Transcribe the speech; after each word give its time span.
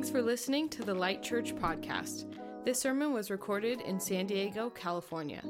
Thanks 0.00 0.10
for 0.10 0.22
listening 0.22 0.70
to 0.70 0.82
the 0.82 0.94
Light 0.94 1.22
Church 1.22 1.54
podcast. 1.54 2.24
This 2.64 2.80
sermon 2.80 3.12
was 3.12 3.30
recorded 3.30 3.82
in 3.82 4.00
San 4.00 4.26
Diego, 4.26 4.70
California. 4.70 5.42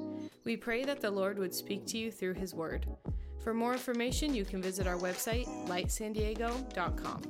We 0.44 0.56
pray 0.56 0.82
that 0.82 1.00
the 1.00 1.08
Lord 1.08 1.38
would 1.38 1.54
speak 1.54 1.86
to 1.86 1.98
you 1.98 2.10
through 2.10 2.34
his 2.34 2.52
word. 2.52 2.84
For 3.44 3.54
more 3.54 3.72
information, 3.72 4.34
you 4.34 4.44
can 4.44 4.60
visit 4.60 4.88
our 4.88 4.96
website, 4.96 5.46
lightsandiego.com. 5.68 7.22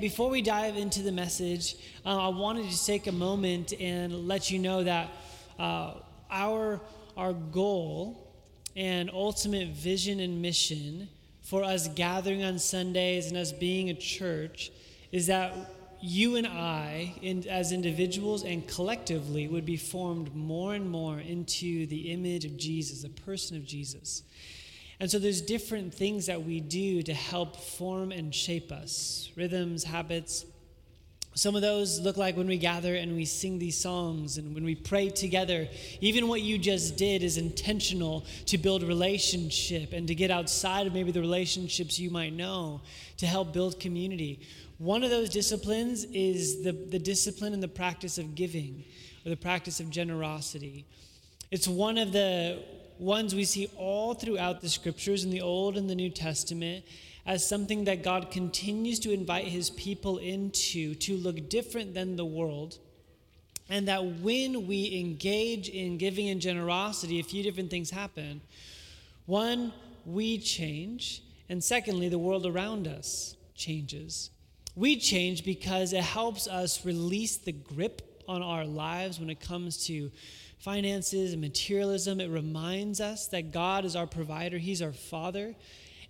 Before 0.00 0.30
we 0.30 0.42
dive 0.42 0.76
into 0.76 1.02
the 1.02 1.12
message, 1.12 1.76
uh, 2.04 2.26
I 2.26 2.28
wanted 2.36 2.68
to 2.72 2.86
take 2.86 3.06
a 3.06 3.12
moment 3.12 3.72
and 3.78 4.26
let 4.26 4.50
you 4.50 4.58
know 4.58 4.82
that 4.82 5.10
uh, 5.60 5.94
our, 6.28 6.80
our 7.16 7.32
goal 7.32 8.34
and 8.74 9.10
ultimate 9.12 9.68
vision 9.68 10.18
and 10.18 10.42
mission 10.42 11.08
for 11.52 11.62
us 11.62 11.86
gathering 11.88 12.42
on 12.42 12.58
Sundays 12.58 13.26
and 13.26 13.36
us 13.36 13.52
being 13.52 13.90
a 13.90 13.94
church 13.94 14.72
is 15.12 15.26
that 15.26 15.54
you 16.00 16.36
and 16.36 16.46
I, 16.46 17.14
in, 17.20 17.46
as 17.46 17.72
individuals 17.72 18.42
and 18.42 18.66
collectively, 18.66 19.46
would 19.48 19.66
be 19.66 19.76
formed 19.76 20.34
more 20.34 20.72
and 20.72 20.88
more 20.88 21.20
into 21.20 21.86
the 21.88 22.10
image 22.10 22.46
of 22.46 22.56
Jesus, 22.56 23.02
the 23.02 23.10
person 23.10 23.58
of 23.58 23.66
Jesus. 23.66 24.22
And 24.98 25.10
so 25.10 25.18
there's 25.18 25.42
different 25.42 25.92
things 25.92 26.24
that 26.24 26.42
we 26.42 26.58
do 26.58 27.02
to 27.02 27.12
help 27.12 27.56
form 27.56 28.12
and 28.12 28.34
shape 28.34 28.72
us 28.72 29.30
rhythms, 29.36 29.84
habits, 29.84 30.46
some 31.34 31.56
of 31.56 31.62
those 31.62 31.98
look 32.00 32.18
like 32.18 32.36
when 32.36 32.46
we 32.46 32.58
gather 32.58 32.94
and 32.94 33.16
we 33.16 33.24
sing 33.24 33.58
these 33.58 33.78
songs 33.78 34.36
and 34.36 34.54
when 34.54 34.64
we 34.64 34.74
pray 34.74 35.08
together. 35.08 35.66
Even 36.00 36.28
what 36.28 36.42
you 36.42 36.58
just 36.58 36.96
did 36.96 37.22
is 37.22 37.38
intentional 37.38 38.26
to 38.46 38.58
build 38.58 38.82
relationship 38.82 39.92
and 39.92 40.06
to 40.08 40.14
get 40.14 40.30
outside 40.30 40.86
of 40.86 40.92
maybe 40.92 41.10
the 41.10 41.20
relationships 41.20 41.98
you 41.98 42.10
might 42.10 42.34
know 42.34 42.82
to 43.16 43.26
help 43.26 43.52
build 43.52 43.80
community. 43.80 44.40
One 44.76 45.02
of 45.02 45.10
those 45.10 45.30
disciplines 45.30 46.04
is 46.12 46.62
the, 46.62 46.72
the 46.72 46.98
discipline 46.98 47.54
and 47.54 47.62
the 47.62 47.68
practice 47.68 48.18
of 48.18 48.34
giving 48.34 48.84
or 49.24 49.30
the 49.30 49.36
practice 49.36 49.80
of 49.80 49.88
generosity. 49.88 50.84
It's 51.50 51.68
one 51.68 51.96
of 51.96 52.12
the 52.12 52.62
ones 52.98 53.34
we 53.34 53.44
see 53.44 53.70
all 53.76 54.12
throughout 54.14 54.60
the 54.60 54.68
scriptures 54.68 55.24
in 55.24 55.30
the 55.30 55.40
Old 55.40 55.76
and 55.76 55.88
the 55.88 55.94
New 55.94 56.10
Testament 56.10 56.84
as 57.24 57.46
something 57.46 57.84
that 57.84 58.02
God 58.02 58.30
continues 58.30 58.98
to 59.00 59.12
invite 59.12 59.44
his 59.44 59.70
people 59.70 60.18
into 60.18 60.94
to 60.96 61.16
look 61.16 61.48
different 61.48 61.94
than 61.94 62.16
the 62.16 62.24
world. 62.24 62.78
And 63.68 63.88
that 63.88 64.04
when 64.20 64.66
we 64.66 64.98
engage 64.98 65.68
in 65.68 65.98
giving 65.98 66.28
and 66.28 66.40
generosity, 66.40 67.20
a 67.20 67.24
few 67.24 67.42
different 67.42 67.70
things 67.70 67.90
happen. 67.90 68.40
One, 69.26 69.72
we 70.04 70.38
change. 70.38 71.22
And 71.48 71.62
secondly, 71.62 72.08
the 72.08 72.18
world 72.18 72.44
around 72.44 72.88
us 72.88 73.36
changes. 73.54 74.30
We 74.74 74.96
change 74.96 75.44
because 75.44 75.92
it 75.92 76.02
helps 76.02 76.48
us 76.48 76.84
release 76.84 77.36
the 77.36 77.52
grip 77.52 78.24
on 78.26 78.42
our 78.42 78.64
lives 78.64 79.20
when 79.20 79.30
it 79.30 79.40
comes 79.40 79.86
to 79.86 80.10
finances 80.58 81.32
and 81.32 81.40
materialism. 81.40 82.20
It 82.20 82.30
reminds 82.30 83.00
us 83.00 83.26
that 83.28 83.52
God 83.52 83.84
is 83.84 83.96
our 83.96 84.06
provider, 84.06 84.58
He's 84.58 84.80
our 84.80 84.92
Father, 84.92 85.54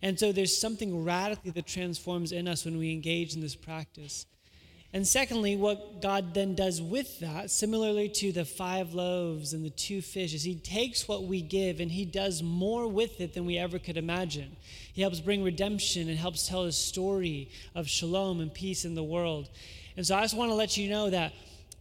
and 0.02 0.18
so 0.18 0.32
there's 0.32 0.56
something 0.56 1.04
radically 1.04 1.52
that 1.52 1.66
transforms 1.66 2.32
in 2.32 2.48
us 2.48 2.64
when 2.64 2.76
we 2.76 2.92
engage 2.92 3.34
in 3.34 3.40
this 3.40 3.54
practice. 3.54 4.26
And 4.94 5.06
secondly, 5.06 5.56
what 5.56 6.02
God 6.02 6.34
then 6.34 6.54
does 6.54 6.82
with 6.82 7.20
that, 7.20 7.50
similarly 7.50 8.10
to 8.10 8.30
the 8.30 8.44
five 8.44 8.92
loaves 8.92 9.54
and 9.54 9.64
the 9.64 9.70
two 9.70 10.02
fish, 10.02 10.34
is 10.34 10.42
He 10.42 10.56
takes 10.56 11.08
what 11.08 11.24
we 11.24 11.40
give 11.40 11.80
and 11.80 11.90
He 11.90 12.04
does 12.04 12.42
more 12.42 12.86
with 12.86 13.20
it 13.20 13.32
than 13.32 13.46
we 13.46 13.56
ever 13.56 13.78
could 13.78 13.96
imagine. 13.96 14.54
He 14.92 15.00
helps 15.00 15.20
bring 15.20 15.42
redemption 15.42 16.10
and 16.10 16.18
helps 16.18 16.46
tell 16.46 16.64
a 16.64 16.72
story 16.72 17.48
of 17.74 17.88
shalom 17.88 18.40
and 18.40 18.52
peace 18.52 18.84
in 18.84 18.94
the 18.94 19.02
world. 19.02 19.48
And 19.96 20.06
so 20.06 20.16
I 20.16 20.22
just 20.22 20.36
want 20.36 20.50
to 20.50 20.54
let 20.54 20.76
you 20.76 20.90
know 20.90 21.08
that 21.08 21.32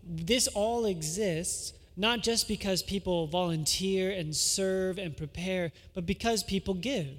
this 0.07 0.47
all 0.47 0.85
exists 0.85 1.73
not 1.97 2.21
just 2.21 2.47
because 2.47 2.81
people 2.81 3.27
volunteer 3.27 4.11
and 4.11 4.33
serve 4.33 4.97
and 4.97 5.15
prepare, 5.17 5.73
but 5.93 6.05
because 6.05 6.43
people 6.43 6.73
give 6.73 7.09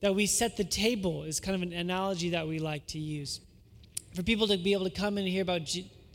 that 0.00 0.14
we 0.14 0.26
set 0.26 0.56
the 0.56 0.64
table 0.64 1.22
is 1.22 1.40
kind 1.40 1.54
of 1.54 1.62
an 1.62 1.72
analogy 1.72 2.30
that 2.30 2.46
we 2.46 2.58
like 2.58 2.86
to 2.88 2.98
use 2.98 3.40
for 4.14 4.22
people 4.22 4.46
to 4.46 4.56
be 4.56 4.72
able 4.72 4.84
to 4.84 4.90
come 4.90 5.18
and 5.18 5.26
hear 5.26 5.42
about 5.42 5.62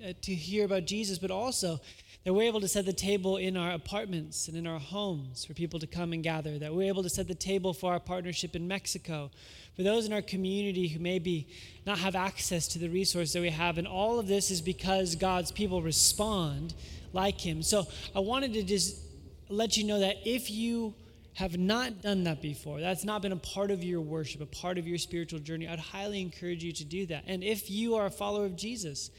uh, 0.01 0.13
to 0.22 0.34
hear 0.34 0.63
about 0.63 0.85
Jesus, 0.85 1.19
but 1.19 1.31
also 1.31 1.79
that 2.23 2.34
we're 2.34 2.44
able 2.44 2.62
to 2.62 2.68
set 2.68 2.85
the 2.85 2.94
table 2.94 3.38
in 3.38 3.57
our 3.57 3.72
apartments 3.72 4.47
and 4.47 4.56
in 4.56 4.66
our 4.66 4.79
homes 4.79 5.44
for 5.44 5.53
people 5.53 5.79
to 5.79 5.88
come 5.88 6.13
and 6.13 6.23
gather. 6.23 6.57
That 6.57 6.73
we're 6.73 6.88
able 6.88 7.03
to 7.03 7.09
set 7.09 7.28
the 7.28 7.35
table 7.35 7.73
for 7.73 7.91
our 7.91 8.00
partnership 8.00 8.56
in 8.56 8.68
Mexico, 8.68 9.31
for 9.75 9.84
those 9.84 10.06
in 10.06 10.13
our 10.13 10.22
community 10.22 10.88
who 10.88 11.00
maybe 11.00 11.50
not 11.85 12.00
have 12.00 12.16
access 12.16 12.68
to 12.69 12.79
the 12.79 12.89
resources 12.89 13.34
that 13.34 13.41
we 13.41 13.50
have. 13.50 13.78
And 13.78 13.88
all 13.88 14.19
of 14.19 14.28
this 14.28 14.51
is 14.51 14.62
because 14.62 15.16
God's 15.16 15.51
people 15.51 15.81
respond 15.81 16.73
like 17.12 17.41
Him. 17.41 17.62
So 17.62 17.88
I 18.16 18.19
wanted 18.19 18.53
to 18.53 18.63
just 18.63 18.97
let 19.50 19.75
you 19.75 19.84
know 19.84 20.00
that 20.00 20.18
if 20.23 20.50
you 20.50 20.94
have 21.39 21.57
not 21.57 22.01
done 22.01 22.25
that 22.25 22.41
before, 22.41 22.81
that's 22.81 23.05
not 23.05 23.22
been 23.22 23.31
a 23.31 23.38
part 23.38 23.72
of 23.72 23.81
your 23.81 24.01
worship, 24.01 24.41
a 24.41 24.45
part 24.45 24.77
of 24.77 24.85
your 24.85 24.97
spiritual 24.97 25.39
journey, 25.39 25.69
I'd 25.69 25.79
highly 25.79 26.19
encourage 26.19 26.66
you 26.66 26.73
to 26.73 26.83
do 26.83 27.05
that. 27.05 27.23
And 27.27 27.45
if 27.45 27.72
you 27.72 27.95
are 27.95 28.07
a 28.07 28.11
follower 28.11 28.44
of 28.45 28.57
Jesus, 28.57 29.09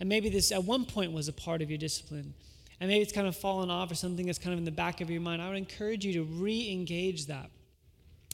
and 0.00 0.08
maybe 0.08 0.28
this 0.30 0.50
at 0.50 0.64
one 0.64 0.84
point 0.84 1.12
was 1.12 1.28
a 1.28 1.32
part 1.32 1.62
of 1.62 1.70
your 1.70 1.78
discipline, 1.78 2.34
and 2.80 2.90
maybe 2.90 3.02
it's 3.02 3.12
kind 3.12 3.28
of 3.28 3.36
fallen 3.36 3.70
off 3.70 3.88
or 3.88 3.94
something 3.94 4.26
that's 4.26 4.38
kind 4.40 4.52
of 4.52 4.58
in 4.58 4.64
the 4.64 4.72
back 4.72 5.00
of 5.00 5.10
your 5.10 5.20
mind, 5.20 5.40
I 5.40 5.46
would 5.46 5.58
encourage 5.58 6.04
you 6.04 6.12
to 6.14 6.24
re 6.24 6.72
engage 6.72 7.26
that. 7.26 7.50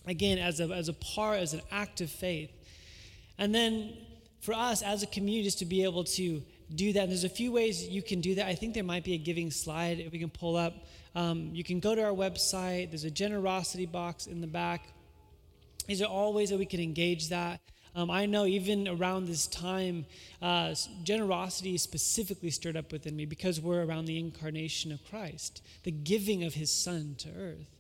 Again, 0.07 0.39
as 0.39 0.59
a, 0.61 0.71
as 0.71 0.89
a 0.89 0.95
part, 0.95 1.41
as 1.41 1.53
an 1.53 1.61
act 1.71 2.01
of 2.01 2.11
faith. 2.11 2.51
And 3.37 3.55
then 3.55 3.99
for 4.41 4.55
us 4.55 4.81
as 4.81 5.03
a 5.03 5.07
community, 5.07 5.45
just 5.45 5.59
to 5.59 5.67
be 5.67 5.85
able 5.85 6.05
to 6.05 6.43
do 6.75 6.93
that. 6.93 7.03
And 7.03 7.11
there's 7.11 7.25
a 7.25 7.29
few 7.29 7.53
ways 7.53 7.87
you 7.87 8.03
can 8.03 8.21
do 8.21 8.35
that. 8.37 8.47
I 8.47 8.55
think 8.55 8.75
there 8.75 8.85
might 8.85 9.05
be 9.05 9.15
a 9.15 9.19
giving 9.19 9.51
slide 9.51 10.01
if 10.01 10.13
we 10.13 10.19
can 10.19 10.31
pull 10.31 10.57
up. 10.57 10.75
Um, 11.15 11.51
you 11.53 11.65
can 11.65 11.81
go 11.81 11.95
to 11.95 12.03
our 12.03 12.13
website. 12.13 12.91
There's 12.91 13.05
a 13.05 13.11
generosity 13.11 13.87
box 13.87 14.27
in 14.27 14.41
the 14.41 14.47
back. 14.47 14.89
These 15.87 16.03
are 16.03 16.07
all 16.07 16.33
ways 16.33 16.51
that 16.51 16.59
we 16.59 16.67
can 16.67 16.81
engage 16.81 17.29
that. 17.29 17.61
Um, 17.95 18.11
I 18.11 18.27
know 18.27 18.45
even 18.45 18.89
around 18.89 19.27
this 19.27 19.47
time, 19.47 20.05
uh, 20.43 20.75
generosity 21.03 21.79
specifically 21.79 22.51
stirred 22.51 22.77
up 22.77 22.93
within 22.93 23.17
me 23.17 23.25
because 23.25 23.59
we're 23.59 23.85
around 23.85 24.05
the 24.05 24.19
incarnation 24.19 24.93
of 24.93 25.03
Christ, 25.09 25.63
the 25.85 25.91
giving 25.91 26.45
of 26.45 26.55
his 26.55 26.71
son 26.71 27.15
to 27.19 27.31
earth. 27.31 27.76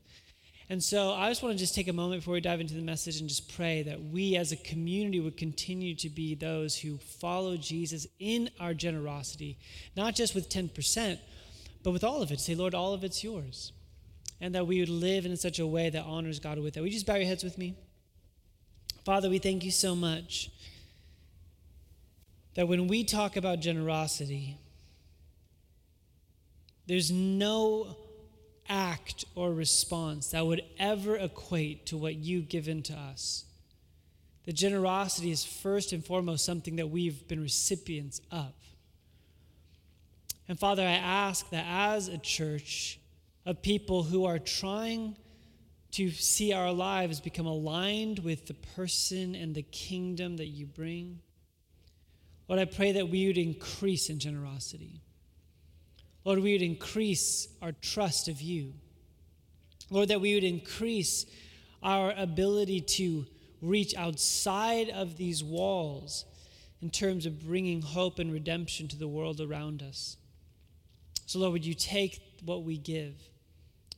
And 0.69 0.83
so 0.83 1.13
I 1.13 1.29
just 1.31 1.43
want 1.45 1.55
to 1.55 1.59
just 1.59 1.77
take 1.77 1.87
a 1.87 1.93
moment 1.93 2.23
before 2.23 2.35
we 2.35 2.41
dive 2.41 2.61
into 2.61 2.75
the 2.75 2.83
message 2.83 3.21
and 3.21 3.29
just 3.29 3.55
pray 3.55 3.85
that 3.85 4.03
we 4.03 4.35
as 4.37 4.51
a 4.51 4.57
community 4.57 5.21
would 5.21 5.37
continue 5.37 5.95
to 5.97 6.09
be 6.09 6.35
those 6.35 6.77
who 6.77 6.99
follow 6.99 7.57
Jesus 7.57 8.07
in 8.19 8.51
our 8.59 8.75
generosity, 8.75 9.59
not 9.97 10.17
just 10.17 10.35
with 10.35 10.49
10%, 10.49 11.19
but 11.85 11.93
with 11.93 12.03
all 12.03 12.21
of 12.21 12.33
it. 12.33 12.41
Say, 12.41 12.57
Lord, 12.57 12.75
all 12.75 12.95
of 12.95 13.05
it's 13.05 13.23
yours. 13.23 13.73
And 14.41 14.55
that 14.57 14.67
we 14.67 14.81
would 14.81 14.89
live 14.89 15.25
in 15.25 15.37
such 15.37 15.61
a 15.61 15.67
way 15.67 15.89
that 15.89 16.05
honors 16.05 16.41
God 16.41 16.59
with 16.59 16.77
it. 16.77 16.81
Would 16.81 16.91
you 16.91 16.97
just 16.97 17.07
bow 17.07 17.15
your 17.15 17.27
heads 17.27 17.45
with 17.45 17.57
me? 17.57 17.77
Father, 19.05 19.31
we 19.31 19.39
thank 19.39 19.65
you 19.65 19.71
so 19.71 19.95
much 19.95 20.51
that 22.55 22.67
when 22.67 22.89
we 22.89 23.05
talk 23.05 23.37
about 23.37 23.61
generosity, 23.61 24.57
there's 26.87 27.13
no 27.13 27.97
act 28.69 29.25
or 29.35 29.53
response 29.53 30.31
that 30.31 30.47
would 30.47 30.63
ever 30.79 31.17
equate 31.17 31.87
to 31.87 31.97
what 31.97 32.17
you've 32.17 32.49
given 32.49 32.83
to 32.85 32.95
us. 32.95 33.45
The 34.45 34.53
generosity 34.53 35.31
is 35.31 35.45
first 35.45 35.93
and 35.93 36.05
foremost 36.05 36.45
something 36.45 36.77
that 36.77 36.89
we've 36.89 37.27
been 37.27 37.43
recipients 37.43 38.21
of. 38.31 38.53
And 40.49 40.59
Father, 40.59 40.83
I 40.83 40.93
ask 40.93 41.51
that 41.51 41.65
as 41.69 42.09
a 42.09 42.19
church 42.19 43.01
of 43.45 43.63
people 43.63 44.05
who 44.05 44.25
are 44.25 44.39
trying 44.39 45.17
to 45.93 46.11
see 46.11 46.53
our 46.53 46.73
lives 46.73 47.21
become 47.21 47.47
aligned 47.47 48.21
with 48.21 48.47
the 48.47 48.55
person 48.55 49.35
and 49.35 49.55
the 49.55 49.63
kingdom 49.63 50.37
that 50.37 50.47
you 50.47 50.67
bring, 50.67 51.21
Lord, 52.49 52.61
I 52.61 52.65
pray 52.65 52.93
that 52.93 53.09
we 53.09 53.27
would 53.27 53.39
increase 53.39 54.09
in 54.09 54.21
generosity. 54.21 55.01
Lord, 56.27 56.41
we 56.41 56.55
would 56.55 56.63
increase 56.63 57.47
our 57.63 57.71
trust 57.71 58.27
of 58.27 58.43
you. 58.43 58.73
Lord, 59.91 60.09
that 60.09 60.21
we 60.21 60.35
would 60.35 60.43
increase 60.43 61.25
our 61.85 62.13
ability 62.17 62.81
to 62.81 63.27
reach 63.63 63.95
outside 63.95 64.91
of 64.91 65.17
these 65.17 65.45
walls 65.45 66.25
in 66.83 66.91
terms 66.91 67.27
of 67.27 67.47
bringing 67.47 67.81
hope 67.81 68.19
and 68.19 68.33
redemption 68.33 68.89
to 68.89 68.97
the 68.97 69.07
world 69.07 69.41
around 69.41 69.85
us. 69.85 70.17
So, 71.27 71.39
Lord, 71.39 71.53
would 71.53 71.65
you 71.65 71.75
take 71.75 72.21
what 72.45 72.65
we 72.65 72.77
give? 72.77 73.15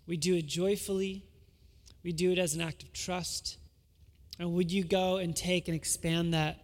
We 0.06 0.19
do 0.19 0.34
it 0.34 0.46
joyfully, 0.46 1.24
we 2.04 2.12
do 2.12 2.31
it 2.31 2.38
as 2.38 2.54
an 2.54 2.60
act 2.60 2.82
of 2.82 2.92
trust. 2.92 3.56
And 4.38 4.52
would 4.52 4.70
you 4.70 4.84
go 4.84 5.16
and 5.16 5.34
take 5.34 5.66
and 5.66 5.74
expand 5.74 6.34
that 6.34 6.58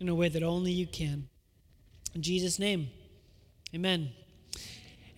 in 0.00 0.08
a 0.08 0.14
way 0.14 0.28
that 0.28 0.44
only 0.44 0.70
you 0.70 0.86
can? 0.86 1.28
In 2.14 2.22
Jesus' 2.22 2.60
name, 2.60 2.90
amen. 3.74 4.10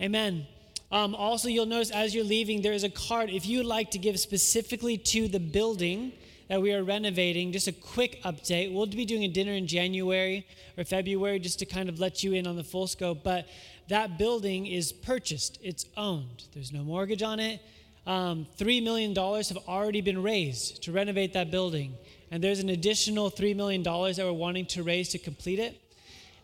Amen. 0.00 0.47
Um, 0.91 1.14
also, 1.14 1.49
you'll 1.49 1.67
notice 1.67 1.91
as 1.91 2.14
you're 2.14 2.25
leaving, 2.25 2.62
there 2.62 2.73
is 2.73 2.85
a 2.85 2.91
card. 2.91 3.31
If 3.31 3.47
you 3.47 3.58
would 3.58 3.67
like 3.67 3.91
to 3.93 3.99
give 3.99 4.19
specifically 4.19 4.97
to 4.99 5.29
the 5.29 5.38
building 5.38 6.12
that 6.50 6.61
we 6.61 6.75
are 6.75 6.82
renovating. 6.82 7.52
Just 7.52 7.69
a 7.69 7.73
quick 7.73 8.20
update. 8.25 8.75
We'll 8.75 8.87
be 8.87 9.05
doing 9.05 9.23
a 9.23 9.29
dinner 9.29 9.52
in 9.52 9.69
January 9.69 10.44
or 10.76 10.82
February 10.82 11.38
just 11.38 11.61
to 11.61 11.64
kind 11.64 11.88
of 11.88 12.00
let 12.00 12.25
you 12.25 12.32
in 12.32 12.44
on 12.44 12.56
the 12.56 12.64
full 12.64 12.88
scope. 12.88 13.23
But 13.23 13.47
that 13.88 14.19
building 14.19 14.67
is 14.67 14.91
purchased, 14.91 15.61
it's 15.62 15.87
owned. 15.97 16.49
There's 16.53 16.73
no 16.73 16.82
mortgage 16.82 17.23
on 17.23 17.38
it. 17.38 17.62
Um, 18.05 18.49
$3 18.58 18.82
million 18.82 19.14
have 19.14 19.58
already 19.69 20.00
been 20.00 20.20
raised 20.20 20.82
to 20.82 20.93
renovate 20.93 21.35
that 21.35 21.53
building. 21.53 21.94
And 22.32 22.43
there's 22.43 22.58
an 22.58 22.70
additional 22.70 23.31
$3 23.31 23.55
million 23.55 23.85
that 23.85 24.19
we're 24.19 24.32
wanting 24.32 24.67
to 24.67 24.82
raise 24.82 25.11
to 25.11 25.19
complete 25.19 25.61
it. 25.61 25.81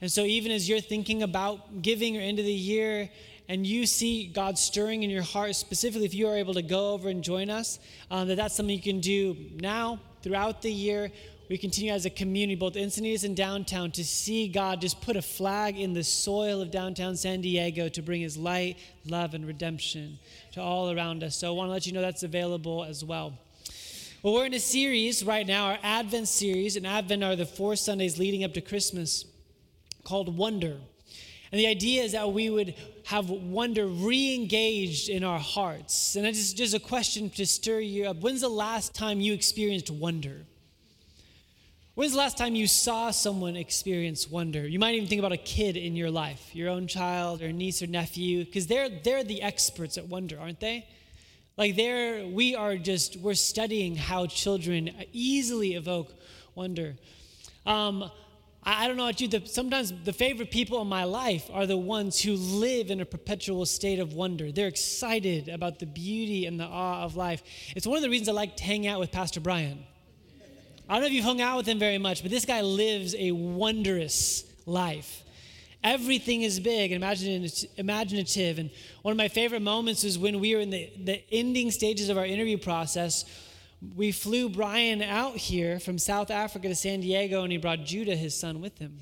And 0.01 0.13
so, 0.13 0.23
even 0.23 0.53
as 0.53 0.69
you're 0.69 0.81
thinking 0.81 1.23
about 1.23 1.83
giving 1.83 2.17
or 2.17 2.21
end 2.21 2.39
of 2.39 2.45
the 2.45 2.53
year, 2.53 3.09
and 3.49 3.67
you 3.67 3.87
see 3.87 4.27
God 4.27 4.59
stirring 4.59 5.03
in 5.03 5.11
your 5.11 5.23
heart, 5.23 5.55
specifically 5.55 6.07
if 6.07 6.15
you 6.15 6.29
are 6.29 6.37
able 6.37 6.55
to 6.55 6.63
go 6.63 6.93
over 6.93 7.09
and 7.09 7.23
join 7.23 7.49
us, 7.51 7.79
um, 8.11 8.29
that 8.29 8.37
that's 8.37 8.55
something 8.55 8.75
you 8.75 8.83
can 8.83 9.01
do 9.01 9.37
now, 9.55 10.01
throughout 10.23 10.63
the 10.63 10.73
year. 10.73 11.13
We 11.49 11.57
continue 11.57 11.93
as 11.93 12.07
a 12.07 12.11
community, 12.11 12.57
both 12.57 12.75
Encinitas 12.75 13.23
and 13.23 13.37
downtown, 13.37 13.93
to 13.93 14.05
see 14.05 14.49
God 14.49 14.81
just 14.81 15.01
put 15.01 15.17
a 15.17 15.23
flag 15.23 15.79
in 15.79 15.93
the 15.93 16.03
soil 16.03 16.61
of 16.61 16.73
downtown 16.73 17.17
San 17.17 17.41
Diego 17.41 17.89
to 17.89 18.03
bring 18.03 18.21
his 18.21 18.37
light, 18.37 18.79
love, 19.05 19.35
and 19.35 19.47
redemption 19.47 20.19
to 20.55 20.61
all 20.61 20.91
around 20.91 21.23
us. 21.23 21.37
So 21.37 21.47
I 21.47 21.57
want 21.57 21.69
to 21.69 21.73
let 21.73 21.87
you 21.87 21.93
know 21.93 22.01
that's 22.01 22.25
available 22.25 22.83
as 22.83 23.05
well. 23.05 23.39
Well, 24.25 24.35
we're 24.35 24.47
in 24.47 24.55
a 24.55 24.59
series 24.59 25.25
right 25.25 25.47
now, 25.47 25.67
our 25.67 25.79
Advent 25.85 26.27
series, 26.27 26.75
and 26.75 26.85
Advent 26.85 27.23
are 27.23 27.37
the 27.37 27.47
four 27.47 27.77
Sundays 27.77 28.19
leading 28.19 28.43
up 28.43 28.55
to 28.55 28.61
Christmas 28.61 29.25
called 30.03 30.37
Wonder. 30.37 30.79
And 31.53 31.61
the 31.61 31.67
idea 31.67 32.03
is 32.03 32.13
that 32.13 32.33
we 32.33 32.51
would 32.51 32.75
have 33.05 33.31
wonder 33.31 33.87
re 33.87 34.35
engaged 34.35 35.09
in 35.09 35.23
our 35.23 35.39
hearts. 35.39 36.17
And 36.17 36.27
it's 36.27 36.39
just, 36.39 36.57
just 36.57 36.75
a 36.75 36.81
question 36.81 37.31
to 37.31 37.47
stir 37.47 37.81
you 37.81 38.07
up. 38.07 38.19
When's 38.19 38.41
the 38.41 38.49
last 38.49 38.95
time 38.95 39.21
you 39.21 39.33
experienced 39.33 39.91
wonder? 39.91 40.45
When's 41.95 42.13
the 42.13 42.19
last 42.19 42.37
time 42.37 42.55
you 42.55 42.67
saw 42.67 43.11
someone 43.11 43.57
experience 43.57 44.29
wonder? 44.29 44.69
You 44.69 44.79
might 44.79 44.97
even 44.97 45.09
think 45.09 45.19
about 45.19 45.33
a 45.33 45.39
kid 45.39 45.79
in 45.79 45.97
your 45.97 46.11
life, 46.11 46.55
your 46.55 46.69
own 46.69 46.89
child 46.89 47.41
or 47.41 47.53
niece 47.53 47.81
or 47.81 47.87
nephew, 47.87 48.45
because 48.45 48.67
they're, 48.67 48.91
they're 48.91 49.25
the 49.25 49.41
experts 49.41 49.97
at 49.97 50.07
wonder, 50.07 50.39
aren't 50.39 50.61
they? 50.61 50.87
Like 51.57 51.75
they're, 51.75 52.27
we 52.27 52.55
are 52.55 52.77
just, 52.77 53.17
we're 53.17 53.33
studying 53.33 53.97
how 53.97 54.27
children 54.27 54.91
easily 55.13 55.75
evoke 55.75 56.13
wonder. 56.55 56.97
Um, 57.65 58.11
I, 58.69 58.89
don't 58.89 58.97
know 58.97 59.05
about 59.05 59.21
you, 59.21 59.29
the, 59.29 59.47
sometimes 59.47 59.93
the 60.03 60.13
favorite 60.13 60.51
people 60.51 60.83
in 60.83 60.89
my 60.89 61.05
life 61.05 61.49
are 61.53 61.67
the 61.67 61.77
ones 61.77 62.21
who 62.21 62.35
live 62.35 62.91
in 62.91 63.01
a 63.01 63.05
perpetual 63.05 63.65
state 63.65 64.01
of 64.01 64.15
wonder. 64.15 64.51
They're 64.51 64.67
excited 64.67 65.49
about 65.49 65.79
the 65.79 65.87
beauty 65.87 66.47
and 66.47 66.59
the 66.59 66.65
awe 66.65 67.05
of 67.05 67.15
life. 67.15 67.45
It's 67.77 67.87
one 67.87 67.97
of 67.97 68.03
the 68.03 68.11
reasons 68.11 68.29
I 68.29 68.33
like 68.33 68.57
to 68.57 68.65
hang 68.65 68.89
out 68.89 68.99
with 68.99 69.13
Pastor 69.13 69.39
Brian. 69.39 69.85
I 70.89 70.95
don't 70.95 71.03
know 71.03 71.07
if 71.07 71.13
you've 71.13 71.25
hung 71.25 71.41
out 71.41 71.57
with 71.57 71.67
him 71.67 71.79
very 71.79 71.99
much, 71.99 72.23
but 72.23 72.33
this 72.33 72.45
guy 72.45 72.61
lives 72.61 73.15
a 73.17 73.31
wondrous 73.31 74.45
life. 74.67 75.23
Everything 75.85 76.43
is 76.43 76.59
big 76.59 76.91
and 76.91 77.05
imaginative. 77.77 78.59
And 78.59 78.71
one 79.03 79.13
of 79.13 79.17
my 79.17 79.29
favorite 79.29 79.63
moments 79.63 80.03
is 80.03 80.19
when 80.19 80.41
we 80.41 80.57
were 80.57 80.61
in 80.61 80.71
the, 80.71 80.91
the 81.05 81.23
ending 81.33 81.71
stages 81.71 82.09
of 82.09 82.19
our 82.19 82.27
interview 82.27 82.59
process 82.59 83.25
we 83.95 84.13
flew 84.13 84.49
Brian 84.49 85.03
out 85.03 85.37
here 85.37 85.79
from 85.79 85.99
South 85.99 86.31
Africa 86.31 86.69
to 86.69 86.75
San 86.75 87.01
Diego, 87.01 87.43
and 87.43 87.53
he 87.53 87.59
brought 87.59 87.85
Judah, 87.85 88.17
his 88.17 88.39
son, 88.39 88.61
with 88.61 88.79
him. 88.79 88.99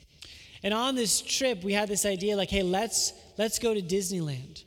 And 0.62 0.74
on 0.74 0.94
this 0.94 1.20
trip, 1.20 1.62
we 1.62 1.72
had 1.72 1.88
this 1.88 2.06
idea 2.06 2.36
like, 2.36 2.50
hey, 2.50 2.62
let's 2.62 3.12
let's 3.38 3.58
go 3.58 3.74
to 3.74 3.82
Disneyland. 3.82 4.64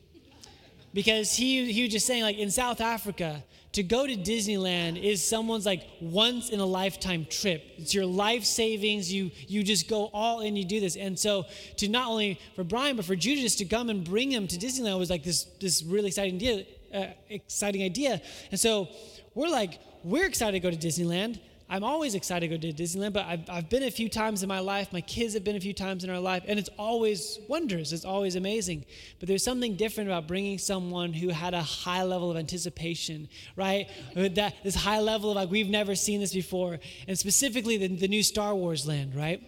Because 0.94 1.34
he, 1.34 1.72
he 1.72 1.84
was 1.84 1.92
just 1.92 2.08
saying, 2.08 2.24
like, 2.24 2.38
in 2.38 2.50
South 2.50 2.82
Africa, 2.82 3.44
to 3.74 3.84
go 3.84 4.08
to 4.08 4.16
Disneyland 4.16 5.02
is 5.02 5.24
someone's 5.24 5.66
like 5.66 5.84
once 6.02 6.50
in 6.50 6.60
a 6.60 6.66
lifetime 6.66 7.28
trip. 7.30 7.64
It's 7.78 7.94
your 7.94 8.06
life 8.06 8.44
savings. 8.44 9.12
You 9.12 9.30
you 9.48 9.62
just 9.62 9.88
go 9.88 10.10
all 10.14 10.42
in. 10.42 10.56
You 10.56 10.66
do 10.66 10.80
this, 10.80 10.96
and 10.96 11.18
so 11.20 11.46
to 11.78 11.88
not 11.88 12.08
only 12.08 12.40
for 12.56 12.64
Brian 12.64 12.96
but 12.96 13.06
for 13.06 13.16
Judah 13.16 13.42
just 13.42 13.58
to 13.60 13.66
come 13.66 13.90
and 13.90 14.04
bring 14.04 14.32
him 14.32 14.48
to 14.48 14.58
Disneyland 14.58 14.98
was 14.98 15.10
like 15.10 15.24
this 15.24 15.44
this 15.60 15.84
really 15.84 16.08
exciting 16.08 16.36
idea. 16.36 16.66
Uh, 16.94 17.08
exciting 17.30 17.84
idea, 17.84 18.22
and 18.50 18.60
so 18.60 18.88
we're 19.36 19.50
like, 19.50 19.78
we're 20.08 20.26
excited 20.26 20.54
to 20.54 20.60
go 20.60 20.72
to 20.72 20.78
Disneyland. 20.78 21.40
I'm 21.70 21.84
always 21.84 22.16
excited 22.16 22.50
to 22.50 22.58
go 22.58 22.62
to 22.62 22.72
Disneyland, 22.72 23.12
but 23.12 23.26
I've, 23.26 23.50
I've 23.50 23.70
been 23.70 23.84
a 23.84 23.92
few 23.92 24.08
times 24.08 24.42
in 24.42 24.48
my 24.48 24.60
life. 24.60 24.94
My 24.94 25.02
kids 25.02 25.34
have 25.34 25.44
been 25.44 25.58
a 25.58 25.60
few 25.60 25.74
times 25.74 26.06
in 26.06 26.10
our 26.10 26.20
life, 26.20 26.44
and 26.48 26.58
it's 26.58 26.70
always 26.78 27.40
wonders. 27.50 27.92
It's 27.92 28.06
always 28.06 28.38
amazing. 28.38 28.86
But 29.20 29.28
there's 29.28 29.44
something 29.44 29.76
different 29.76 30.10
about 30.10 30.28
bringing 30.28 30.60
someone 30.60 31.12
who 31.12 31.28
had 31.28 31.54
a 31.54 31.62
high 31.62 32.04
level 32.04 32.32
of 32.32 32.38
anticipation, 32.38 33.28
right? 33.58 33.90
That 34.16 34.56
this 34.64 34.76
high 34.76 35.02
level 35.02 35.32
of 35.32 35.36
like 35.36 35.52
we've 35.52 35.70
never 35.70 35.94
seen 35.94 36.22
this 36.22 36.34
before, 36.34 36.80
and 37.06 37.20
specifically 37.20 37.76
the, 37.76 37.90
the 37.90 38.08
new 38.08 38.24
Star 38.24 38.56
Wars 38.56 38.88
land, 38.88 39.14
right? 39.14 39.44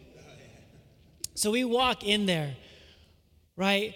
So 1.36 1.52
we 1.52 1.64
walk 1.64 2.04
in 2.04 2.26
there, 2.26 2.54
right? 3.56 3.96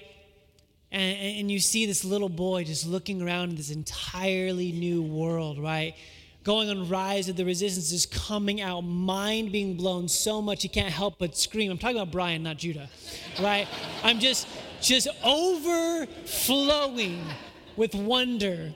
And, 0.93 1.39
and 1.39 1.51
you 1.51 1.59
see 1.59 1.85
this 1.85 2.05
little 2.05 2.29
boy 2.29 2.63
just 2.63 2.87
looking 2.87 3.21
around 3.21 3.57
this 3.57 3.69
entirely 3.69 4.71
new 4.71 5.01
world, 5.01 5.59
right? 5.59 5.95
Going 6.43 6.69
on 6.69 6.89
Rise 6.89 7.29
of 7.29 7.35
the 7.35 7.45
Resistance 7.45 7.91
is 7.91 8.05
coming 8.05 8.61
out, 8.61 8.81
mind 8.81 9.51
being 9.51 9.75
blown 9.75 10.07
so 10.07 10.41
much 10.41 10.63
he 10.63 10.69
can't 10.69 10.93
help 10.93 11.15
but 11.17 11.37
scream. 11.37 11.71
I'm 11.71 11.77
talking 11.77 11.97
about 11.97 12.11
Brian, 12.11 12.43
not 12.43 12.57
Judah, 12.57 12.89
right? 13.41 13.67
I'm 14.03 14.19
just 14.19 14.47
just 14.81 15.07
overflowing 15.23 17.23
with 17.77 17.95
wonder. 17.95 18.73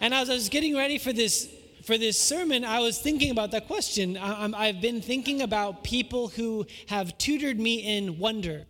And 0.00 0.12
as 0.12 0.28
I 0.28 0.34
was 0.34 0.48
getting 0.48 0.76
ready 0.76 0.98
for 0.98 1.12
this 1.12 1.48
for 1.84 1.98
this 1.98 2.18
sermon, 2.18 2.64
I 2.64 2.80
was 2.80 3.00
thinking 3.00 3.30
about 3.30 3.50
that 3.52 3.66
question. 3.66 4.16
I, 4.16 4.66
have 4.66 4.80
been 4.80 5.00
thinking 5.00 5.42
about 5.42 5.82
people 5.82 6.28
who 6.28 6.66
have 6.86 7.16
tutored 7.18 7.58
me 7.58 7.96
in 7.96 8.18
wonder. 8.18 8.66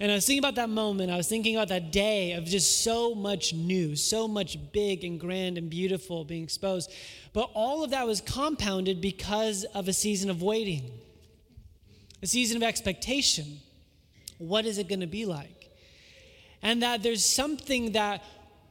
And 0.00 0.10
I 0.10 0.16
was 0.16 0.26
thinking 0.26 0.40
about 0.40 0.56
that 0.56 0.70
moment. 0.70 1.10
I 1.10 1.16
was 1.16 1.28
thinking 1.28 1.54
about 1.54 1.68
that 1.68 1.92
day 1.92 2.32
of 2.32 2.44
just 2.44 2.82
so 2.82 3.14
much 3.14 3.54
new, 3.54 3.94
so 3.94 4.26
much 4.26 4.58
big 4.72 5.04
and 5.04 5.20
grand 5.20 5.56
and 5.56 5.70
beautiful 5.70 6.24
being 6.24 6.42
exposed. 6.42 6.92
But 7.32 7.50
all 7.54 7.84
of 7.84 7.90
that 7.90 8.06
was 8.06 8.20
compounded 8.20 9.00
because 9.00 9.64
of 9.64 9.86
a 9.86 9.92
season 9.92 10.30
of 10.30 10.42
waiting, 10.42 10.90
a 12.22 12.26
season 12.26 12.56
of 12.56 12.64
expectation. 12.64 13.60
What 14.38 14.66
is 14.66 14.78
it 14.78 14.88
going 14.88 15.00
to 15.00 15.06
be 15.06 15.26
like? 15.26 15.70
And 16.60 16.82
that 16.82 17.04
there's 17.04 17.24
something 17.24 17.92
that 17.92 18.24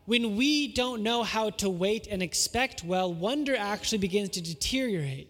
when 0.05 0.35
we 0.35 0.73
don't 0.73 1.03
know 1.03 1.23
how 1.23 1.51
to 1.51 1.69
wait 1.69 2.07
and 2.07 2.21
expect 2.21 2.83
well, 2.83 3.13
wonder 3.13 3.55
actually 3.55 3.99
begins 3.99 4.29
to 4.29 4.41
deteriorate. 4.41 5.29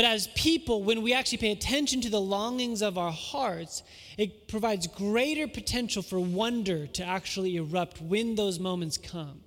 But 0.00 0.06
as 0.06 0.28
people, 0.28 0.82
when 0.82 1.02
we 1.02 1.12
actually 1.12 1.36
pay 1.36 1.52
attention 1.52 2.00
to 2.00 2.08
the 2.08 2.22
longings 2.22 2.80
of 2.80 2.96
our 2.96 3.12
hearts, 3.12 3.82
it 4.16 4.48
provides 4.48 4.86
greater 4.86 5.46
potential 5.46 6.00
for 6.00 6.18
wonder 6.18 6.86
to 6.86 7.04
actually 7.04 7.56
erupt 7.56 8.00
when 8.00 8.34
those 8.34 8.58
moments 8.58 8.96
come. 8.96 9.42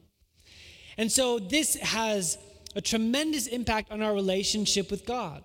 And 0.96 1.12
so 1.12 1.40
this 1.40 1.74
has 1.78 2.38
a 2.76 2.82
tremendous 2.82 3.48
impact 3.48 3.92
on 3.92 4.04
our 4.04 4.14
relationship 4.14 4.92
with 4.92 5.08
God. 5.08 5.44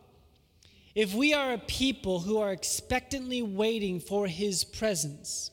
If 0.95 1.15
we 1.15 1.33
are 1.33 1.55
a 1.55 1.59
people 1.59 2.21
who 2.21 2.37
are 2.37 2.53
expectantly 2.53 3.41
waiting 3.41 4.01
for 4.01 4.27
His 4.27 4.63
presence, 4.63 5.51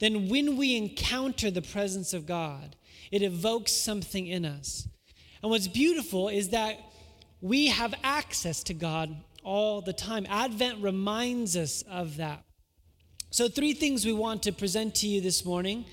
then 0.00 0.28
when 0.28 0.56
we 0.56 0.76
encounter 0.76 1.52
the 1.52 1.62
presence 1.62 2.12
of 2.12 2.26
God, 2.26 2.74
it 3.12 3.22
evokes 3.22 3.70
something 3.70 4.26
in 4.26 4.44
us. 4.44 4.88
And 5.40 5.52
what's 5.52 5.68
beautiful 5.68 6.28
is 6.28 6.48
that 6.48 6.80
we 7.42 7.66
have 7.66 7.92
access 8.04 8.62
to 8.62 8.74
God 8.74 9.14
all 9.42 9.82
the 9.82 9.92
time. 9.92 10.26
Advent 10.30 10.80
reminds 10.80 11.56
us 11.56 11.82
of 11.82 12.16
that. 12.16 12.44
So, 13.30 13.48
three 13.48 13.74
things 13.74 14.06
we 14.06 14.12
want 14.12 14.44
to 14.44 14.52
present 14.52 14.94
to 14.96 15.08
you 15.08 15.20
this 15.20 15.44
morning. 15.44 15.84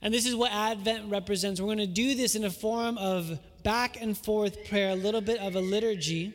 And 0.00 0.12
this 0.12 0.26
is 0.26 0.34
what 0.34 0.52
Advent 0.52 1.10
represents. 1.10 1.60
We're 1.60 1.66
going 1.66 1.78
to 1.78 1.86
do 1.86 2.14
this 2.14 2.34
in 2.34 2.44
a 2.44 2.50
form 2.50 2.98
of 2.98 3.38
back 3.62 4.00
and 4.00 4.16
forth 4.16 4.68
prayer, 4.68 4.90
a 4.90 4.94
little 4.94 5.20
bit 5.20 5.38
of 5.38 5.54
a 5.54 5.60
liturgy, 5.60 6.34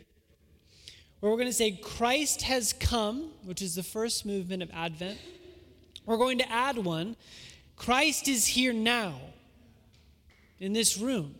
where 1.19 1.31
we're 1.31 1.37
going 1.37 1.49
to 1.49 1.53
say, 1.53 1.71
Christ 1.71 2.43
has 2.43 2.73
come, 2.73 3.31
which 3.43 3.61
is 3.61 3.75
the 3.75 3.83
first 3.83 4.25
movement 4.25 4.63
of 4.63 4.71
Advent. 4.73 5.19
We're 6.05 6.17
going 6.17 6.39
to 6.39 6.51
add 6.51 6.77
one 6.77 7.15
Christ 7.75 8.27
is 8.27 8.45
here 8.45 8.73
now 8.73 9.19
in 10.59 10.73
this 10.73 10.97
room 10.97 11.35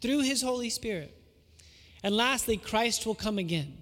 through 0.00 0.20
his 0.20 0.40
Holy 0.40 0.70
Spirit. 0.70 1.23
And 2.04 2.14
lastly, 2.14 2.58
Christ 2.58 3.06
will 3.06 3.14
come 3.14 3.38
again. 3.38 3.78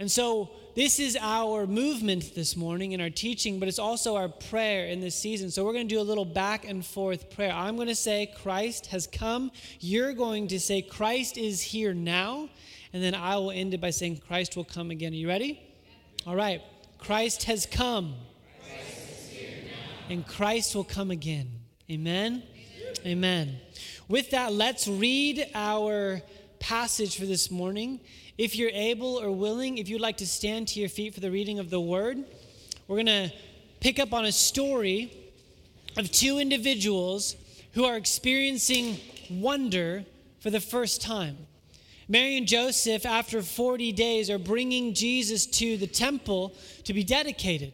And 0.00 0.10
so, 0.10 0.50
this 0.74 0.98
is 0.98 1.18
our 1.20 1.66
movement 1.66 2.34
this 2.34 2.56
morning 2.56 2.92
in 2.92 3.00
our 3.00 3.10
teaching, 3.10 3.58
but 3.58 3.68
it's 3.68 3.78
also 3.78 4.16
our 4.16 4.28
prayer 4.28 4.86
in 4.86 5.00
this 5.00 5.14
season. 5.16 5.50
So 5.50 5.64
we're 5.64 5.74
going 5.74 5.88
to 5.88 5.94
do 5.94 6.00
a 6.00 6.02
little 6.02 6.24
back 6.24 6.66
and 6.66 6.86
forth 6.86 7.28
prayer. 7.28 7.52
I'm 7.52 7.76
going 7.76 7.88
to 7.88 7.94
say, 7.94 8.32
Christ 8.36 8.86
has 8.86 9.06
come. 9.06 9.50
You're 9.80 10.14
going 10.14 10.48
to 10.48 10.60
say, 10.60 10.80
Christ 10.80 11.36
is 11.36 11.60
here 11.60 11.92
now. 11.92 12.48
And 12.92 13.02
then 13.02 13.14
I 13.14 13.36
will 13.36 13.50
end 13.50 13.74
it 13.74 13.80
by 13.80 13.90
saying, 13.90 14.22
Christ 14.26 14.56
will 14.56 14.64
come 14.64 14.90
again. 14.90 15.12
Are 15.12 15.16
you 15.16 15.28
ready? 15.28 15.60
All 16.26 16.36
right. 16.36 16.62
Christ 16.98 17.44
has 17.44 17.66
come. 17.66 18.14
Christ 18.62 19.34
and 20.08 20.26
Christ 20.26 20.74
will 20.74 20.84
come 20.84 21.10
again. 21.10 21.50
Amen? 21.90 22.44
Amen. 23.04 23.58
With 24.08 24.30
that, 24.30 24.52
let's 24.52 24.88
read 24.88 25.46
our 25.54 26.22
passage 26.60 27.18
for 27.18 27.26
this 27.26 27.50
morning. 27.50 27.98
If 28.38 28.54
you're 28.54 28.70
able 28.70 29.20
or 29.20 29.32
willing, 29.32 29.78
if 29.78 29.88
you'd 29.88 30.00
like 30.00 30.18
to 30.18 30.26
stand 30.26 30.68
to 30.68 30.80
your 30.80 30.88
feet 30.88 31.14
for 31.14 31.20
the 31.20 31.30
reading 31.30 31.58
of 31.58 31.70
the 31.70 31.80
word, 31.80 32.18
we're 32.86 32.96
going 32.96 33.06
to 33.06 33.32
pick 33.80 33.98
up 33.98 34.12
on 34.12 34.26
a 34.26 34.32
story 34.32 35.12
of 35.96 36.12
two 36.12 36.38
individuals 36.38 37.34
who 37.72 37.84
are 37.84 37.96
experiencing 37.96 38.98
wonder 39.30 40.04
for 40.40 40.50
the 40.50 40.60
first 40.60 41.02
time. 41.02 41.36
Mary 42.08 42.36
and 42.36 42.46
Joseph, 42.46 43.06
after 43.06 43.42
40 43.42 43.92
days, 43.92 44.30
are 44.30 44.38
bringing 44.38 44.94
Jesus 44.94 45.46
to 45.46 45.76
the 45.76 45.86
temple 45.86 46.54
to 46.84 46.92
be 46.92 47.04
dedicated. 47.04 47.72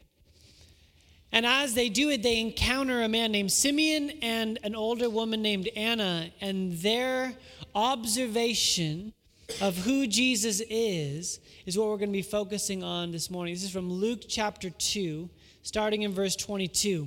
And 1.36 1.44
as 1.44 1.74
they 1.74 1.90
do 1.90 2.08
it, 2.08 2.22
they 2.22 2.40
encounter 2.40 3.02
a 3.02 3.08
man 3.10 3.30
named 3.30 3.52
Simeon 3.52 4.10
and 4.22 4.58
an 4.62 4.74
older 4.74 5.10
woman 5.10 5.42
named 5.42 5.68
Anna, 5.76 6.30
and 6.40 6.72
their 6.78 7.34
observation 7.74 9.12
of 9.60 9.76
who 9.76 10.06
Jesus 10.06 10.62
is 10.70 11.38
is 11.66 11.76
what 11.76 11.88
we're 11.88 11.98
going 11.98 12.08
to 12.08 12.14
be 12.14 12.22
focusing 12.22 12.82
on 12.82 13.12
this 13.12 13.30
morning. 13.30 13.52
This 13.52 13.64
is 13.64 13.70
from 13.70 13.92
Luke 13.92 14.22
chapter 14.26 14.70
2, 14.70 15.28
starting 15.60 16.00
in 16.00 16.12
verse 16.14 16.36
22. 16.36 17.06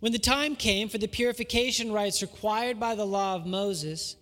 When 0.00 0.12
the 0.12 0.18
time 0.18 0.56
came 0.56 0.88
for 0.88 0.96
the 0.96 1.08
purification 1.08 1.92
rites 1.92 2.22
required 2.22 2.80
by 2.80 2.94
the 2.94 3.04
law 3.04 3.34
of 3.34 3.44
Moses, 3.44 4.16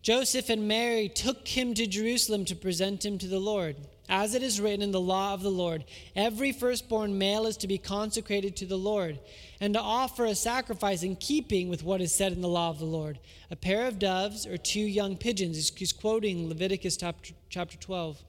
Joseph 0.00 0.48
and 0.48 0.66
Mary 0.66 1.10
took 1.10 1.46
him 1.46 1.74
to 1.74 1.86
Jerusalem 1.86 2.46
to 2.46 2.56
present 2.56 3.04
him 3.04 3.18
to 3.18 3.28
the 3.28 3.38
Lord. 3.38 3.76
As 4.08 4.34
it 4.34 4.42
is 4.42 4.60
written 4.60 4.82
in 4.82 4.92
the 4.92 5.00
law 5.00 5.34
of 5.34 5.42
the 5.42 5.50
Lord, 5.50 5.84
every 6.14 6.52
firstborn 6.52 7.18
male 7.18 7.46
is 7.46 7.56
to 7.58 7.66
be 7.66 7.78
consecrated 7.78 8.54
to 8.56 8.66
the 8.66 8.78
Lord, 8.78 9.18
and 9.60 9.74
to 9.74 9.80
offer 9.80 10.24
a 10.24 10.34
sacrifice 10.34 11.02
in 11.02 11.16
keeping 11.16 11.68
with 11.68 11.82
what 11.82 12.00
is 12.00 12.14
said 12.14 12.32
in 12.32 12.40
the 12.40 12.48
law 12.48 12.70
of 12.70 12.78
the 12.78 12.84
Lord 12.84 13.18
a 13.50 13.56
pair 13.56 13.86
of 13.86 13.98
doves 13.98 14.46
or 14.46 14.56
two 14.56 14.80
young 14.80 15.16
pigeons. 15.16 15.72
He's 15.76 15.92
quoting 15.92 16.48
Leviticus 16.48 16.96
chapter 16.96 17.76
12. 17.78 18.22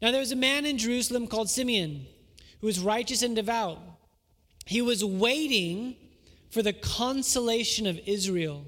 Now 0.00 0.10
there 0.10 0.20
was 0.20 0.32
a 0.32 0.36
man 0.36 0.64
in 0.64 0.78
Jerusalem 0.78 1.26
called 1.26 1.50
Simeon, 1.50 2.06
who 2.60 2.66
was 2.66 2.78
righteous 2.78 3.22
and 3.22 3.34
devout. 3.34 3.78
He 4.64 4.82
was 4.82 5.04
waiting 5.04 5.96
for 6.50 6.62
the 6.62 6.72
consolation 6.72 7.86
of 7.86 8.00
Israel, 8.06 8.64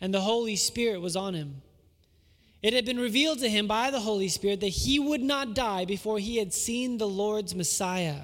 and 0.00 0.12
the 0.12 0.20
Holy 0.20 0.56
Spirit 0.56 1.00
was 1.00 1.16
on 1.16 1.34
him. 1.34 1.62
It 2.66 2.72
had 2.72 2.84
been 2.84 2.98
revealed 2.98 3.38
to 3.38 3.48
him 3.48 3.68
by 3.68 3.92
the 3.92 4.00
Holy 4.00 4.26
Spirit 4.26 4.58
that 4.58 4.66
he 4.70 4.98
would 4.98 5.22
not 5.22 5.54
die 5.54 5.84
before 5.84 6.18
he 6.18 6.38
had 6.38 6.52
seen 6.52 6.98
the 6.98 7.06
Lord's 7.06 7.54
Messiah. 7.54 8.22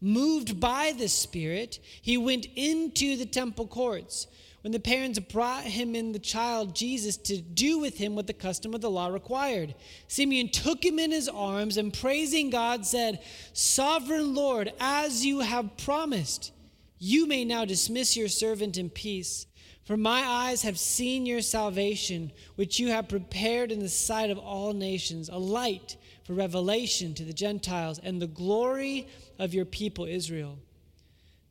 Moved 0.00 0.58
by 0.58 0.92
the 0.98 1.06
Spirit, 1.06 1.78
he 2.02 2.16
went 2.16 2.48
into 2.56 3.16
the 3.16 3.24
temple 3.24 3.68
courts. 3.68 4.26
When 4.62 4.72
the 4.72 4.80
parents 4.80 5.20
brought 5.20 5.62
him 5.62 5.94
in 5.94 6.10
the 6.10 6.18
child 6.18 6.74
Jesus 6.74 7.16
to 7.18 7.40
do 7.40 7.78
with 7.78 7.98
him 7.98 8.16
what 8.16 8.26
the 8.26 8.32
custom 8.32 8.74
of 8.74 8.80
the 8.80 8.90
law 8.90 9.06
required, 9.06 9.76
Simeon 10.08 10.48
took 10.48 10.84
him 10.84 10.98
in 10.98 11.12
his 11.12 11.28
arms 11.28 11.76
and 11.76 11.94
praising 11.94 12.50
God 12.50 12.84
said, 12.84 13.20
Sovereign 13.52 14.34
Lord, 14.34 14.72
as 14.80 15.24
you 15.24 15.38
have 15.38 15.76
promised, 15.76 16.50
you 16.98 17.28
may 17.28 17.44
now 17.44 17.64
dismiss 17.64 18.16
your 18.16 18.26
servant 18.26 18.76
in 18.76 18.90
peace 18.90 19.46
for 19.84 19.96
my 19.96 20.22
eyes 20.26 20.62
have 20.62 20.78
seen 20.78 21.26
your 21.26 21.42
salvation, 21.42 22.32
which 22.56 22.80
you 22.80 22.88
have 22.88 23.08
prepared 23.08 23.70
in 23.70 23.80
the 23.80 23.88
sight 23.88 24.30
of 24.30 24.38
all 24.38 24.72
nations, 24.72 25.28
a 25.28 25.38
light 25.38 25.96
for 26.24 26.32
revelation 26.32 27.12
to 27.14 27.24
the 27.24 27.34
Gentiles 27.34 28.00
and 28.02 28.20
the 28.20 28.26
glory 28.26 29.06
of 29.38 29.52
your 29.52 29.66
people 29.66 30.06
Israel. 30.06 30.58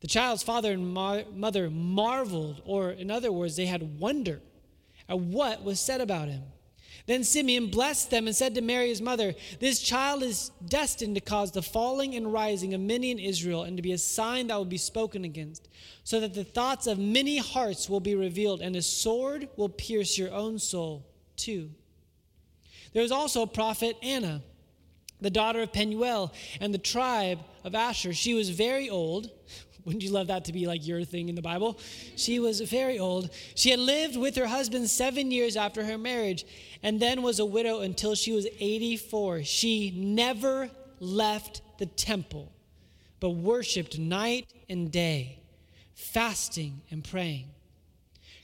The 0.00 0.08
child's 0.08 0.42
father 0.42 0.72
and 0.72 0.92
mar- 0.92 1.24
mother 1.32 1.70
marveled, 1.70 2.60
or 2.64 2.90
in 2.90 3.10
other 3.10 3.30
words, 3.30 3.56
they 3.56 3.66
had 3.66 4.00
wonder 4.00 4.40
at 5.08 5.18
what 5.18 5.62
was 5.62 5.78
said 5.78 6.00
about 6.00 6.28
him. 6.28 6.42
Then 7.06 7.22
Simeon 7.22 7.66
blessed 7.66 8.10
them 8.10 8.26
and 8.26 8.34
said 8.34 8.54
to 8.54 8.62
Mary, 8.62 8.88
his 8.88 9.02
mother, 9.02 9.34
This 9.60 9.80
child 9.80 10.22
is 10.22 10.50
destined 10.66 11.16
to 11.16 11.20
cause 11.20 11.52
the 11.52 11.60
falling 11.60 12.14
and 12.14 12.32
rising 12.32 12.72
of 12.72 12.80
many 12.80 13.10
in 13.10 13.18
Israel 13.18 13.64
and 13.64 13.76
to 13.76 13.82
be 13.82 13.92
a 13.92 13.98
sign 13.98 14.46
that 14.46 14.56
will 14.56 14.64
be 14.64 14.78
spoken 14.78 15.22
against, 15.24 15.68
so 16.02 16.18
that 16.20 16.32
the 16.32 16.44
thoughts 16.44 16.86
of 16.86 16.98
many 16.98 17.36
hearts 17.36 17.90
will 17.90 18.00
be 18.00 18.14
revealed, 18.14 18.62
and 18.62 18.74
a 18.74 18.82
sword 18.82 19.48
will 19.56 19.68
pierce 19.68 20.16
your 20.16 20.32
own 20.32 20.58
soul 20.58 21.04
too. 21.36 21.70
There 22.94 23.02
was 23.02 23.12
also 23.12 23.42
a 23.42 23.46
prophet, 23.46 23.96
Anna, 24.02 24.42
the 25.20 25.30
daughter 25.30 25.60
of 25.60 25.72
Penuel, 25.72 26.32
and 26.58 26.72
the 26.72 26.78
tribe 26.78 27.40
of 27.64 27.74
Asher. 27.74 28.14
She 28.14 28.32
was 28.32 28.48
very 28.48 28.88
old 28.88 29.30
wouldn't 29.84 30.02
you 30.02 30.10
love 30.10 30.28
that 30.28 30.46
to 30.46 30.52
be 30.52 30.66
like 30.66 30.86
your 30.86 31.04
thing 31.04 31.28
in 31.28 31.34
the 31.34 31.42
Bible? 31.42 31.78
She 32.16 32.38
was 32.38 32.60
very 32.62 32.98
old. 32.98 33.30
She 33.54 33.70
had 33.70 33.78
lived 33.78 34.16
with 34.16 34.34
her 34.36 34.46
husband 34.46 34.88
seven 34.88 35.30
years 35.30 35.56
after 35.56 35.84
her 35.84 35.98
marriage 35.98 36.46
and 36.82 37.00
then 37.00 37.22
was 37.22 37.38
a 37.38 37.44
widow 37.44 37.80
until 37.80 38.14
she 38.14 38.32
was 38.32 38.46
84. 38.58 39.44
She 39.44 39.92
never 39.94 40.70
left 41.00 41.60
the 41.78 41.86
temple, 41.86 42.52
but 43.20 43.30
worshiped 43.30 43.98
night 43.98 44.46
and 44.70 44.90
day, 44.90 45.40
fasting 45.94 46.80
and 46.90 47.04
praying. 47.04 47.48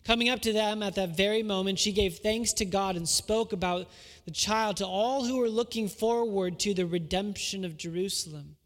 Coming 0.04 0.28
up 0.28 0.40
to 0.42 0.52
them 0.52 0.82
at 0.82 0.94
that 0.97 1.16
very 1.16 1.42
moment, 1.42 1.78
she 1.78 1.92
gave 1.92 2.18
thanks 2.18 2.52
to 2.54 2.64
God 2.64 2.97
and 2.97 3.09
spoke 3.09 3.52
about 3.52 3.88
the 4.25 4.30
child 4.30 4.78
to 4.78 4.87
all 4.87 5.25
who 5.25 5.38
were 5.38 5.49
looking 5.49 5.88
forward 5.88 6.59
to 6.61 6.75
the 6.75 6.87
redemption 6.87 7.64
of 7.64 7.76
Jerusalem. 7.76 8.56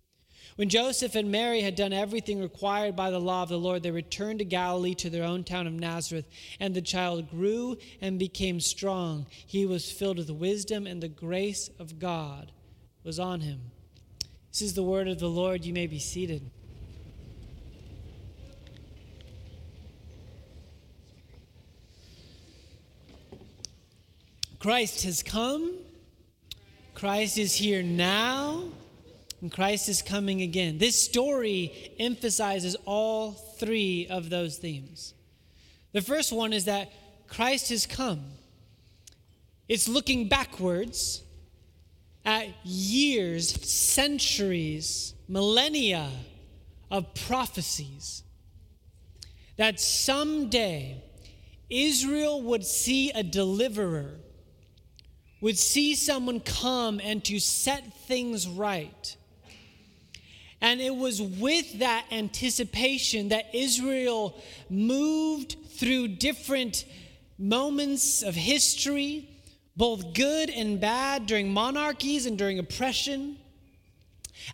When 0.57 0.69
Joseph 0.69 1.17
and 1.17 1.33
Mary 1.33 1.63
had 1.63 1.75
done 1.75 1.93
everything 1.93 2.41
required 2.41 2.95
by 2.95 3.11
the 3.11 3.19
law 3.19 3.43
of 3.43 3.49
the 3.49 3.59
Lord, 3.59 3.83
they 3.83 3.91
returned 3.91 4.39
to 4.39 4.45
Galilee 4.45 4.95
to 4.97 5.11
their 5.11 5.25
own 5.25 5.43
town 5.43 5.67
of 5.67 5.73
Nazareth. 5.73 6.27
And 6.61 6.75
the 6.75 6.83
child 6.83 7.29
grew 7.29 7.77
and 8.01 8.21
became 8.21 8.61
strong. 8.61 9.27
He 9.47 9.67
was 9.67 9.91
filled 9.91 10.19
with 10.19 10.31
wisdom, 10.31 10.87
and 10.87 11.03
the 11.03 11.09
grace 11.09 11.71
of 11.81 11.99
God 11.99 12.53
was 13.03 13.19
on 13.19 13.41
him. 13.41 13.73
This 14.53 14.63
is 14.63 14.75
the 14.75 14.85
word 14.85 15.09
of 15.09 15.19
the 15.19 15.29
Lord. 15.29 15.65
You 15.65 15.73
may 15.73 15.89
be 15.89 15.99
seated. 15.99 16.49
Christ 24.61 25.03
has 25.03 25.23
come. 25.23 25.75
Christ 26.95 27.39
is 27.39 27.57
here 27.57 27.83
now 27.83 28.69
and 29.41 29.53
Christ 29.53 29.89
is 29.89 30.03
coming 30.03 30.43
again. 30.43 30.79
This 30.79 31.03
story 31.03 31.95
emphasizes 31.99 32.77
all 32.85 33.33
three 33.33 34.07
of 34.09 34.31
those 34.31 34.59
themes. 34.59 35.15
The 35.93 36.03
first 36.03 36.33
one 36.33 36.53
is 36.53 36.65
that 36.65 36.93
Christ 37.29 37.69
has 37.69 37.87
come. 37.87 38.25
It's 39.69 39.89
looking 39.89 40.29
backwards 40.29 41.23
at 42.25 42.49
years, 42.65 43.51
centuries, 43.69 45.15
millennia 45.29 46.11
of 46.91 47.15
prophecies 47.15 48.23
that 49.57 49.81
someday 49.81 51.03
Israel 51.71 52.43
would 52.43 52.65
see 52.65 53.11
a 53.11 53.23
deliverer, 53.23 54.17
would 55.41 55.59
see 55.59 55.95
someone 55.95 56.41
come 56.41 57.01
and 57.03 57.25
to 57.25 57.39
set 57.39 57.95
things 58.07 58.47
right 58.47 59.17
and 60.65 60.81
it 60.81 60.97
was 60.97 61.21
with 61.21 61.81
that 61.81 62.07
anticipation 62.11 63.29
that 63.29 63.55
Israel 63.55 64.43
moved 64.71 65.57
through 65.77 66.09
different 66.09 66.87
moments 67.39 68.23
of 68.23 68.35
history, 68.35 69.29
both 69.77 70.15
good 70.15 70.49
and 70.49 70.81
bad, 70.81 71.27
during 71.27 71.53
monarchies 71.53 72.25
and 72.25 72.39
during 72.39 72.59
oppression. 72.59 73.37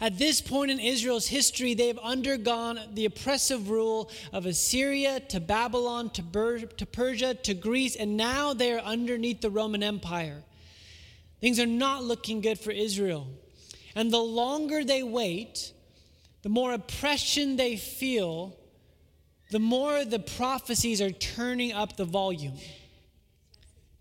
At 0.01 0.19
this 0.19 0.41
point 0.41 0.73
in 0.73 0.81
Israel's 0.81 1.29
history, 1.29 1.75
they've 1.75 1.99
undergone 1.99 2.81
the 2.93 3.05
oppressive 3.05 3.71
rule 3.71 4.11
of 4.33 4.47
Assyria 4.47 5.21
to 5.29 5.39
Babylon 5.39 6.11
to, 6.11 6.23
Ber- 6.25 6.59
to 6.59 6.87
Persia 6.87 7.35
to 7.35 7.55
Greece, 7.55 7.95
and 7.95 8.17
now 8.17 8.53
they're 8.53 8.81
underneath 8.81 9.43
the 9.43 9.51
Roman 9.51 9.85
Empire. 9.85 10.43
Things 11.41 11.61
are 11.61 11.67
not 11.67 12.03
looking 12.03 12.41
good 12.41 12.59
for 12.59 12.73
Israel. 12.73 13.29
And 13.95 14.11
the 14.11 14.19
longer 14.19 14.83
they 14.83 15.05
wait, 15.05 15.73
the 16.43 16.49
more 16.49 16.73
oppression 16.73 17.57
they 17.57 17.77
feel, 17.77 18.57
the 19.51 19.59
more 19.59 20.05
the 20.05 20.19
prophecies 20.19 21.01
are 21.01 21.11
turning 21.11 21.73
up 21.73 21.97
the 21.97 22.05
volume. 22.05 22.55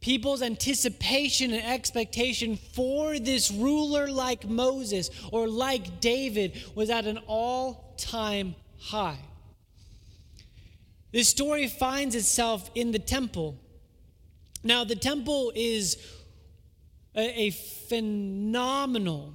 People's 0.02 0.42
anticipation 0.42 1.52
and 1.52 1.66
expectation 1.66 2.56
for 2.56 3.20
this 3.20 3.52
ruler 3.52 4.08
like 4.08 4.48
Moses 4.48 5.10
or 5.32 5.48
like 5.48 6.00
David 6.00 6.64
was 6.74 6.90
at 6.90 7.06
an 7.06 7.20
all 7.28 7.96
time 7.98 8.56
high. 8.80 9.20
This 11.12 11.28
story 11.28 11.68
finds 11.68 12.16
itself 12.16 12.70
in 12.76 12.92
the 12.92 13.00
temple. 13.00 13.58
Now, 14.64 14.84
the 14.84 14.96
temple 14.96 15.52
is 15.56 15.98
a, 17.16 17.42
a 17.48 17.50
phenomenal 17.50 19.34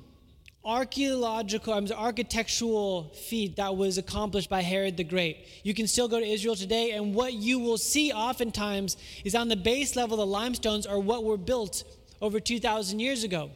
archaeological, 0.65 1.75
I'm 1.75 1.87
architectural 1.93 3.13
feat 3.15 3.57
that 3.57 3.77
was 3.77 3.99
accomplished 3.99 4.49
by 4.49 4.63
Herod 4.63 4.97
the 4.97 5.05
Great. 5.05 5.47
You 5.63 5.75
can 5.75 5.87
still 5.87 6.09
go 6.09 6.19
to 6.19 6.27
Israel 6.27 6.57
today, 6.57 6.93
and 6.93 7.15
what 7.15 7.35
you 7.35 7.59
will 7.59 7.77
see 7.77 8.13
oftentimes 8.13 8.97
is 9.25 9.35
on 9.35 9.49
the 9.49 9.57
base 9.57 9.95
level, 9.95 10.17
the 10.17 10.27
limestones 10.27 10.87
are 10.87 10.99
what 10.99 11.25
were 11.25 11.37
built 11.37 11.85
over 12.23 12.41
2,000 12.41 12.99
years 12.99 13.25
ago. 13.25 13.51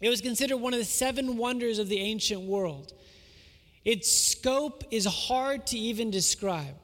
It 0.00 0.08
was 0.08 0.20
considered 0.20 0.56
one 0.58 0.72
of 0.72 0.78
the 0.78 0.84
seven 0.84 1.36
wonders 1.36 1.78
of 1.78 1.88
the 1.88 1.98
ancient 1.98 2.42
world. 2.42 2.92
Its 3.84 4.10
scope 4.10 4.84
is 4.90 5.04
hard 5.04 5.66
to 5.68 5.78
even 5.78 6.10
describe. 6.10 6.74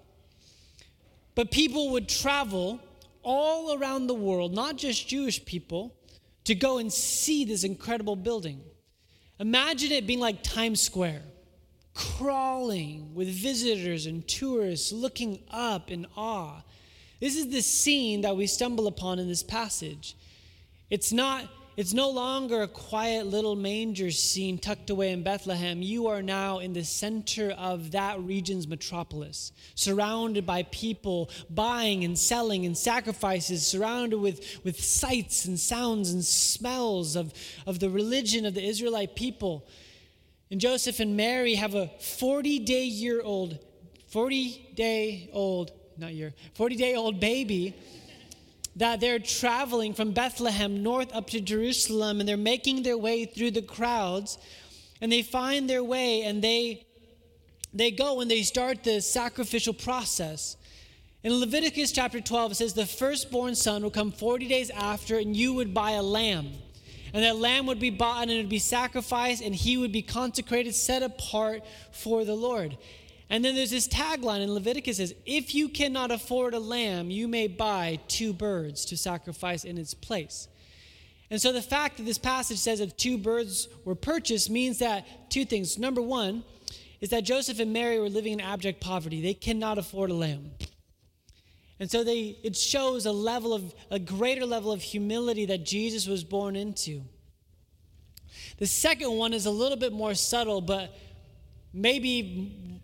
But 1.34 1.50
people 1.50 1.90
would 1.92 2.08
travel 2.08 2.80
all 3.22 3.78
around 3.78 4.06
the 4.06 4.14
world, 4.14 4.54
not 4.54 4.76
just 4.76 5.08
Jewish 5.08 5.44
people, 5.44 5.94
to 6.44 6.54
go 6.54 6.78
and 6.78 6.92
see 6.92 7.44
this 7.44 7.64
incredible 7.64 8.16
building. 8.16 8.60
Imagine 9.42 9.90
it 9.90 10.06
being 10.06 10.20
like 10.20 10.44
Times 10.44 10.80
Square, 10.80 11.22
crawling 11.94 13.12
with 13.12 13.26
visitors 13.26 14.06
and 14.06 14.26
tourists 14.28 14.92
looking 14.92 15.40
up 15.50 15.90
in 15.90 16.06
awe. 16.16 16.62
This 17.18 17.34
is 17.34 17.49
the 17.49 17.61
scene 17.61 18.20
that 18.20 18.37
we 18.37 18.46
stumble 18.46 18.87
upon 18.87 19.18
in 19.18 19.26
this 19.26 19.42
passage. 19.42 20.14
It's 20.90 21.12
not 21.12 21.49
it's 21.76 21.94
no 21.94 22.10
longer 22.10 22.62
a 22.62 22.68
quiet 22.68 23.26
little 23.26 23.56
manger 23.56 24.10
scene 24.10 24.58
tucked 24.58 24.90
away 24.90 25.10
in 25.10 25.22
Bethlehem. 25.22 25.80
You 25.80 26.08
are 26.08 26.20
now 26.20 26.58
in 26.58 26.74
the 26.74 26.84
center 26.84 27.50
of 27.52 27.92
that 27.92 28.20
region's 28.20 28.68
metropolis, 28.68 29.52
surrounded 29.74 30.44
by 30.44 30.64
people 30.64 31.30
buying 31.48 32.04
and 32.04 32.18
selling 32.18 32.66
and 32.66 32.76
sacrifices, 32.76 33.66
surrounded 33.66 34.18
with, 34.18 34.60
with 34.64 34.82
sights 34.82 35.46
and 35.46 35.58
sounds 35.58 36.12
and 36.12 36.22
smells 36.22 37.16
of, 37.16 37.32
of 37.66 37.78
the 37.78 37.88
religion 37.88 38.44
of 38.44 38.52
the 38.52 38.62
Israelite 38.64 39.16
people. 39.16 39.66
And 40.50 40.60
Joseph 40.60 41.00
and 41.00 41.16
Mary 41.16 41.54
have 41.54 41.74
a 41.74 41.88
40 42.00 42.58
day 42.58 42.84
year 42.84 43.22
old, 43.22 43.58
40 44.08 44.72
day 44.74 45.30
old, 45.32 45.72
not 45.96 46.12
year, 46.12 46.34
40 46.52 46.76
day 46.76 46.94
old 46.94 47.18
baby 47.18 47.74
that 48.76 49.00
they're 49.00 49.18
traveling 49.18 49.92
from 49.92 50.12
Bethlehem 50.12 50.82
north 50.82 51.14
up 51.14 51.28
to 51.30 51.40
Jerusalem 51.40 52.20
and 52.20 52.28
they're 52.28 52.36
making 52.36 52.82
their 52.82 52.96
way 52.96 53.24
through 53.24 53.50
the 53.50 53.62
crowds 53.62 54.38
and 55.00 55.12
they 55.12 55.22
find 55.22 55.68
their 55.68 55.84
way 55.84 56.22
and 56.22 56.42
they 56.42 56.86
they 57.74 57.90
go 57.90 58.20
and 58.20 58.30
they 58.30 58.42
start 58.42 58.84
the 58.84 59.00
sacrificial 59.00 59.72
process. 59.72 60.56
In 61.22 61.32
Leviticus 61.32 61.92
chapter 61.92 62.20
12 62.20 62.52
it 62.52 62.54
says 62.56 62.74
the 62.74 62.86
firstborn 62.86 63.54
son 63.54 63.82
will 63.82 63.90
come 63.90 64.12
40 64.12 64.46
days 64.48 64.70
after 64.70 65.18
and 65.18 65.36
you 65.36 65.54
would 65.54 65.72
buy 65.72 65.92
a 65.92 66.02
lamb. 66.02 66.52
And 67.14 67.24
that 67.24 67.36
lamb 67.36 67.66
would 67.66 67.80
be 67.80 67.90
bought 67.90 68.22
and 68.22 68.30
it 68.30 68.36
would 68.38 68.48
be 68.48 68.58
sacrificed 68.58 69.42
and 69.42 69.54
he 69.54 69.76
would 69.76 69.92
be 69.92 70.02
consecrated 70.02 70.74
set 70.74 71.02
apart 71.02 71.62
for 71.90 72.24
the 72.24 72.34
Lord. 72.34 72.78
And 73.32 73.42
then 73.42 73.54
there's 73.54 73.70
this 73.70 73.88
tagline 73.88 74.42
in 74.42 74.52
Leviticus 74.52 74.98
says, 74.98 75.14
If 75.24 75.54
you 75.54 75.70
cannot 75.70 76.10
afford 76.10 76.52
a 76.52 76.60
lamb, 76.60 77.10
you 77.10 77.26
may 77.26 77.46
buy 77.46 77.98
two 78.06 78.34
birds 78.34 78.84
to 78.84 78.96
sacrifice 78.98 79.64
in 79.64 79.78
its 79.78 79.94
place. 79.94 80.48
And 81.30 81.40
so 81.40 81.50
the 81.50 81.62
fact 81.62 81.96
that 81.96 82.02
this 82.02 82.18
passage 82.18 82.58
says 82.58 82.80
that 82.80 82.98
two 82.98 83.16
birds 83.16 83.68
were 83.86 83.94
purchased 83.94 84.50
means 84.50 84.80
that 84.80 85.30
two 85.30 85.46
things. 85.46 85.78
Number 85.78 86.02
one 86.02 86.44
is 87.00 87.08
that 87.08 87.24
Joseph 87.24 87.58
and 87.58 87.72
Mary 87.72 87.98
were 87.98 88.10
living 88.10 88.34
in 88.34 88.40
abject 88.40 88.82
poverty. 88.82 89.22
They 89.22 89.32
cannot 89.32 89.78
afford 89.78 90.10
a 90.10 90.14
lamb. 90.14 90.50
And 91.80 91.90
so 91.90 92.04
they 92.04 92.36
it 92.42 92.54
shows 92.54 93.06
a 93.06 93.12
level 93.12 93.54
of 93.54 93.74
a 93.90 93.98
greater 93.98 94.44
level 94.44 94.72
of 94.72 94.82
humility 94.82 95.46
that 95.46 95.64
Jesus 95.64 96.06
was 96.06 96.22
born 96.22 96.54
into. 96.54 97.00
The 98.58 98.66
second 98.66 99.12
one 99.12 99.32
is 99.32 99.46
a 99.46 99.50
little 99.50 99.78
bit 99.78 99.94
more 99.94 100.14
subtle, 100.14 100.60
but 100.60 100.94
maybe 101.72 102.82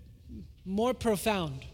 more 0.68 0.92
profound 0.92 1.64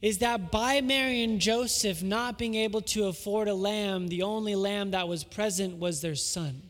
is 0.00 0.18
that 0.18 0.50
by 0.50 0.80
Mary 0.80 1.22
and 1.22 1.40
Joseph 1.40 2.02
not 2.02 2.38
being 2.38 2.54
able 2.54 2.80
to 2.80 3.04
afford 3.04 3.48
a 3.48 3.54
lamb, 3.54 4.08
the 4.08 4.22
only 4.22 4.56
lamb 4.56 4.92
that 4.92 5.06
was 5.06 5.22
present 5.22 5.78
was 5.78 6.00
their 6.00 6.14
son. 6.16 6.62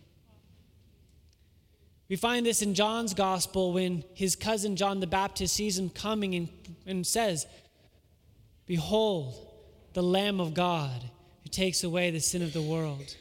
We 2.09 2.17
find 2.17 2.45
this 2.45 2.61
in 2.61 2.75
John's 2.75 3.15
gospel 3.15 3.73
when 3.73 4.05
his 4.13 4.37
cousin 4.37 4.77
John 4.77 5.01
the 5.01 5.07
Baptist 5.07 5.55
sees 5.55 5.79
him 5.79 5.89
coming 5.89 6.35
and, 6.35 6.49
and 6.87 7.07
says, 7.07 7.47
Behold, 8.67 9.49
the 9.95 10.03
Lamb 10.03 10.41
of 10.41 10.53
God 10.53 11.03
who 11.43 11.49
takes 11.51 11.85
away 11.85 12.11
the 12.11 12.21
sin 12.21 12.43
of 12.43 12.53
the 12.53 12.61
world. 12.61 13.17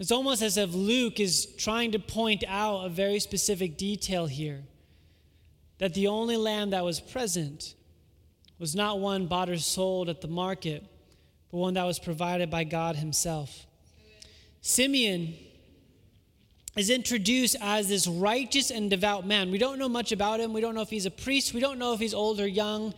It's 0.00 0.10
almost 0.10 0.42
as 0.42 0.56
if 0.56 0.74
Luke 0.74 1.20
is 1.20 1.46
trying 1.58 1.92
to 1.92 1.98
point 1.98 2.42
out 2.48 2.86
a 2.86 2.88
very 2.88 3.20
specific 3.20 3.76
detail 3.76 4.26
here 4.26 4.62
that 5.82 5.94
the 5.94 6.06
only 6.06 6.36
lamb 6.36 6.70
that 6.70 6.84
was 6.84 7.00
present 7.00 7.74
was 8.60 8.76
not 8.76 9.00
one 9.00 9.26
bought 9.26 9.50
or 9.50 9.58
sold 9.58 10.08
at 10.08 10.20
the 10.20 10.28
market, 10.28 10.84
but 11.50 11.56
one 11.56 11.74
that 11.74 11.82
was 11.82 11.98
provided 11.98 12.48
by 12.48 12.62
God 12.62 12.94
Himself. 12.94 13.66
Simeon 14.60 15.34
is 16.76 16.88
introduced 16.88 17.56
as 17.60 17.88
this 17.88 18.06
righteous 18.06 18.70
and 18.70 18.90
devout 18.90 19.26
man. 19.26 19.50
We 19.50 19.58
don't 19.58 19.76
know 19.76 19.88
much 19.88 20.12
about 20.12 20.38
him. 20.38 20.52
We 20.52 20.60
don't 20.60 20.76
know 20.76 20.82
if 20.82 20.88
he's 20.88 21.04
a 21.04 21.10
priest. 21.10 21.52
We 21.52 21.58
don't 21.58 21.80
know 21.80 21.94
if 21.94 21.98
he's 21.98 22.14
old 22.14 22.38
or 22.38 22.46
young. 22.46 22.94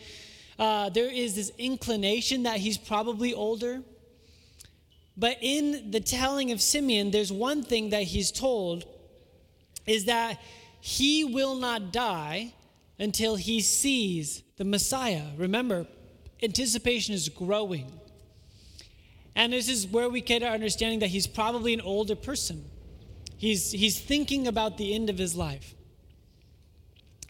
Uh, 0.58 0.90
there 0.90 1.10
is 1.10 1.36
this 1.36 1.52
inclination 1.56 2.42
that 2.42 2.58
he's 2.58 2.76
probably 2.76 3.32
older. 3.32 3.80
But 5.16 5.38
in 5.40 5.90
the 5.90 6.00
telling 6.00 6.52
of 6.52 6.60
Simeon, 6.60 7.12
there's 7.12 7.32
one 7.32 7.62
thing 7.62 7.88
that 7.90 8.02
he's 8.02 8.30
told 8.30 8.84
is 9.86 10.04
that 10.04 10.38
he 10.82 11.24
will 11.24 11.54
not 11.54 11.90
die 11.90 12.52
until 12.98 13.36
he 13.36 13.60
sees 13.60 14.42
the 14.56 14.64
Messiah. 14.64 15.24
Remember, 15.36 15.86
anticipation 16.42 17.14
is 17.14 17.28
growing. 17.28 17.90
And 19.34 19.52
this 19.52 19.68
is 19.68 19.86
where 19.86 20.08
we 20.08 20.20
get 20.20 20.42
our 20.42 20.52
understanding 20.52 21.00
that 21.00 21.08
he's 21.08 21.26
probably 21.26 21.74
an 21.74 21.80
older 21.80 22.14
person. 22.14 22.64
He's, 23.36 23.72
he's 23.72 24.00
thinking 24.00 24.46
about 24.46 24.78
the 24.78 24.94
end 24.94 25.10
of 25.10 25.18
his 25.18 25.34
life. 25.34 25.74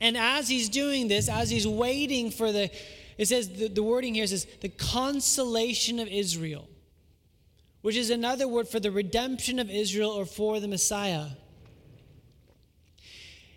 And 0.00 0.16
as 0.16 0.48
he's 0.48 0.68
doing 0.68 1.08
this, 1.08 1.28
as 1.28 1.48
he's 1.48 1.66
waiting 1.66 2.30
for 2.30 2.52
the, 2.52 2.70
it 3.16 3.26
says, 3.26 3.48
the, 3.48 3.68
the 3.68 3.82
wording 3.82 4.14
here 4.14 4.26
says, 4.26 4.46
the 4.60 4.68
consolation 4.68 5.98
of 5.98 6.08
Israel, 6.08 6.68
which 7.80 7.96
is 7.96 8.10
another 8.10 8.46
word 8.46 8.68
for 8.68 8.80
the 8.80 8.90
redemption 8.90 9.58
of 9.58 9.70
Israel 9.70 10.10
or 10.10 10.26
for 10.26 10.60
the 10.60 10.68
Messiah. 10.68 11.28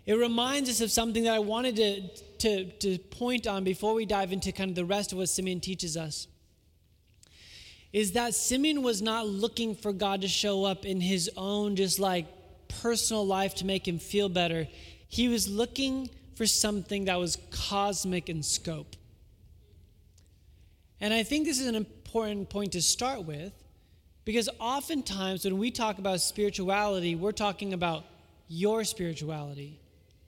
It 0.08 0.14
reminds 0.14 0.70
us 0.70 0.80
of 0.80 0.90
something 0.90 1.24
that 1.24 1.34
I 1.34 1.38
wanted 1.38 1.76
to, 1.76 2.00
to, 2.38 2.64
to 2.78 2.98
point 2.98 3.46
on 3.46 3.62
before 3.62 3.92
we 3.92 4.06
dive 4.06 4.32
into 4.32 4.52
kind 4.52 4.70
of 4.70 4.74
the 4.74 4.86
rest 4.86 5.12
of 5.12 5.18
what 5.18 5.28
Simeon 5.28 5.60
teaches 5.60 5.98
us. 5.98 6.28
Is 7.92 8.12
that 8.12 8.32
Simeon 8.32 8.82
was 8.82 9.02
not 9.02 9.26
looking 9.26 9.74
for 9.74 9.92
God 9.92 10.22
to 10.22 10.28
show 10.28 10.64
up 10.64 10.86
in 10.86 11.02
his 11.02 11.30
own, 11.36 11.76
just 11.76 11.98
like 11.98 12.26
personal 12.68 13.26
life 13.26 13.56
to 13.56 13.66
make 13.66 13.86
him 13.86 13.98
feel 13.98 14.30
better. 14.30 14.66
He 15.08 15.28
was 15.28 15.46
looking 15.46 16.08
for 16.36 16.46
something 16.46 17.04
that 17.04 17.18
was 17.18 17.36
cosmic 17.50 18.30
in 18.30 18.42
scope. 18.42 18.96
And 21.02 21.12
I 21.12 21.22
think 21.22 21.44
this 21.44 21.60
is 21.60 21.66
an 21.66 21.74
important 21.74 22.48
point 22.48 22.72
to 22.72 22.80
start 22.80 23.26
with 23.26 23.52
because 24.24 24.48
oftentimes 24.58 25.44
when 25.44 25.58
we 25.58 25.70
talk 25.70 25.98
about 25.98 26.22
spirituality, 26.22 27.14
we're 27.14 27.32
talking 27.32 27.74
about 27.74 28.06
your 28.48 28.84
spirituality 28.84 29.78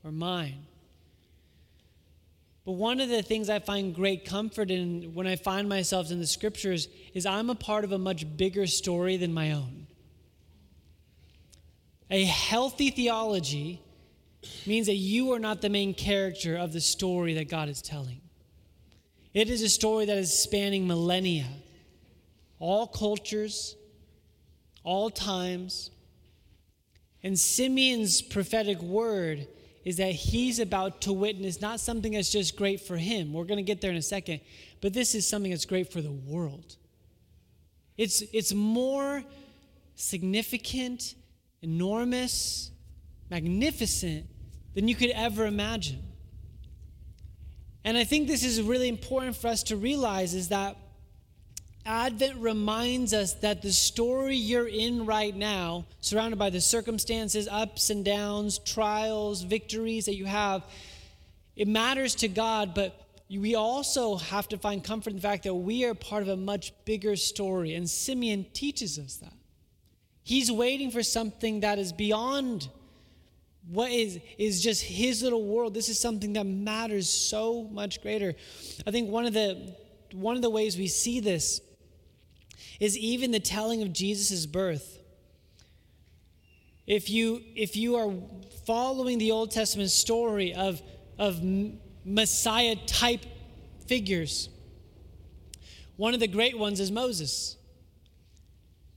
or 0.05 0.11
mine. 0.11 0.67
But 2.65 2.73
one 2.73 3.01
of 3.01 3.09
the 3.09 3.23
things 3.23 3.49
I 3.49 3.59
find 3.59 3.95
great 3.95 4.25
comfort 4.25 4.71
in 4.71 5.15
when 5.15 5.27
I 5.27 5.37
find 5.37 5.69
myself 5.69 6.11
in 6.11 6.19
the 6.19 6.27
scriptures 6.27 6.89
is 7.15 7.27
I'm 7.27 7.51
a 7.51 7.55
part 7.55 7.85
of 7.85 7.93
a 7.93 7.99
much 7.99 8.25
bigger 8.37 8.67
story 8.67 9.17
than 9.17 9.33
my 9.33 9.53
own. 9.53 9.87
A 12.11 12.25
healthy 12.25 12.91
theology 12.91 13.81
means 14.67 14.87
that 14.87 14.97
you 14.97 15.33
are 15.33 15.39
not 15.39 15.61
the 15.61 15.69
main 15.69 15.95
character 15.95 16.57
of 16.57 16.73
the 16.73 16.81
story 16.81 17.35
that 17.35 17.49
God 17.49 17.69
is 17.69 17.81
telling. 17.81 18.21
It 19.33 19.49
is 19.49 19.63
a 19.63 19.69
story 19.69 20.07
that 20.07 20.19
is 20.19 20.37
spanning 20.37 20.87
millennia, 20.87 21.47
all 22.59 22.87
cultures, 22.87 23.77
all 24.83 25.09
times. 25.09 25.91
And 27.23 27.39
Simeon's 27.39 28.23
prophetic 28.23 28.81
word 28.81 29.47
is 29.85 29.97
that 29.97 30.13
he's 30.13 30.59
about 30.59 31.01
to 31.03 31.13
witness 31.13 31.61
not 31.61 31.81
something 31.81 32.13
that's 32.13 32.31
just 32.31 32.57
great 32.57 32.81
for 32.81 32.97
him. 32.97 33.33
We're 33.33 33.45
going 33.45 33.59
to 33.59 33.63
get 33.63 33.81
there 33.81 33.91
in 33.91 33.97
a 33.97 34.03
second, 34.03 34.41
but 34.81 34.93
this 34.93 35.15
is 35.15 35.27
something 35.27 35.51
that's 35.51 35.65
great 35.65 35.93
for 35.93 36.01
the 36.01 36.11
world. 36.11 36.77
It's, 37.97 38.23
it's 38.33 38.53
more 38.53 39.23
significant, 39.95 41.15
enormous, 41.63 42.71
magnificent 43.31 44.27
than 44.75 44.89
you 44.89 44.95
could 44.95 45.11
ever 45.11 45.47
imagine. 45.47 46.03
And 47.85 47.97
I 47.97 48.05
think 48.05 48.29
this 48.29 48.45
is 48.45 48.61
really 48.61 48.89
important 48.89 49.37
for 49.37 49.49
us 49.49 49.63
to 49.65 49.77
realize 49.77 50.35
is 50.35 50.49
that 50.49 50.77
Advent 51.87 52.37
reminds 52.39 53.15
us 53.15 53.35
that 53.35 53.63
the 53.63 53.73
story 53.73 54.37
you're 54.37 54.69
in 54.69 55.07
right 55.07 55.35
now, 55.35 55.87
surrounded 56.01 56.39
by 56.39 56.51
the 56.51 56.61
circumstances, 56.61 57.49
ups 57.51 57.91
and 57.91 58.05
downs, 58.05 58.59
trials, 58.59 59.43
victories 59.43 60.07
that 60.07 60.15
you 60.15 60.27
have, 60.27 60.63
it 61.57 61.67
matters 61.67 62.15
to 62.17 62.29
God, 62.29 62.75
but 62.75 63.07
we 63.31 63.55
also 63.55 64.17
have 64.17 64.49
to 64.49 64.59
find 64.59 64.85
comfort 64.85 65.11
in 65.11 65.17
the 65.17 65.23
fact 65.23 65.45
that 65.45 65.55
we 65.55 65.85
are 65.85 65.95
part 65.95 66.23
of 66.23 66.29
a 66.29 66.37
much 66.37 66.73
bigger 66.85 67.17
story. 67.17 67.75
And 67.75 67.89
Simeon 67.89 68.47
teaches 68.53 68.99
us 68.99 69.17
that. 69.17 69.33
He's 70.23 70.53
waiting 70.53 70.91
for 70.91 71.03
something 71.03 71.61
that 71.61 71.79
is 71.79 71.93
beyond 71.93 72.69
what 73.69 73.91
is, 73.91 74.21
is 74.37 74.63
just 74.63 74.83
his 74.83 75.23
little 75.23 75.45
world. 75.45 75.75
This 75.75 75.89
is 75.89 75.99
something 75.99 76.35
that 76.35 76.45
matters 76.45 77.09
so 77.09 77.65
much 77.65 78.03
greater. 78.03 78.35
I 78.87 78.91
think 78.91 79.11
one 79.11 79.27
of 79.27 79.33
the 79.33 79.75
one 80.13 80.35
of 80.35 80.43
the 80.43 80.51
ways 80.51 80.77
we 80.77 80.89
see 80.89 81.21
this 81.21 81.61
is 82.81 82.99
even 82.99 83.31
the 83.31 83.41
telling 83.41 83.83
of 83.83 83.93
Jesus' 83.93 84.47
birth. 84.47 84.99
If 86.87 87.09
you 87.09 87.43
if 87.55 87.77
you 87.77 87.95
are 87.97 88.13
following 88.67 89.19
the 89.19 89.31
Old 89.31 89.53
Testament 89.53 89.91
story 89.91 90.55
of 90.55 90.83
of 91.19 91.41
Messiah 92.05 92.75
type 92.87 93.25
figures. 93.87 94.49
One 95.97 96.15
of 96.15 96.21
the 96.21 96.27
great 96.27 96.59
ones 96.59 96.81
is 96.81 96.91
Moses. 96.91 97.57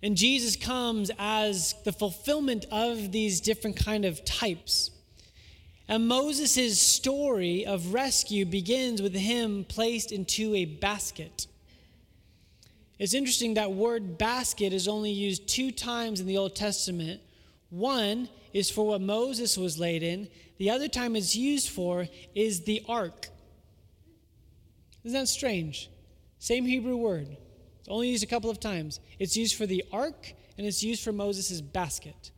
And 0.01 0.17
Jesus 0.17 0.55
comes 0.55 1.11
as 1.17 1.75
the 1.83 1.91
fulfillment 1.91 2.65
of 2.71 3.11
these 3.11 3.41
different 3.41 3.77
kind 3.77 4.05
of 4.05 4.23
types. 4.25 4.91
And 5.87 6.07
Moses' 6.07 6.79
story 6.79 7.65
of 7.65 7.93
rescue 7.93 8.45
begins 8.45 9.01
with 9.01 9.13
him 9.13 9.65
placed 9.65 10.11
into 10.11 10.55
a 10.55 10.65
basket. 10.65 11.47
It's 13.03 13.13
interesting 13.13 13.55
that 13.55 13.73
word 13.73 14.17
basket 14.17 14.71
is 14.71 14.87
only 14.87 15.11
used 15.11 15.45
two 15.45 15.71
times 15.71 16.21
in 16.21 16.25
the 16.25 16.37
Old 16.37 16.55
Testament. 16.55 17.19
One 17.69 18.29
is 18.53 18.69
for 18.69 18.87
what 18.87 19.01
Moses 19.01 19.57
was 19.57 19.77
laid 19.77 20.03
in, 20.03 20.29
the 20.57 20.69
other 20.69 20.87
time 20.87 21.17
it's 21.17 21.35
used 21.35 21.67
for 21.67 22.07
is 22.33 22.61
the 22.61 22.81
ark. 22.87 23.27
Isn't 25.03 25.19
that 25.19 25.27
strange? 25.27 25.89
Same 26.39 26.65
Hebrew 26.65 26.95
word. 26.95 27.27
It's 27.79 27.89
only 27.89 28.07
used 28.07 28.23
a 28.23 28.25
couple 28.25 28.49
of 28.49 28.61
times. 28.61 29.01
It's 29.19 29.35
used 29.35 29.57
for 29.57 29.65
the 29.65 29.83
ark 29.91 30.31
and 30.57 30.65
it's 30.65 30.81
used 30.81 31.03
for 31.03 31.11
Moses' 31.11 31.59
basket. 31.59 32.31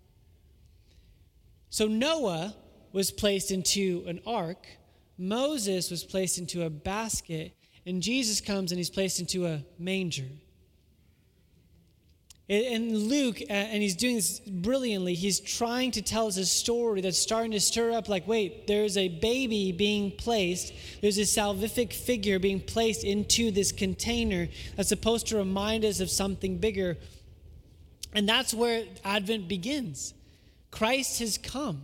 So 1.69 1.85
Noah 1.85 2.55
was 2.91 3.11
placed 3.11 3.51
into 3.51 4.03
an 4.07 4.19
ark, 4.25 4.65
Moses 5.15 5.91
was 5.91 6.03
placed 6.03 6.39
into 6.39 6.63
a 6.63 6.71
basket, 6.71 7.55
and 7.85 8.01
Jesus 8.01 8.41
comes 8.41 8.71
and 8.71 8.79
he's 8.79 8.89
placed 8.89 9.19
into 9.19 9.45
a 9.45 9.63
manger. 9.77 10.25
And 12.47 12.95
Luke, 12.95 13.41
uh, 13.41 13.53
and 13.53 13.81
he's 13.81 13.95
doing 13.95 14.15
this 14.15 14.39
brilliantly, 14.39 15.15
he's 15.15 15.39
trying 15.39 15.89
to 15.91 16.03
tell 16.03 16.27
us 16.27 16.37
a 16.37 16.45
story 16.45 17.01
that's 17.01 17.17
starting 17.17 17.51
to 17.51 17.59
stir 17.59 17.91
up 17.91 18.07
like, 18.07 18.27
wait, 18.27 18.67
there's 18.67 18.97
a 18.97 19.07
baby 19.07 19.71
being 19.71 20.11
placed, 20.11 20.71
there's 21.01 21.17
a 21.17 21.21
salvific 21.21 21.91
figure 21.91 22.37
being 22.37 22.59
placed 22.59 23.03
into 23.03 23.49
this 23.49 23.71
container 23.71 24.47
that's 24.75 24.89
supposed 24.89 25.27
to 25.27 25.37
remind 25.37 25.83
us 25.83 25.99
of 25.99 26.09
something 26.11 26.59
bigger. 26.59 26.97
And 28.13 28.29
that's 28.29 28.53
where 28.53 28.83
Advent 29.03 29.47
begins. 29.47 30.13
Christ 30.69 31.19
has 31.19 31.39
come. 31.39 31.81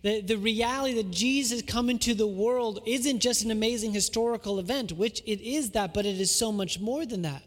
The, 0.00 0.22
the 0.22 0.36
reality 0.36 0.94
that 0.94 1.10
Jesus 1.10 1.60
come 1.60 1.90
into 1.90 2.14
the 2.14 2.26
world 2.26 2.80
isn't 2.86 3.20
just 3.20 3.44
an 3.44 3.50
amazing 3.50 3.92
historical 3.92 4.58
event, 4.58 4.92
which 4.92 5.20
it 5.26 5.40
is 5.42 5.72
that, 5.72 5.92
but 5.92 6.06
it 6.06 6.18
is 6.18 6.34
so 6.34 6.50
much 6.50 6.80
more 6.80 7.04
than 7.04 7.22
that. 7.22 7.42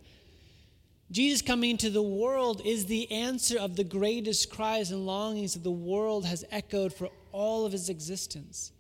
Jesus 1.12 1.42
coming 1.42 1.70
into 1.72 1.90
the 1.90 2.02
world 2.02 2.62
is 2.66 2.88
the 2.88 3.12
answer 3.12 3.60
of 3.60 3.76
the 3.76 3.84
greatest 3.84 4.50
cries 4.50 4.92
and 4.92 5.06
longings 5.06 5.54
that 5.54 5.64
the 5.64 5.72
world 5.72 6.26
has 6.26 6.44
echoed 6.52 6.94
for 6.94 7.10
all 7.32 7.66
of 7.66 7.72
his 7.72 7.90
existence. 7.90 8.72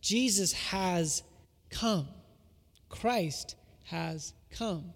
Jesus 0.00 0.52
has 0.52 1.22
come. 1.70 2.08
Christ 2.88 3.56
has 3.84 4.34
come. 4.50 4.92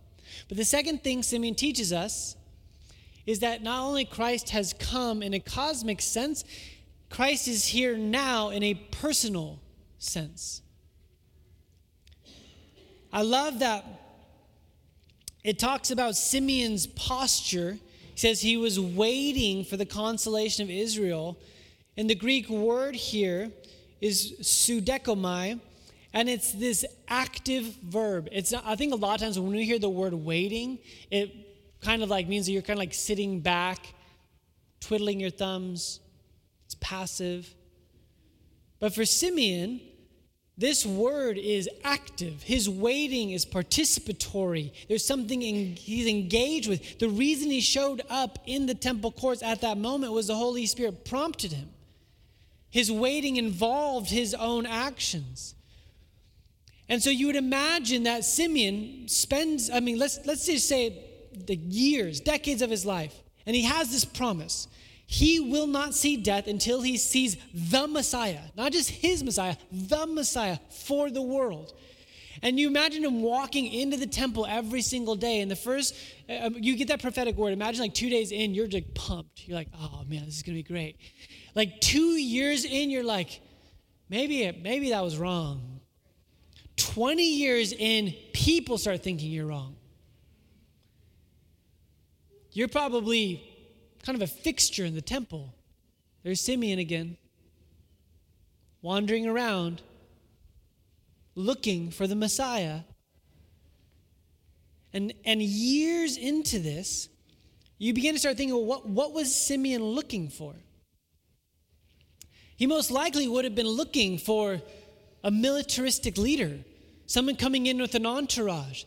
But 0.49 0.57
the 0.57 0.65
second 0.65 1.03
thing 1.03 1.23
Simeon 1.23 1.55
teaches 1.55 1.93
us 1.93 2.37
is 3.27 3.41
that 3.41 3.63
not 3.63 3.83
only 3.83 4.05
Christ 4.05 4.51
has 4.51 4.75
come 4.75 5.23
in 5.23 5.33
a 5.33 5.41
cosmic 5.41 6.03
sense, 6.03 6.45
Christ 7.09 7.49
is 7.49 7.67
here 7.67 7.97
now 7.97 8.51
in 8.51 8.63
a 8.63 8.75
personal 8.75 9.61
sense. 9.99 10.61
I 13.13 13.23
love 13.23 13.61
that 13.61 13.85
it 15.45 15.59
talks 15.59 15.91
about 15.91 16.17
Simeon's 16.17 16.87
posture. 16.87 17.79
He 18.15 18.19
says 18.19 18.41
he 18.41 18.57
was 18.57 18.81
waiting 18.81 19.65
for 19.65 19.77
the 19.77 19.85
consolation 19.85 20.65
of 20.65 20.71
Israel. 20.71 21.37
And 21.97 22.09
the 22.09 22.15
Greek 22.15 22.49
word 22.49 22.97
here 22.97 23.53
is 24.01 24.35
pseudekomai, 24.41 25.61
and 26.13 26.29
it's 26.29 26.53
this 26.53 26.85
active 27.09 27.65
verb. 27.83 28.29
It's 28.33 28.53
I 28.53 28.75
think 28.75 28.93
a 28.93 28.97
lot 28.97 29.15
of 29.17 29.21
times 29.21 29.39
when 29.39 29.53
we 29.53 29.65
hear 29.65 29.79
the 29.79 29.89
word 29.89 30.15
waiting, 30.15 30.79
it 31.11 31.31
kind 31.81 32.03
of 32.03 32.09
like 32.09 32.27
means 32.27 32.47
that 32.47 32.53
you're 32.53 32.63
kind 32.63 32.79
of 32.79 32.81
like 32.81 32.95
sitting 32.95 33.41
back, 33.41 33.95
twiddling 34.81 35.21
your 35.21 35.31
thumbs. 35.31 36.01
It's 36.65 36.75
passive. 36.81 37.55
But 38.81 38.95
for 38.95 39.05
Simeon, 39.05 39.81
this 40.57 40.87
word 40.87 41.37
is 41.37 41.69
active. 41.83 42.43
His 42.43 42.71
waiting 42.71 43.31
is 43.31 43.45
participatory. 43.45 44.73
There's 44.89 45.05
something 45.05 45.43
in, 45.43 45.75
he's 45.75 46.07
engaged 46.07 46.69
with. 46.69 46.99
The 47.01 47.09
reason 47.09 47.51
he 47.51 47.61
showed 47.61 48.03
up 48.09 48.39
in 48.47 48.67
the 48.67 48.75
temple 48.75 49.11
courts 49.11 49.43
at 49.43 49.63
that 49.63 49.79
moment 49.79 50.13
was 50.13 50.29
the 50.29 50.37
Holy 50.37 50.67
Spirit 50.67 51.05
prompted 51.05 51.53
him. 51.53 51.71
His 52.71 52.91
waiting 52.91 53.37
involved 53.37 54.11
his 54.11 54.33
own 54.35 54.65
actions. 54.65 55.57
And 56.89 57.03
so 57.03 57.11
you 57.11 57.27
would 57.27 57.37
imagine 57.37 58.05
that 58.05 58.25
Simeon 58.25 59.09
spends, 59.09 59.71
I 59.71 59.81
mean, 59.81 59.99
let's, 59.99 60.25
let's 60.25 60.47
just 60.47 60.69
say 60.69 61.03
the 61.33 61.57
years, 61.57 62.21
decades 62.21 62.63
of 62.63 62.71
his 62.71 62.87
life, 62.87 63.15
and 63.47 63.57
he 63.57 63.63
has 63.63 63.91
this 63.91 64.05
promise 64.05 64.69
he 65.07 65.41
will 65.41 65.67
not 65.67 65.95
see 65.95 66.17
death 66.17 66.47
until 66.47 66.81
he 66.81 66.97
sees 66.97 67.37
the 67.53 67.87
Messiah, 67.87 68.41
not 68.57 68.73
just 68.73 68.91
his 68.91 69.23
Messiah, 69.23 69.57
the 69.71 70.07
Messiah 70.07 70.59
for 70.71 71.11
the 71.11 71.23
world. 71.23 71.75
And 72.43 72.59
you 72.59 72.67
imagine 72.67 73.05
him 73.05 73.23
walking 73.23 73.67
into 73.67 73.97
the 73.97 74.07
temple 74.07 74.45
every 74.47 74.83
single 74.83 75.15
day. 75.15 75.41
And 75.41 75.51
the 75.51 75.57
first, 75.57 75.95
uh, 76.29 76.51
you 76.55 76.77
get 76.77 76.89
that 76.89 77.01
prophetic 77.01 77.37
word. 77.37 77.53
Imagine 77.53 77.83
like 77.83 77.95
two 77.95 78.11
days 78.11 78.33
in, 78.33 78.55
you're 78.55 78.69
like 78.69 78.93
pumped. 78.95 79.47
You're 79.47 79.57
like, 79.57 79.69
oh 79.79 80.05
man, 80.09 80.25
this 80.25 80.37
is 80.37 80.43
going 80.43 80.57
to 80.57 80.63
be 80.63 80.69
great. 80.69 80.99
Like 81.55 81.81
two 81.81 82.01
years 82.01 82.65
in, 82.65 82.91
you're 82.91 83.05
like, 83.05 83.41
maybe, 84.09 84.51
maybe 84.63 84.91
that 84.91 85.03
was 85.03 85.17
wrong. 85.17 85.81
20 86.77 87.23
years 87.23 87.73
in, 87.73 88.15
people 88.33 88.79
start 88.79 89.03
thinking 89.03 89.31
you're 89.31 89.47
wrong. 89.47 89.77
You're 92.51 92.69
probably 92.69 93.54
kind 94.05 94.17
of 94.17 94.23
a 94.23 94.27
fixture 94.27 94.85
in 94.85 94.95
the 94.95 95.03
temple. 95.03 95.55
There's 96.23 96.41
Simeon 96.41 96.79
again, 96.79 97.17
wandering 98.83 99.27
around, 99.27 99.81
looking 101.35 101.91
for 101.91 102.07
the 102.07 102.15
Messiah. 102.15 102.81
And, 104.93 105.15
and 105.25 105.43
years 105.43 106.19
into 106.19 106.59
this, 106.59 107.09
you 107.79 107.95
begin 107.95 108.15
to 108.15 108.21
start 108.21 108.37
thinking, 108.37 108.55
well, 108.55 108.67
what, 108.67 108.89
what 108.89 109.13
was 109.13 109.35
Simeon 109.35 109.83
looking 109.83 110.29
for? 110.29 110.55
He 112.57 112.67
most 112.67 112.91
likely 112.91 113.27
would 113.27 113.45
have 113.45 113.55
been 113.55 113.67
looking 113.67 114.19
for 114.19 114.61
a 115.25 115.31
militaristic 115.31 116.19
leader, 116.19 116.59
someone 117.07 117.37
coming 117.37 117.67
in 117.67 117.81
with 117.81 117.95
an 117.95 118.07
entourage, 118.07 118.85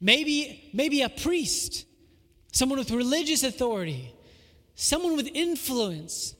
maybe, 0.00 0.68
maybe 0.74 1.02
a 1.02 1.08
priest, 1.08 1.86
someone 2.52 2.78
with 2.78 2.90
religious 2.90 3.42
authority, 3.42 4.12
someone 4.76 5.16
with 5.16 5.28
influence. 5.34 6.36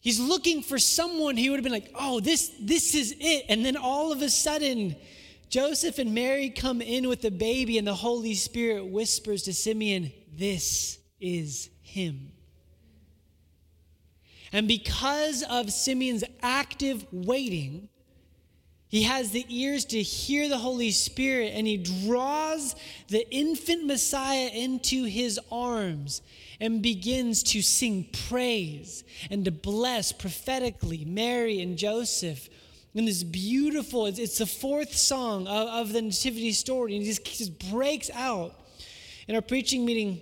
He's 0.00 0.18
looking 0.18 0.62
for 0.62 0.78
someone 0.78 1.36
he 1.36 1.50
would 1.50 1.58
have 1.58 1.64
been 1.64 1.72
like, 1.72 1.92
oh, 1.94 2.18
this, 2.18 2.50
this 2.60 2.94
is 2.94 3.14
it. 3.20 3.44
And 3.48 3.64
then 3.64 3.76
all 3.76 4.10
of 4.10 4.22
a 4.22 4.30
sudden, 4.30 4.96
Joseph 5.50 5.98
and 5.98 6.14
Mary 6.14 6.48
come 6.48 6.80
in 6.80 7.08
with 7.08 7.20
the 7.20 7.30
baby, 7.30 7.76
and 7.76 7.86
the 7.86 7.94
Holy 7.94 8.34
Spirit 8.34 8.86
whispers 8.86 9.42
to 9.42 9.52
Simeon, 9.52 10.10
This 10.32 10.98
is 11.20 11.68
him. 11.82 12.32
And 14.52 14.66
because 14.66 15.42
of 15.42 15.70
Simeon's 15.70 16.24
active 16.42 17.06
waiting, 17.12 17.89
he 18.90 19.04
has 19.04 19.30
the 19.30 19.46
ears 19.48 19.84
to 19.86 20.02
hear 20.02 20.48
the 20.48 20.58
Holy 20.58 20.90
Spirit, 20.90 21.52
and 21.54 21.64
he 21.64 21.76
draws 21.76 22.74
the 23.06 23.24
infant 23.32 23.86
Messiah 23.86 24.48
into 24.52 25.04
his 25.04 25.38
arms 25.50 26.22
and 26.60 26.82
begins 26.82 27.44
to 27.44 27.62
sing 27.62 28.08
praise 28.28 29.04
and 29.30 29.44
to 29.44 29.52
bless 29.52 30.10
prophetically 30.10 31.04
Mary 31.04 31.60
and 31.60 31.78
Joseph. 31.78 32.48
And 32.92 33.06
this 33.06 33.22
beautiful, 33.22 34.06
it's, 34.06 34.18
it's 34.18 34.38
the 34.38 34.46
fourth 34.46 34.92
song 34.96 35.46
of, 35.46 35.68
of 35.68 35.92
the 35.92 36.02
Nativity 36.02 36.50
story, 36.50 36.96
and 36.96 37.04
he 37.04 37.08
just, 37.08 37.24
just 37.24 37.70
breaks 37.70 38.10
out 38.10 38.56
in 39.28 39.36
our 39.36 39.40
preaching 39.40 39.84
meeting, 39.84 40.20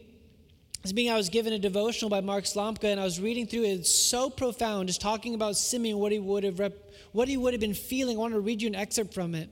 this 0.88 0.94
being 0.94 1.10
I 1.10 1.16
was 1.16 1.28
given 1.28 1.52
a 1.52 1.58
devotional 1.58 2.08
by 2.08 2.22
Mark 2.22 2.44
Slomka, 2.44 2.84
and 2.84 2.98
I 2.98 3.04
was 3.04 3.20
reading 3.20 3.46
through 3.46 3.64
it. 3.64 3.80
It's 3.80 3.94
so 3.94 4.30
profound, 4.30 4.88
just 4.88 5.02
talking 5.02 5.34
about 5.34 5.54
Simeon, 5.54 5.98
what 5.98 6.12
he 6.12 6.18
would 6.18 6.44
have 6.44 6.58
rep, 6.58 6.72
what 7.12 7.28
he 7.28 7.36
would 7.36 7.52
have 7.52 7.60
been 7.60 7.74
feeling. 7.74 8.16
I 8.16 8.20
want 8.20 8.32
to 8.32 8.40
read 8.40 8.62
you 8.62 8.68
an 8.68 8.74
excerpt 8.74 9.12
from 9.12 9.34
it. 9.34 9.50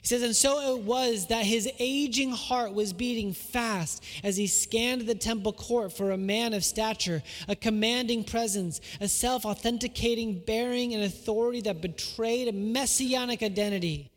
He 0.00 0.08
says, 0.08 0.22
And 0.22 0.34
so 0.34 0.74
it 0.74 0.82
was 0.84 1.26
that 1.26 1.44
his 1.44 1.68
aging 1.78 2.30
heart 2.30 2.72
was 2.72 2.94
beating 2.94 3.34
fast 3.34 4.02
as 4.24 4.38
he 4.38 4.46
scanned 4.46 5.02
the 5.02 5.14
temple 5.14 5.52
court 5.52 5.92
for 5.92 6.12
a 6.12 6.16
man 6.16 6.54
of 6.54 6.64
stature, 6.64 7.22
a 7.46 7.54
commanding 7.54 8.24
presence, 8.24 8.80
a 9.02 9.08
self 9.08 9.44
authenticating 9.44 10.38
bearing 10.46 10.94
and 10.94 11.04
authority 11.04 11.60
that 11.60 11.82
betrayed 11.82 12.48
a 12.48 12.52
messianic 12.52 13.42
identity. 13.42 14.09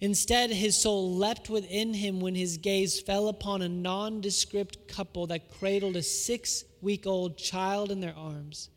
Instead, 0.00 0.50
his 0.50 0.76
soul 0.76 1.14
leapt 1.14 1.48
within 1.48 1.94
him 1.94 2.20
when 2.20 2.34
his 2.34 2.58
gaze 2.58 3.00
fell 3.00 3.28
upon 3.28 3.62
a 3.62 3.68
nondescript 3.68 4.88
couple 4.88 5.26
that 5.26 5.50
cradled 5.50 5.96
a 5.96 6.02
six 6.02 6.64
week 6.82 7.06
old 7.06 7.38
child 7.38 7.90
in 7.90 8.00
their 8.00 8.16
arms. 8.16 8.68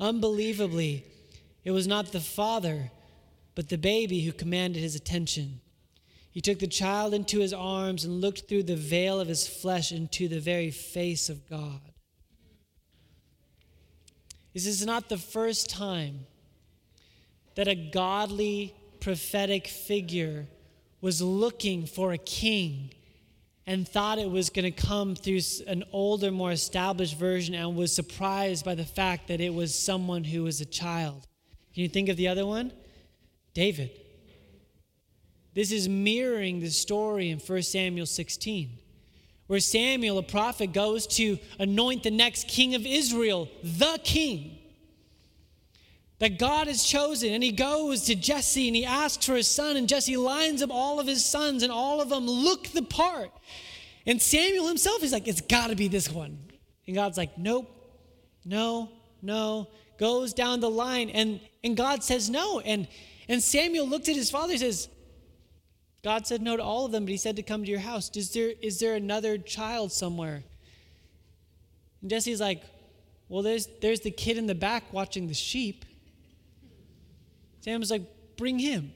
Unbelievably, 0.00 1.04
it 1.64 1.70
was 1.70 1.86
not 1.86 2.12
the 2.12 2.20
father 2.20 2.90
but 3.54 3.70
the 3.70 3.78
baby 3.78 4.20
who 4.20 4.32
commanded 4.32 4.80
his 4.80 4.94
attention. 4.94 5.60
He 6.30 6.42
took 6.42 6.58
the 6.58 6.66
child 6.66 7.14
into 7.14 7.40
his 7.40 7.54
arms 7.54 8.04
and 8.04 8.20
looked 8.20 8.46
through 8.46 8.64
the 8.64 8.76
veil 8.76 9.18
of 9.18 9.28
his 9.28 9.48
flesh 9.48 9.90
into 9.90 10.28
the 10.28 10.38
very 10.38 10.70
face 10.70 11.30
of 11.30 11.48
God. 11.48 11.80
This 14.52 14.66
is 14.66 14.84
not 14.84 15.08
the 15.08 15.16
first 15.16 15.70
time 15.70 16.26
that 17.54 17.68
a 17.68 17.74
godly 17.74 18.74
prophetic 19.06 19.68
figure 19.68 20.48
was 21.00 21.22
looking 21.22 21.86
for 21.86 22.12
a 22.12 22.18
king 22.18 22.90
and 23.64 23.86
thought 23.86 24.18
it 24.18 24.28
was 24.28 24.50
going 24.50 24.64
to 24.64 24.72
come 24.72 25.14
through 25.14 25.38
an 25.68 25.84
older, 25.92 26.32
more 26.32 26.50
established 26.50 27.16
version 27.16 27.54
and 27.54 27.76
was 27.76 27.94
surprised 27.94 28.64
by 28.64 28.74
the 28.74 28.84
fact 28.84 29.28
that 29.28 29.40
it 29.40 29.54
was 29.54 29.72
someone 29.72 30.24
who 30.24 30.42
was 30.42 30.60
a 30.60 30.64
child. 30.64 31.24
Can 31.72 31.84
you 31.84 31.88
think 31.88 32.08
of 32.08 32.16
the 32.16 32.26
other 32.26 32.44
one? 32.44 32.72
David. 33.54 33.92
This 35.54 35.70
is 35.70 35.88
mirroring 35.88 36.58
the 36.58 36.70
story 36.70 37.30
in 37.30 37.38
1 37.38 37.62
Samuel 37.62 38.06
16, 38.06 38.70
where 39.46 39.60
Samuel, 39.60 40.18
a 40.18 40.24
prophet, 40.24 40.72
goes 40.72 41.06
to 41.06 41.38
anoint 41.60 42.02
the 42.02 42.10
next 42.10 42.48
king 42.48 42.74
of 42.74 42.84
Israel, 42.84 43.48
the 43.62 44.00
king 44.02 44.58
that 46.18 46.38
God 46.38 46.66
has 46.66 46.84
chosen. 46.84 47.32
And 47.32 47.42
he 47.42 47.52
goes 47.52 48.02
to 48.04 48.14
Jesse 48.14 48.68
and 48.68 48.76
he 48.76 48.84
asks 48.84 49.26
for 49.26 49.34
his 49.34 49.48
son, 49.48 49.76
and 49.76 49.88
Jesse 49.88 50.16
lines 50.16 50.62
up 50.62 50.70
all 50.70 51.00
of 51.00 51.06
his 51.06 51.24
sons, 51.24 51.62
and 51.62 51.72
all 51.72 52.00
of 52.00 52.08
them 52.08 52.26
look 52.26 52.68
the 52.68 52.82
part. 52.82 53.30
And 54.06 54.20
Samuel 54.20 54.68
himself 54.68 55.02
is 55.02 55.12
like, 55.12 55.26
it's 55.26 55.40
got 55.40 55.68
to 55.68 55.76
be 55.76 55.88
this 55.88 56.10
one. 56.10 56.38
And 56.86 56.94
God's 56.94 57.18
like, 57.18 57.36
nope, 57.36 57.68
no, 58.44 58.90
no. 59.22 59.68
Goes 59.98 60.32
down 60.32 60.60
the 60.60 60.70
line, 60.70 61.08
and, 61.10 61.40
and 61.64 61.76
God 61.76 62.04
says 62.04 62.28
no. 62.30 62.60
And 62.60 62.86
and 63.28 63.42
Samuel 63.42 63.88
looked 63.88 64.08
at 64.08 64.16
his 64.16 64.30
father 64.30 64.52
and 64.52 64.60
says, 64.60 64.88
God 66.02 66.26
said 66.26 66.42
no 66.42 66.56
to 66.56 66.62
all 66.62 66.86
of 66.86 66.92
them, 66.92 67.04
but 67.04 67.10
he 67.10 67.16
said 67.16 67.36
to 67.36 67.42
come 67.42 67.64
to 67.64 67.70
your 67.70 67.80
house. 67.80 68.10
Is 68.14 68.32
there, 68.32 68.52
is 68.62 68.78
there 68.78 68.94
another 68.94 69.38
child 69.38 69.90
somewhere? 69.90 70.44
And 72.00 72.10
Jesse's 72.10 72.40
like, 72.40 72.62
Well, 73.28 73.42
there's, 73.42 73.68
there's 73.80 74.00
the 74.00 74.12
kid 74.12 74.38
in 74.38 74.46
the 74.46 74.54
back 74.54 74.92
watching 74.92 75.26
the 75.26 75.34
sheep. 75.34 75.84
Samuel's 77.66 77.90
like, 77.90 78.06
Bring 78.36 78.58
him. 78.60 78.92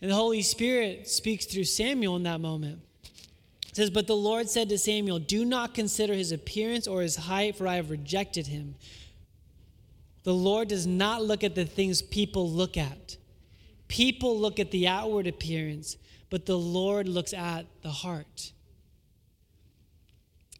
And 0.00 0.10
the 0.10 0.14
Holy 0.14 0.40
Spirit 0.40 1.06
speaks 1.06 1.44
through 1.44 1.64
Samuel 1.64 2.16
in 2.16 2.22
that 2.22 2.40
moment. 2.40 2.80
It 3.68 3.76
says, 3.76 3.90
But 3.90 4.06
the 4.06 4.16
Lord 4.16 4.48
said 4.48 4.70
to 4.70 4.78
Samuel, 4.78 5.18
Do 5.18 5.44
not 5.44 5.74
consider 5.74 6.14
his 6.14 6.32
appearance 6.32 6.86
or 6.86 7.02
his 7.02 7.16
height, 7.16 7.56
for 7.56 7.68
I 7.68 7.74
have 7.74 7.90
rejected 7.90 8.46
him. 8.46 8.74
The 10.22 10.32
Lord 10.32 10.68
does 10.68 10.86
not 10.86 11.22
look 11.22 11.44
at 11.44 11.54
the 11.54 11.66
things 11.66 12.00
people 12.00 12.50
look 12.50 12.78
at. 12.78 13.18
People 13.88 14.38
look 14.38 14.58
at 14.58 14.70
the 14.70 14.88
outward 14.88 15.26
appearance, 15.26 15.98
but 16.30 16.46
the 16.46 16.56
Lord 16.56 17.06
looks 17.06 17.34
at 17.34 17.66
the 17.82 17.90
heart. 17.90 18.52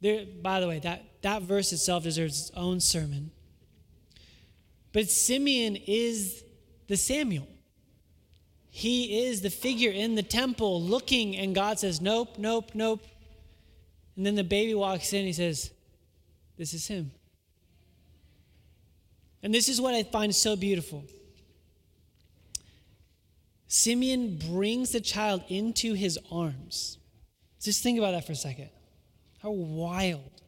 There, 0.03 0.27
by 0.43 0.61
the 0.61 0.69
way, 0.69 0.79
that, 0.81 1.05
that 1.23 1.43
verse 1.43 1.73
itself 1.73 2.03
deserves 2.03 2.49
its 2.49 2.51
own 2.55 2.81
sermon. 2.81 3.31
But 4.93 5.09
Simeon 5.09 5.77
is 5.77 6.43
the 6.89 6.97
Samuel. 6.97 7.47
He 8.71 9.27
is 9.27 9.43
the 9.43 9.51
figure 9.51 9.91
in 9.91 10.15
the 10.15 10.23
temple 10.23 10.81
looking, 10.83 11.37
and 11.37 11.55
God 11.55 11.79
says, 11.79 12.01
Nope, 12.01 12.39
nope, 12.39 12.71
nope. 12.75 13.05
And 14.17 14.27
then 14.27 14.35
the 14.35 14.45
baby 14.45 14.75
walks 14.75 15.13
in, 15.13 15.25
he 15.25 15.33
says, 15.33 15.71
This 16.57 16.75
is 16.75 16.87
him. 16.87 17.11
And 19.43 19.55
this 19.55 19.69
is 19.69 19.81
what 19.81 19.95
I 19.95 20.03
find 20.03 20.35
so 20.35 20.55
beautiful. 20.57 21.05
Simeon 23.67 24.37
brings 24.37 24.91
the 24.91 25.01
child 25.01 25.43
into 25.49 25.95
his 25.95 26.19
arms. 26.31 26.99
Just 27.63 27.83
think 27.83 27.99
about 27.99 28.13
that 28.13 28.27
for 28.27 28.33
a 28.33 28.37
second. 28.37 28.69
How 29.43 29.51
wild. 29.51 30.43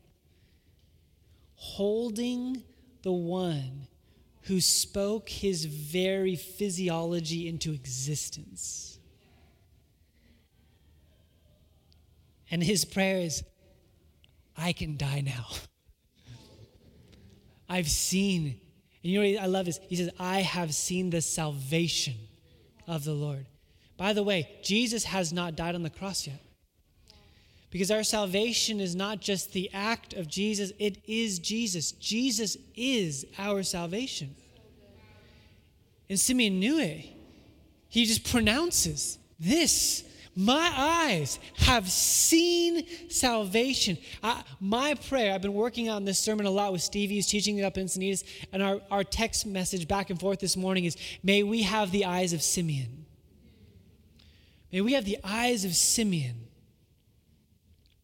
Holding 1.55 2.63
the 3.03 3.13
one 3.13 3.87
who 4.43 4.61
spoke 4.61 5.29
his 5.29 5.65
very 5.65 6.37
physiology 6.37 7.49
into 7.49 7.73
existence. 7.73 8.99
And 12.51 12.63
his 12.63 12.85
prayer 12.85 13.19
is, 13.19 13.45
I 14.57 14.73
can 14.73 14.97
die 14.97 15.21
now. 15.21 15.47
I've 17.69 17.89
seen 17.89 18.61
and 19.03 19.13
you 19.13 19.21
know 19.21 19.29
what 19.29 19.43
I 19.43 19.47
love 19.47 19.69
is 19.69 19.81
he 19.89 19.97
says, 19.97 20.11
I 20.19 20.43
have 20.43 20.75
seen 20.75 21.11
the 21.11 21.21
salvation 21.21 22.15
of 22.87 23.05
the 23.05 23.13
Lord. 23.13 23.47
By 23.97 24.13
the 24.13 24.23
way, 24.23 24.49
Jesus 24.63 25.05
has 25.05 25.33
not 25.33 25.57
died 25.57 25.75
on 25.75 25.83
the 25.83 25.91
cross 25.91 26.27
yet. 26.27 26.41
Because 27.73 27.91
our 27.91 28.05
salvation 28.05 28.81
is 28.81 28.95
not 28.95 29.21
just 29.21 29.55
the 29.55 29.71
act 29.73 30.13
of 30.13 30.29
Jesus, 30.29 30.73
it 30.79 30.99
is 31.07 31.39
Jesus. 31.39 31.93
Jesus 31.93 32.59
is 32.77 33.25
our 33.39 33.63
salvation. 33.63 34.37
And 36.11 36.21
Simeon 36.21 36.61
knew 36.61 36.79
it. 36.79 37.07
He 37.89 38.05
just 38.05 38.31
pronounces, 38.31 39.19
This 39.41 40.05
my 40.37 40.71
eyes 40.77 41.39
have 41.57 41.91
seen 41.91 42.87
salvation. 43.09 43.97
I, 44.23 44.43
my 44.61 44.95
prayer, 44.95 45.35
I've 45.35 45.43
been 45.43 45.55
working 45.55 45.89
on 45.89 46.05
this 46.05 46.19
sermon 46.19 46.45
a 46.45 46.51
lot 46.51 46.73
with 46.73 46.83
Stevie, 46.83 47.17
who's 47.17 47.27
teaching 47.27 47.57
it 47.57 47.63
up 47.63 47.79
in 47.79 47.87
Encinitas, 47.87 48.25
and 48.53 48.63
our, 48.63 48.83
our 48.91 49.05
text 49.05 49.47
message 49.47 49.89
back 49.89 50.11
and 50.11 50.21
forth 50.21 50.41
this 50.41 50.59
morning 50.59 50.85
is 50.85 50.99
May 51.23 51.43
we 51.43 51.63
have 51.63 51.91
the 51.91 52.05
eyes 52.05 52.35
of 52.35 52.43
Simeon. 52.43 53.07
May 54.71 54.83
we 54.83 54.93
have 54.93 55.07
the 55.07 55.19
eyes 55.25 55.65
of 55.65 55.75
Simeon 55.75 56.49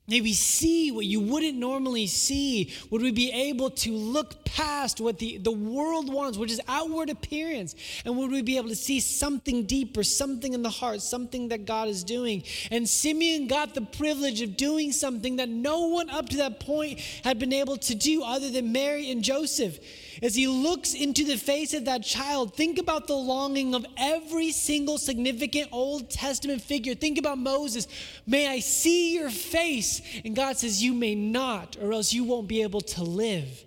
May 0.09 0.23
we 0.23 0.33
see 0.33 0.90
what 0.90 1.05
you 1.05 1.21
wouldn't 1.21 1.59
normally 1.59 2.07
see. 2.07 2.73
Would 2.90 3.03
we 3.03 3.11
be 3.11 3.31
able 3.31 3.68
to 3.71 3.92
look 3.92 4.42
past 4.44 5.03
what 5.03 5.18
the, 5.18 5.37
the 5.37 5.53
world 5.53 6.11
wants, 6.11 6.38
which 6.38 6.51
is 6.51 6.62
outward 6.66 7.11
appearance? 7.11 7.75
And 8.07 8.16
would 8.16 8.31
we 8.31 8.40
be 8.40 8.57
able 8.57 8.71
to 8.71 8.77
see 8.77 9.01
something 9.01 9.64
deeper, 9.64 10.03
something 10.03 10.55
in 10.55 10.62
the 10.62 10.71
heart, 10.71 11.03
something 11.03 11.49
that 11.49 11.66
God 11.66 11.88
is 11.88 12.05
doing? 12.05 12.42
And 12.71 12.88
Simeon 12.88 13.49
got 13.49 13.75
the 13.75 13.83
privilege 13.83 14.40
of 14.40 14.57
doing 14.57 14.92
something 14.92 15.37
that 15.37 15.51
no 15.51 15.88
one 15.88 16.09
up 16.09 16.31
to 16.31 16.38
that 16.38 16.59
point 16.59 17.01
had 17.23 17.38
been 17.38 17.53
able 17.53 17.77
to 17.77 17.94
do 17.94 18.23
other 18.23 18.51
than 18.51 18.73
Mary 18.73 19.11
and 19.11 19.23
Joseph. 19.23 19.79
As 20.21 20.35
he 20.35 20.49
looks 20.49 20.95
into 20.95 21.25
the 21.25 21.37
face 21.37 21.75
of 21.75 21.85
that 21.85 22.03
child, 22.03 22.55
think 22.55 22.79
about 22.79 23.07
the 23.07 23.15
longing 23.15 23.75
of 23.75 23.87
every 23.97 24.51
single 24.51 24.99
significant 24.99 25.69
Old 25.71 26.11
Testament 26.11 26.61
figure. 26.61 26.95
Think 26.95 27.19
about 27.19 27.39
Moses. 27.39 27.87
May 28.27 28.49
I 28.49 28.59
see 28.59 29.15
your 29.15 29.31
face? 29.31 30.03
And 30.25 30.35
God 30.35 30.59
says, 30.59 30.83
You 30.83 30.93
may 30.93 31.15
not, 31.15 31.77
or 31.81 31.93
else 31.93 32.13
you 32.13 32.25
won't 32.25 32.49
be 32.49 32.63
able 32.63 32.81
to 32.81 33.05
live. 33.05 33.65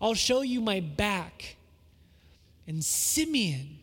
I'll 0.00 0.14
show 0.14 0.40
you 0.40 0.62
my 0.62 0.80
back. 0.80 1.56
And 2.66 2.82
Simeon 2.82 3.78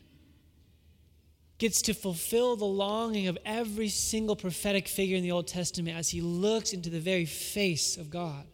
gets 1.60 1.82
to 1.84 1.93
fulfill 1.93 2.56
the 2.56 2.65
longing 2.65 3.28
of 3.28 3.38
every 3.45 3.89
single 3.89 4.36
prophetic 4.36 4.88
figure 4.88 5.17
in 5.17 5.24
the 5.24 5.32
Old 5.32 5.48
Testament 5.48 5.95
as 5.95 6.10
he 6.10 6.22
looks 6.22 6.74
into 6.74 6.89
the 6.89 7.02
very 7.02 7.26
face 7.26 7.98
of 7.98 8.10
God, 8.10 8.45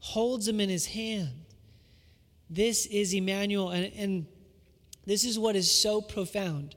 holds 0.00 0.46
him 0.46 0.60
in 0.60 0.68
his 0.68 0.86
hand 0.86 1.46
this 2.50 2.86
is 2.86 3.14
Emmanuel, 3.14 3.70
and, 3.70 3.92
and 3.96 4.26
this 5.06 5.24
is 5.24 5.38
what 5.38 5.54
is 5.54 5.70
so 5.70 6.00
profound. 6.00 6.74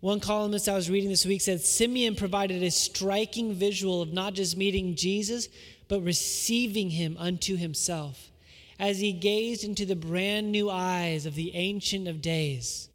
One 0.00 0.20
columnist 0.20 0.68
I 0.68 0.74
was 0.74 0.90
reading 0.90 1.08
this 1.08 1.26
week 1.26 1.40
said 1.40 1.60
Simeon 1.60 2.14
provided 2.14 2.62
a 2.62 2.70
striking 2.70 3.54
visual 3.54 4.02
of 4.02 4.12
not 4.12 4.34
just 4.34 4.56
meeting 4.56 4.94
Jesus, 4.94 5.48
but 5.88 6.02
receiving 6.02 6.90
him 6.90 7.16
unto 7.18 7.56
himself 7.56 8.30
as 8.78 8.98
he 8.98 9.12
gazed 9.12 9.64
into 9.64 9.84
the 9.84 9.96
brand 9.96 10.50
new 10.52 10.70
eyes 10.70 11.26
of 11.26 11.34
the 11.34 11.54
Ancient 11.54 12.08
of 12.08 12.22
Days. 12.22 12.88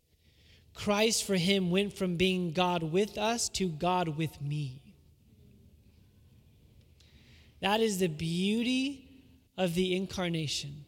Christ 0.73 1.23
for 1.23 1.35
him 1.35 1.69
went 1.69 1.93
from 1.93 2.15
being 2.15 2.51
God 2.51 2.83
with 2.83 3.17
us 3.17 3.49
to 3.49 3.69
God 3.69 4.09
with 4.17 4.41
me. 4.41 4.81
That 7.61 7.81
is 7.81 7.99
the 7.99 8.07
beauty 8.07 9.07
of 9.57 9.75
the 9.75 9.95
incarnation. 9.95 10.84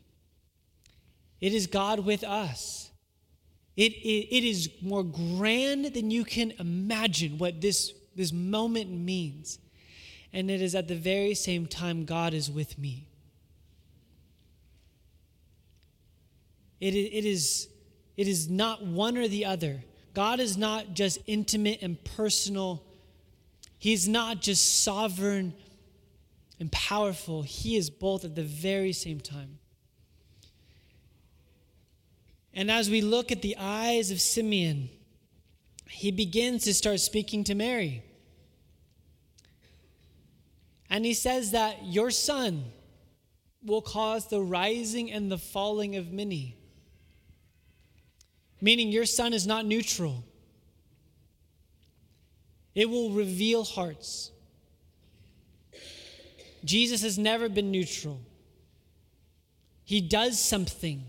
It 1.40 1.54
is 1.54 1.68
God 1.68 2.00
with 2.00 2.24
us. 2.24 2.92
It, 3.76 3.94
it, 3.94 4.36
it 4.36 4.44
is 4.44 4.70
more 4.82 5.04
grand 5.04 5.86
than 5.94 6.10
you 6.10 6.24
can 6.26 6.52
imagine 6.60 7.38
what 7.38 7.62
this, 7.62 7.94
this 8.16 8.34
moment 8.34 8.90
means. 8.90 9.60
And 10.34 10.50
it 10.50 10.62
is 10.62 10.74
at 10.74 10.88
the 10.88 10.96
very 10.96 11.36
same 11.36 11.68
time, 11.68 12.04
God 12.04 12.34
is 12.34 12.50
with 12.50 12.78
me. 12.80 13.08
It, 16.80 16.96
it, 16.96 17.26
is, 17.26 17.70
it 18.18 18.28
is 18.28 18.50
not 18.50 18.84
one 18.86 19.18
or 19.18 19.28
the 19.28 19.46
other. 19.46 19.84
God 20.14 20.40
is 20.40 20.58
not 20.58 20.94
just 20.94 21.20
intimate 21.28 21.80
and 21.82 22.04
personal, 22.04 22.84
He's 23.80 24.08
not 24.08 24.42
just 24.42 24.84
sovereign 24.84 25.54
and 26.60 26.72
powerful. 26.72 27.44
He 27.44 27.76
is 27.76 27.92
both 27.92 28.26
at 28.26 28.34
the 28.34 28.44
very 28.44 28.92
same 28.92 29.20
time. 29.20 29.60
And 32.58 32.72
as 32.72 32.90
we 32.90 33.02
look 33.02 33.32
at 33.32 33.44
the 33.44 33.56
eyes 33.60 34.10
of 34.10 34.20
Simeon, 34.20 34.90
he 35.88 36.10
begins 36.10 36.64
to 36.64 36.74
start 36.74 37.00
speaking 37.00 37.44
to 37.44 37.54
Mary. 37.54 38.04
And 40.90 41.06
he 41.06 41.14
says 41.14 41.52
that 41.52 41.86
your 41.86 42.10
son 42.10 42.66
will 43.64 43.84
cause 43.84 44.28
the 44.28 44.42
rising 44.42 45.12
and 45.12 45.32
the 45.32 45.38
falling 45.38 45.98
of 45.98 46.12
many. 46.12 46.58
Meaning, 48.60 48.92
your 48.92 49.06
son 49.06 49.34
is 49.34 49.46
not 49.46 49.68
neutral, 49.68 50.24
it 52.74 52.90
will 52.90 53.12
reveal 53.12 53.64
hearts. 53.64 54.32
Jesus 56.66 57.04
has 57.04 57.20
never 57.20 57.50
been 57.50 57.70
neutral. 57.70 58.20
He 59.84 60.02
does 60.02 60.44
something 60.44 61.04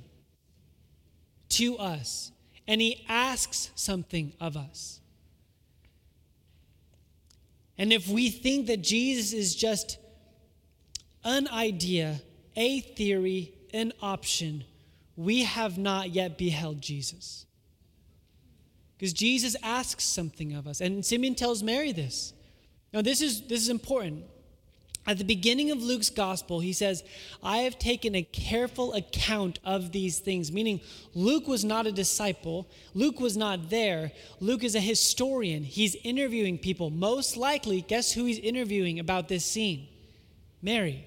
to 1.51 1.77
us, 1.79 2.33
and 2.67 2.81
He 2.81 3.05
asks 3.09 3.71
something 3.75 4.33
of 4.41 4.57
us. 4.57 5.01
And 7.79 7.93
if 7.93 8.09
we 8.09 8.29
think 8.29 8.67
that 8.67 8.83
Jesus 8.83 9.33
is 9.33 9.55
just 9.55 9.99
an 11.25 11.49
idea, 11.49 12.21
a 12.57 12.81
theory, 12.81 13.53
an 13.73 13.93
option, 14.03 14.65
we 15.17 15.45
have 15.45 15.79
not 15.79 16.11
yet 16.11 16.37
beheld 16.37 16.81
Jesus. 16.81 17.47
Because 18.97 19.13
Jesus 19.13 19.55
asks 19.63 20.03
something 20.05 20.55
of 20.55 20.67
us. 20.67 20.81
And 20.81 21.07
Simeon 21.07 21.37
tells 21.37 21.63
Mary 21.63 21.93
this. 21.93 22.33
Now, 22.93 23.03
this 23.03 23.21
is, 23.21 23.43
this 23.43 23.61
is 23.61 23.69
important. 23.69 24.25
At 25.09 25.17
the 25.17 25.25
beginning 25.25 25.71
of 25.71 25.83
Luke's 25.83 26.11
gospel, 26.11 26.61
he 26.61 26.75
says, 26.75 27.03
I 27.43 27.59
have 27.59 27.79
taken 27.79 28.15
a 28.15 28.23
careful 28.23 28.93
account 28.93 29.59
of 29.65 29.91
these 29.91 30.19
things, 30.19 30.53
meaning 30.53 30.83
Luke 31.15 31.49
was 31.49 31.65
not 31.65 31.87
a 31.87 31.93
disciple. 31.93 32.69
Luke 32.93 33.19
was 33.19 33.35
not 33.35 33.71
there. 33.71 34.13
Luke 34.39 34.63
is 34.63 34.75
a 34.75 34.81
historian. 34.81 35.65
He's 35.65 35.95
interviewing 36.05 36.59
people. 36.59 36.91
Most 36.91 37.39
likely, 37.39 37.81
guess 37.81 38.13
who 38.13 38.27
he's 38.27 38.39
interviewing 38.39 38.99
about 38.99 39.29
this 39.29 39.47
scene? 39.47 39.89
Mary. 40.61 41.07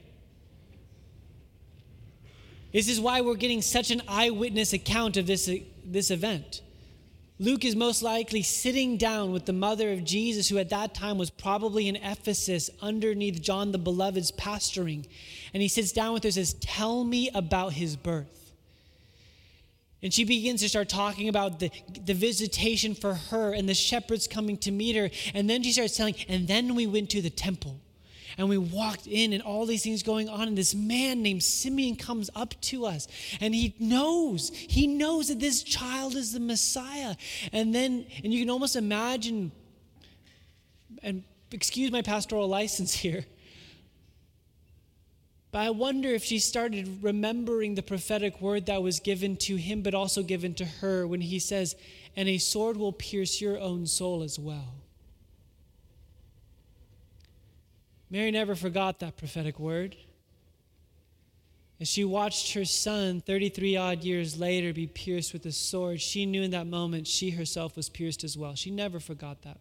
This 2.73 2.89
is 2.89 2.99
why 2.99 3.21
we're 3.21 3.35
getting 3.35 3.61
such 3.61 3.91
an 3.91 4.01
eyewitness 4.07 4.73
account 4.73 5.15
of 5.15 5.27
this, 5.27 5.47
this 5.85 6.09
event. 6.09 6.63
Luke 7.41 7.65
is 7.65 7.75
most 7.75 8.03
likely 8.03 8.43
sitting 8.43 8.97
down 8.97 9.31
with 9.31 9.47
the 9.47 9.51
mother 9.51 9.91
of 9.91 10.03
Jesus, 10.03 10.47
who 10.47 10.59
at 10.59 10.69
that 10.69 10.93
time 10.93 11.17
was 11.17 11.31
probably 11.31 11.87
in 11.87 11.95
Ephesus 11.95 12.69
underneath 12.83 13.41
John 13.41 13.71
the 13.71 13.79
Beloved's 13.79 14.31
pastoring. 14.31 15.07
And 15.51 15.63
he 15.63 15.67
sits 15.67 15.91
down 15.91 16.13
with 16.13 16.21
her 16.21 16.27
and 16.27 16.35
says, 16.35 16.53
Tell 16.61 17.03
me 17.03 17.31
about 17.33 17.73
his 17.73 17.95
birth. 17.95 18.53
And 20.03 20.13
she 20.13 20.23
begins 20.23 20.61
to 20.61 20.69
start 20.69 20.87
talking 20.87 21.29
about 21.29 21.59
the, 21.59 21.71
the 22.05 22.13
visitation 22.13 22.93
for 22.93 23.15
her 23.15 23.53
and 23.53 23.67
the 23.67 23.73
shepherds 23.73 24.27
coming 24.27 24.55
to 24.57 24.69
meet 24.71 24.95
her. 24.95 25.09
And 25.33 25.49
then 25.49 25.63
she 25.63 25.71
starts 25.71 25.97
telling, 25.97 26.13
and 26.27 26.47
then 26.47 26.75
we 26.75 26.85
went 26.85 27.09
to 27.09 27.23
the 27.23 27.31
temple 27.31 27.79
and 28.41 28.49
we 28.49 28.57
walked 28.57 29.05
in 29.05 29.33
and 29.33 29.43
all 29.43 29.67
these 29.67 29.83
things 29.83 30.01
going 30.01 30.27
on 30.27 30.47
and 30.47 30.57
this 30.57 30.73
man 30.73 31.21
named 31.21 31.43
simeon 31.43 31.95
comes 31.95 32.29
up 32.35 32.59
to 32.59 32.85
us 32.87 33.07
and 33.39 33.53
he 33.53 33.75
knows 33.79 34.49
he 34.55 34.87
knows 34.87 35.27
that 35.27 35.39
this 35.39 35.61
child 35.61 36.15
is 36.15 36.33
the 36.33 36.39
messiah 36.39 37.15
and 37.53 37.73
then 37.73 38.03
and 38.23 38.33
you 38.33 38.39
can 38.39 38.49
almost 38.49 38.75
imagine 38.75 39.51
and 41.03 41.23
excuse 41.51 41.91
my 41.91 42.01
pastoral 42.01 42.47
license 42.47 42.93
here 42.93 43.25
but 45.51 45.59
I 45.59 45.69
wonder 45.69 46.07
if 46.09 46.23
she 46.23 46.39
started 46.39 47.03
remembering 47.03 47.75
the 47.75 47.83
prophetic 47.83 48.39
word 48.39 48.67
that 48.67 48.81
was 48.81 49.01
given 49.01 49.35
to 49.37 49.57
him, 49.57 49.81
but 49.81 49.93
also 49.93 50.23
given 50.23 50.53
to 50.53 50.63
her 50.65 51.05
when 51.05 51.19
he 51.19 51.39
says, 51.39 51.75
And 52.15 52.29
a 52.29 52.37
sword 52.37 52.77
will 52.77 52.93
pierce 52.93 53.41
your 53.41 53.59
own 53.59 53.85
soul 53.85 54.23
as 54.23 54.39
well. 54.39 54.80
Mary 58.11 58.29
never 58.29 58.55
forgot 58.55 58.99
that 58.99 59.15
prophetic 59.15 59.57
word. 59.57 59.95
As 61.79 61.87
she 61.87 62.03
watched 62.03 62.53
her 62.53 62.65
son, 62.65 63.21
33 63.21 63.77
odd 63.77 64.03
years 64.03 64.37
later, 64.37 64.73
be 64.73 64.85
pierced 64.85 65.33
with 65.33 65.45
a 65.47 65.51
sword, 65.51 65.99
she 66.01 66.27
knew 66.27 66.43
in 66.43 66.51
that 66.51 66.67
moment 66.67 67.07
she 67.07 67.31
herself 67.31 67.75
was 67.75 67.89
pierced 67.89 68.23
as 68.23 68.37
well. 68.37 68.53
She 68.53 68.69
never 68.69 68.99
forgot 68.99 69.41
that. 69.43 69.57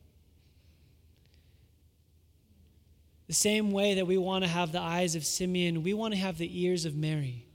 The 3.29 3.35
same 3.35 3.71
way 3.71 3.95
that 3.95 4.07
we 4.07 4.19
want 4.19 4.43
to 4.43 4.51
have 4.51 4.73
the 4.73 4.81
eyes 4.81 5.15
of 5.15 5.25
Simeon, 5.25 5.85
we 5.85 5.95
want 5.95 6.13
to 6.13 6.21
have 6.21 6.37
the 6.37 6.63
ears 6.63 6.85
of 6.85 6.97
Mary. 6.97 7.47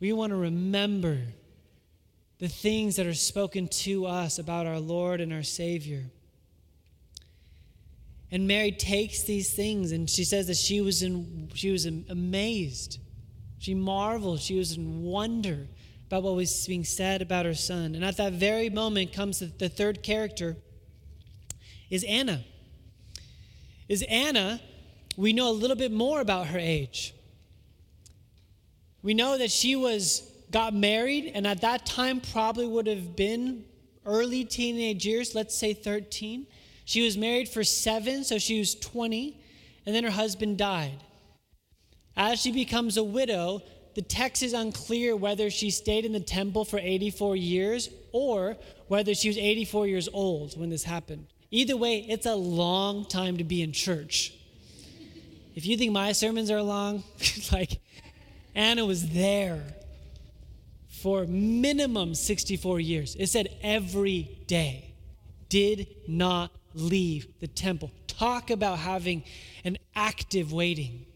We 0.00 0.14
want 0.14 0.30
to 0.30 0.36
remember 0.36 1.18
the 2.38 2.48
things 2.48 2.96
that 2.96 3.06
are 3.06 3.14
spoken 3.14 3.68
to 3.68 4.06
us 4.06 4.38
about 4.38 4.66
our 4.66 4.80
Lord 4.80 5.20
and 5.20 5.32
our 5.32 5.42
Savior. 5.42 6.04
And 8.30 8.48
Mary 8.48 8.72
takes 8.72 9.22
these 9.22 9.54
things 9.54 9.92
and 9.92 10.10
she 10.10 10.24
says 10.24 10.48
that 10.48 10.56
she 10.56 10.80
was 10.80 11.02
in 11.02 11.50
she 11.54 11.70
was 11.70 11.86
amazed. 11.86 12.98
She 13.58 13.74
marveled, 13.74 14.40
she 14.40 14.56
was 14.56 14.76
in 14.76 15.02
wonder 15.02 15.66
about 16.06 16.22
what 16.22 16.36
was 16.36 16.66
being 16.66 16.84
said 16.84 17.22
about 17.22 17.46
her 17.46 17.54
son. 17.54 17.94
And 17.94 18.04
at 18.04 18.16
that 18.18 18.32
very 18.32 18.70
moment 18.70 19.12
comes 19.12 19.40
the, 19.40 19.68
third 19.68 20.02
character 20.02 20.56
is 21.90 22.04
Anna. 22.04 22.44
Is 23.88 24.04
Anna, 24.08 24.60
we 25.16 25.32
know 25.32 25.50
a 25.50 25.52
little 25.52 25.76
bit 25.76 25.92
more 25.92 26.20
about 26.20 26.48
her 26.48 26.58
age. 26.58 27.14
We 29.02 29.14
know 29.14 29.38
that 29.38 29.50
she 29.50 29.76
was 29.76 30.32
got 30.50 30.74
married 30.74 31.32
and 31.34 31.46
at 31.46 31.60
that 31.62 31.86
time 31.86 32.20
probably 32.20 32.66
would 32.66 32.86
have 32.86 33.16
been 33.16 33.64
early 34.04 34.44
teenage 34.44 35.04
years, 35.04 35.34
let's 35.34 35.58
say 35.58 35.74
13. 35.74 36.46
She 36.86 37.02
was 37.02 37.18
married 37.18 37.48
for 37.48 37.64
seven, 37.64 38.22
so 38.22 38.38
she 38.38 38.60
was 38.60 38.76
20, 38.76 39.36
and 39.84 39.94
then 39.94 40.04
her 40.04 40.10
husband 40.10 40.56
died. 40.56 41.02
As 42.16 42.40
she 42.40 42.52
becomes 42.52 42.96
a 42.96 43.02
widow, 43.02 43.60
the 43.96 44.02
text 44.02 44.40
is 44.40 44.52
unclear 44.52 45.16
whether 45.16 45.50
she 45.50 45.70
stayed 45.70 46.04
in 46.04 46.12
the 46.12 46.20
temple 46.20 46.64
for 46.64 46.78
84 46.78 47.34
years 47.34 47.90
or 48.12 48.56
whether 48.86 49.14
she 49.14 49.28
was 49.28 49.36
84 49.36 49.88
years 49.88 50.08
old 50.12 50.58
when 50.58 50.70
this 50.70 50.84
happened. 50.84 51.26
Either 51.50 51.76
way, 51.76 52.06
it's 52.08 52.24
a 52.24 52.36
long 52.36 53.04
time 53.04 53.38
to 53.38 53.44
be 53.44 53.62
in 53.62 53.72
church. 53.72 54.32
If 55.56 55.66
you 55.66 55.76
think 55.76 55.90
my 55.90 56.12
sermons 56.12 56.52
are 56.52 56.62
long, 56.62 57.02
like 57.52 57.80
Anna 58.54 58.86
was 58.86 59.08
there 59.08 59.64
for 60.88 61.26
minimum 61.26 62.14
64 62.14 62.78
years. 62.78 63.16
It 63.16 63.26
said 63.26 63.48
every 63.60 64.38
day. 64.46 64.94
Did 65.48 65.88
not 66.06 66.52
leave 66.76 67.26
the 67.40 67.48
temple. 67.48 67.90
Talk 68.06 68.50
about 68.50 68.78
having 68.78 69.24
an 69.64 69.78
active 69.94 70.52
waiting. 70.52 71.06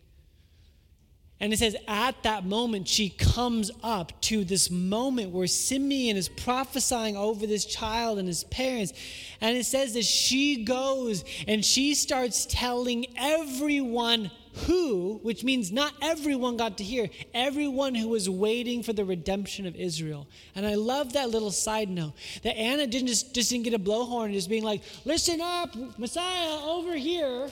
And 1.43 1.55
it 1.55 1.59
says, 1.59 1.75
at 1.89 2.23
that 2.25 2.45
moment, 2.45 2.87
she 2.87 3.09
comes 3.09 3.71
up 3.83 4.21
to 4.23 4.45
this 4.45 4.71
moment 4.71 5.31
where 5.31 5.47
Simeon 5.47 6.19
is 6.19 6.29
prophesying 6.29 7.17
over 7.17 7.47
this 7.47 7.65
child 7.65 8.19
and 8.19 8.29
his 8.29 8.45
parents. 8.45 8.93
And 9.41 9.57
it 9.57 9.65
says 9.65 9.95
that 9.95 10.05
she 10.05 10.65
goes 10.65 11.25
and 11.49 11.65
she 11.65 11.95
starts 11.95 12.45
telling 12.45 13.07
everyone 13.17 14.31
who, 14.67 15.21
which 15.23 15.45
means 15.45 15.71
not 15.71 15.93
everyone 16.03 16.57
got 16.57 16.79
to 16.79 16.85
hear, 16.85 17.09
everyone 17.33 17.95
who 17.95 18.09
was 18.09 18.29
waiting 18.29 18.83
for 18.83 18.93
the 18.93 19.05
redemption 19.05 19.67
of 19.67 19.77
Israel. 19.77 20.27
And 20.55 20.67
I 20.67 20.75
love 20.75 21.13
that 21.13 21.31
little 21.31 21.51
side 21.51 21.89
note 21.89 22.15
that 22.43 22.57
Anna 22.57 22.87
didn't 22.87 23.09
just, 23.09 23.35
just 23.35 23.51
didn't 23.51 23.65
get 23.65 23.75
a 23.75 23.79
blowhorn 23.79 24.33
just 24.33 24.49
being 24.49 24.65
like, 24.65 24.83
listen 25.05 25.41
up, 25.41 25.75
Messiah 25.99 26.59
over 26.65 26.97
here, 26.97 27.51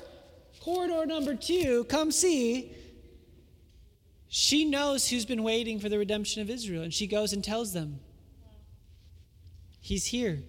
corridor 0.60 1.06
number 1.06 1.34
two, 1.34 1.84
come 1.84 2.10
see. 2.10 2.72
She 4.28 4.64
knows 4.64 5.08
who's 5.08 5.24
been 5.24 5.42
waiting 5.42 5.80
for 5.80 5.88
the 5.88 5.98
redemption 5.98 6.42
of 6.42 6.50
Israel, 6.50 6.82
and 6.82 6.92
she 6.92 7.06
goes 7.06 7.32
and 7.32 7.42
tells 7.42 7.72
them, 7.72 8.00
He's 9.80 10.06
here. 10.06 10.40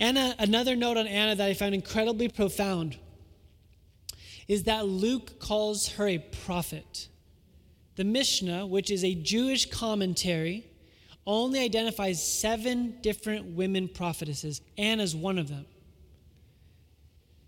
Anna, 0.00 0.34
another 0.38 0.74
note 0.74 0.96
on 0.96 1.06
Anna 1.06 1.36
that 1.36 1.48
I 1.48 1.54
found 1.54 1.74
incredibly 1.74 2.28
profound 2.28 2.96
is 4.48 4.64
that 4.64 4.86
Luke 4.86 5.38
calls 5.40 5.88
her 5.94 6.06
a 6.06 6.18
prophet. 6.18 7.08
The 7.96 8.04
Mishnah, 8.04 8.66
which 8.66 8.90
is 8.90 9.04
a 9.04 9.14
Jewish 9.14 9.68
commentary, 9.68 10.66
only 11.26 11.58
identifies 11.58 12.22
seven 12.24 12.98
different 13.00 13.56
women 13.56 13.88
prophetesses. 13.88 14.60
Anna's 14.78 15.16
one 15.16 15.38
of 15.38 15.48
them. 15.48 15.66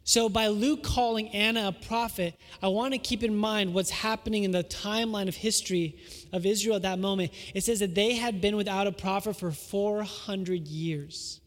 So, 0.02 0.30
by 0.30 0.48
Luke 0.48 0.82
calling 0.82 1.28
Anna 1.28 1.68
a 1.68 1.72
prophet, 1.86 2.34
I 2.62 2.68
want 2.68 2.94
to 2.94 2.98
keep 2.98 3.22
in 3.22 3.36
mind 3.36 3.74
what's 3.74 3.90
happening 3.90 4.44
in 4.44 4.52
the 4.52 4.64
timeline 4.64 5.28
of 5.28 5.36
history 5.36 5.98
of 6.32 6.46
Israel 6.46 6.76
at 6.76 6.82
that 6.82 6.98
moment. 6.98 7.30
It 7.54 7.62
says 7.62 7.80
that 7.80 7.94
they 7.94 8.14
had 8.14 8.40
been 8.40 8.56
without 8.56 8.86
a 8.86 8.92
prophet 8.92 9.36
for 9.36 9.50
400 9.50 10.66
years. 10.66 11.42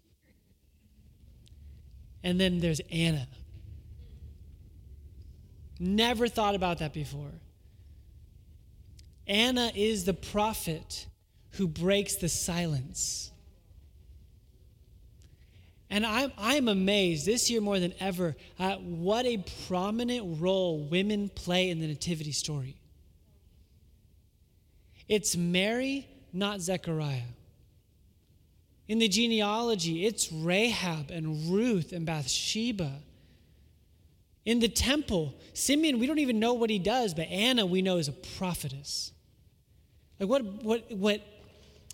And 2.24 2.40
then 2.40 2.60
there's 2.60 2.82
Anna. 2.92 3.28
Never 5.84 6.28
thought 6.28 6.54
about 6.54 6.78
that 6.78 6.94
before. 6.94 7.32
Anna 9.26 9.72
is 9.74 10.06
the 10.06 10.14
prophet 10.14 11.08
who 11.54 11.68
breaks 11.68 12.18
the 12.18 12.30
silence. 12.30 13.32
And 15.90 16.06
I'm, 16.06 16.32
I'm 16.38 16.68
amazed 16.68 17.26
this 17.26 17.50
year 17.50 17.62
more 17.62 17.80
than 17.80 17.96
ever 18.00 18.36
at 18.60 18.84
what 18.84 19.26
a 19.26 19.44
prominent 19.68 20.40
role 20.40 20.84
women 20.84 21.30
play 21.30 21.72
in 21.72 21.80
the 21.80 21.88
Nativity 21.88 22.32
story. 22.32 22.78
It's 25.08 25.36
Mary, 25.36 26.08
not 26.32 26.62
Zechariah. 26.62 27.22
In 28.88 29.00
the 29.00 29.08
genealogy, 29.08 30.06
it's 30.06 30.32
Rahab 30.32 31.10
and 31.10 31.52
Ruth 31.52 31.92
and 31.92 32.06
Bathsheba. 32.06 33.00
In 34.46 34.60
the 34.60 34.68
temple, 34.68 35.36
Simeon, 35.54 36.00
we 36.00 36.08
don't 36.08 36.20
even 36.20 36.40
know 36.40 36.54
what 36.54 36.70
he 36.70 36.80
does, 36.80 37.14
but 37.14 37.28
Anna, 37.28 37.66
we 37.66 37.82
know, 37.82 37.98
is 37.98 38.08
a 38.08 38.14
prophetess. 38.14 39.12
Like, 40.20 40.30
what, 40.30 40.44
what, 40.64 40.92
what 40.92 41.22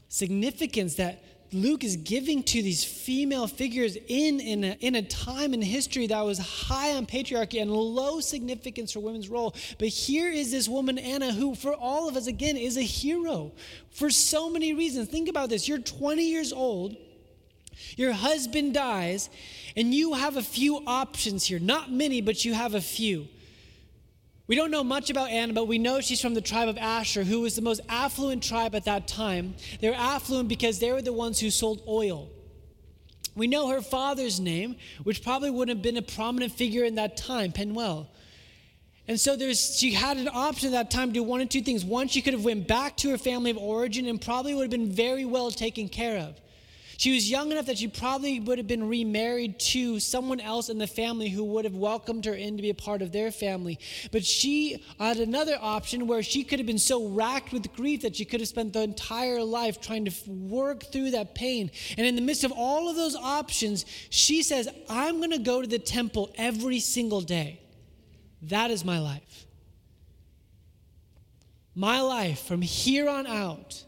significance 0.08 0.96
that 0.96 1.24
Luke 1.54 1.84
is 1.84 1.96
giving 1.96 2.44
to 2.44 2.62
these 2.62 2.84
female 2.84 3.48
figures 3.48 3.96
in, 3.96 4.40
in, 4.42 4.64
a, 4.66 4.78
in 4.82 4.96
a 4.96 5.02
time 5.02 5.54
in 5.54 5.62
history 5.62 6.08
that 6.08 6.22
was 6.22 6.38
high 6.38 6.96
on 6.96 7.06
patriarchy 7.06 7.62
and 7.62 7.72
low 7.72 8.20
significance 8.20 8.92
for 8.92 9.00
women's 9.00 9.30
role. 9.30 9.56
But 9.80 9.88
here 9.88 10.30
is 10.30 10.52
this 10.52 10.68
woman, 10.68 10.98
Anna, 10.98 11.32
who, 11.32 11.56
for 11.56 11.74
all 11.74 12.10
of 12.10 12.18
us, 12.18 12.28
again, 12.28 12.58
is 12.58 12.76
a 12.76 12.82
hero 12.82 13.54
for 13.92 14.10
so 14.10 14.50
many 14.50 14.74
reasons. 14.74 15.08
Think 15.08 15.30
about 15.30 15.50
this 15.50 15.68
you're 15.68 15.80
20 15.80 16.24
years 16.24 16.52
old, 16.52 16.98
your 17.96 18.12
husband 18.12 18.74
dies, 18.74 19.30
and 19.76 19.94
you 19.94 20.14
have 20.14 20.38
a 20.38 20.42
few 20.42 20.84
options 20.88 21.46
here. 21.46 21.60
Not 21.60 21.92
many, 21.92 22.22
but 22.22 22.46
you 22.46 22.54
have 22.54 22.76
a 22.76 22.82
few. 22.82 23.28
We 24.48 24.56
don't 24.56 24.72
know 24.72 24.84
much 24.84 25.10
about 25.10 25.30
Anna, 25.30 25.54
but 25.54 25.68
we 25.68 25.78
know 25.78 26.00
she's 26.00 26.22
from 26.22 26.34
the 26.34 26.42
tribe 26.42 26.70
of 26.70 26.78
Asher, 26.78 27.24
who 27.24 27.42
was 27.42 27.56
the 27.56 27.62
most 27.62 27.82
affluent 27.90 28.42
tribe 28.42 28.76
at 28.76 28.86
that 28.86 29.08
time. 29.08 29.56
They 29.82 29.90
were 29.90 29.96
affluent 29.96 30.48
because 30.48 30.80
they 30.80 30.92
were 30.92 31.02
the 31.02 31.12
ones 31.12 31.40
who 31.40 31.50
sold 31.50 31.84
oil. 31.88 32.30
We 33.36 33.46
know 33.46 33.68
her 33.68 33.82
father's 33.82 34.40
name, 34.40 34.78
which 35.04 35.22
probably 35.22 35.52
wouldn't 35.52 35.78
have 35.78 35.84
been 35.84 35.98
a 35.98 36.02
prominent 36.02 36.54
figure 36.54 36.86
in 36.86 36.96
that 36.96 37.18
time, 37.18 37.52
Penuel. 37.52 38.10
And 39.08 39.20
so 39.20 39.36
there's 39.36 39.78
she 39.78 39.92
had 39.92 40.18
an 40.18 40.30
option 40.32 40.70
at 40.70 40.72
that 40.72 40.92
time 40.92 41.10
to 41.10 41.14
do 41.14 41.24
one 41.24 41.40
of 41.42 41.50
two 41.50 41.62
things. 41.62 41.86
One, 41.86 42.08
she 42.08 42.22
could 42.22 42.34
have 42.34 42.44
went 42.44 42.68
back 42.68 42.98
to 42.98 43.10
her 43.12 43.18
family 43.18 43.52
of 43.52 43.58
origin 43.58 44.06
and 44.08 44.20
probably 44.20 44.54
would 44.54 44.64
have 44.64 44.72
been 44.72 44.92
very 44.92 45.24
well 45.24 45.52
taken 45.52 45.88
care 45.88 46.18
of. 46.18 46.40
She 46.98 47.14
was 47.14 47.30
young 47.30 47.52
enough 47.52 47.68
that 47.68 47.78
she 47.78 47.88
probably 47.88 48.40
would 48.40 48.58
have 48.58 48.66
been 48.66 48.88
remarried 48.88 49.60
to 49.60 50.00
someone 50.00 50.40
else 50.40 50.70
in 50.70 50.80
the 50.80 50.88
family 50.88 51.30
who 51.30 51.44
would 51.44 51.64
have 51.64 51.76
welcomed 51.76 52.26
her 52.26 52.34
in 52.34 52.58
to 52.58 52.64
be 52.64 52.72
a 52.72 52.76
part 52.76 53.04
of 53.04 53.12
their 53.12 53.32
family. 53.32 53.78
But 54.12 54.26
she 54.26 54.84
had 55.00 55.18
another 55.18 55.60
option 55.62 56.08
where 56.08 56.24
she 56.24 56.44
could 56.44 56.58
have 56.58 56.66
been 56.66 56.80
so 56.80 57.08
racked 57.10 57.54
with 57.54 57.72
grief 57.74 58.02
that 58.02 58.16
she 58.16 58.26
could 58.26 58.40
have 58.40 58.50
spent 58.50 58.74
the 58.74 58.82
entire 58.82 59.44
life 59.44 59.80
trying 59.80 60.06
to 60.06 60.12
work 60.28 60.86
through 60.92 61.12
that 61.12 61.36
pain. 61.36 61.70
And 62.00 62.08
in 62.08 62.16
the 62.16 62.22
midst 62.22 62.44
of 62.44 62.52
all 62.52 62.90
of 62.90 62.96
those 62.96 63.16
options, 63.16 63.86
she 64.10 64.42
says, 64.42 64.68
I'm 64.90 65.18
going 65.18 65.32
to 65.32 65.38
go 65.38 65.62
to 65.62 65.68
the 65.68 65.80
temple 65.80 66.34
every 66.36 66.80
single 66.80 67.22
day. 67.22 67.62
That 68.42 68.72
is 68.72 68.84
my 68.84 69.00
life. 69.00 69.46
My 71.76 72.02
life 72.02 72.42
from 72.42 72.64
here 72.64 73.08
on 73.08 73.28
out 73.28 73.84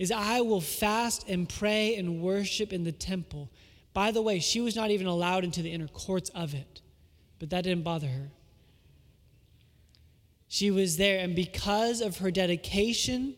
is 0.00 0.10
I 0.10 0.40
will 0.40 0.62
fast 0.62 1.28
and 1.28 1.46
pray 1.46 1.94
and 1.94 2.22
worship 2.22 2.72
in 2.72 2.84
the 2.84 2.90
temple. 2.90 3.50
By 3.92 4.12
the 4.12 4.22
way, 4.22 4.40
she 4.40 4.62
was 4.62 4.74
not 4.74 4.90
even 4.90 5.06
allowed 5.06 5.44
into 5.44 5.60
the 5.60 5.70
inner 5.70 5.88
courts 5.88 6.30
of 6.30 6.54
it, 6.54 6.80
but 7.38 7.50
that 7.50 7.64
didn't 7.64 7.84
bother 7.84 8.06
her. 8.06 8.30
She 10.48 10.70
was 10.70 10.96
there, 10.96 11.18
and 11.18 11.36
because 11.36 12.00
of 12.00 12.16
her 12.16 12.30
dedication 12.30 13.34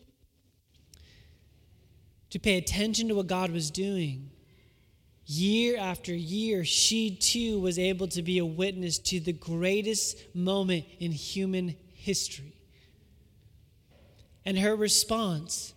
to 2.29 2.39
pay 2.39 2.57
attention 2.57 3.09
to 3.09 3.15
what 3.15 3.27
God 3.27 3.51
was 3.51 3.69
doing, 3.69 4.31
year 5.25 5.77
after 5.77 6.15
year, 6.15 6.63
she 6.63 7.13
too 7.13 7.59
was 7.59 7.77
able 7.77 8.07
to 8.07 8.21
be 8.21 8.37
a 8.37 8.45
witness 8.45 8.99
to 8.99 9.19
the 9.19 9.33
greatest 9.33 10.17
moment 10.33 10.85
in 11.01 11.11
human 11.11 11.75
history. 11.91 12.55
And 14.45 14.57
her 14.57 14.77
response 14.77 15.72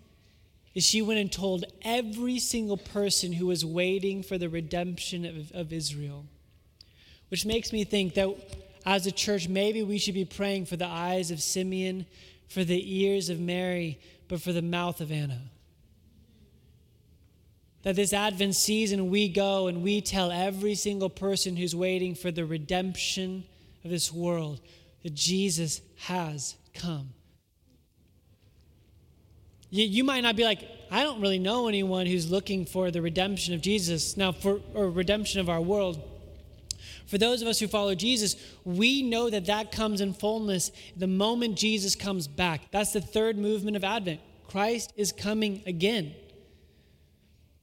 is 0.76 0.84
she 0.84 1.00
went 1.00 1.18
and 1.18 1.32
told 1.32 1.64
every 1.80 2.38
single 2.38 2.76
person 2.76 3.32
who 3.32 3.46
was 3.46 3.64
waiting 3.64 4.22
for 4.22 4.36
the 4.36 4.50
redemption 4.50 5.24
of, 5.24 5.50
of 5.52 5.72
Israel. 5.72 6.26
Which 7.30 7.46
makes 7.46 7.72
me 7.72 7.84
think 7.84 8.12
that 8.12 8.36
as 8.84 9.06
a 9.06 9.10
church, 9.10 9.48
maybe 9.48 9.82
we 9.82 9.96
should 9.96 10.14
be 10.14 10.26
praying 10.26 10.66
for 10.66 10.76
the 10.76 10.86
eyes 10.86 11.30
of 11.30 11.40
Simeon, 11.40 12.04
for 12.48 12.62
the 12.62 13.02
ears 13.02 13.30
of 13.30 13.40
Mary, 13.40 13.98
but 14.28 14.42
for 14.42 14.52
the 14.52 14.60
mouth 14.60 15.00
of 15.00 15.10
Anna. 15.10 15.40
That 17.82 17.96
this 17.96 18.12
Advent 18.12 18.54
season 18.54 19.08
we 19.08 19.30
go 19.30 19.68
and 19.68 19.82
we 19.82 20.02
tell 20.02 20.30
every 20.30 20.74
single 20.74 21.08
person 21.08 21.56
who's 21.56 21.74
waiting 21.74 22.14
for 22.14 22.30
the 22.30 22.44
redemption 22.44 23.44
of 23.82 23.90
this 23.90 24.12
world 24.12 24.60
that 25.02 25.14
Jesus 25.14 25.80
has 26.00 26.54
come. 26.74 27.14
You, 29.70 29.84
you 29.84 30.04
might 30.04 30.20
not 30.20 30.36
be 30.36 30.44
like, 30.44 30.68
I 30.90 31.02
don't 31.02 31.20
really 31.20 31.38
know 31.38 31.68
anyone 31.68 32.06
who's 32.06 32.30
looking 32.30 32.64
for 32.64 32.90
the 32.90 33.02
redemption 33.02 33.54
of 33.54 33.60
Jesus 33.60 34.16
now 34.16 34.32
for 34.32 34.60
or 34.74 34.90
redemption 34.90 35.40
of 35.40 35.48
our 35.48 35.60
world. 35.60 36.00
For 37.06 37.18
those 37.18 37.40
of 37.40 37.48
us 37.48 37.60
who 37.60 37.68
follow 37.68 37.94
Jesus, 37.94 38.36
we 38.64 39.02
know 39.02 39.30
that 39.30 39.46
that 39.46 39.70
comes 39.70 40.00
in 40.00 40.12
fullness 40.12 40.72
the 40.96 41.06
moment 41.06 41.56
Jesus 41.56 41.94
comes 41.94 42.26
back. 42.26 42.62
That's 42.72 42.92
the 42.92 43.00
third 43.00 43.38
movement 43.38 43.76
of 43.76 43.84
Advent. 43.84 44.20
Christ 44.48 44.92
is 44.96 45.12
coming 45.12 45.62
again. 45.66 46.14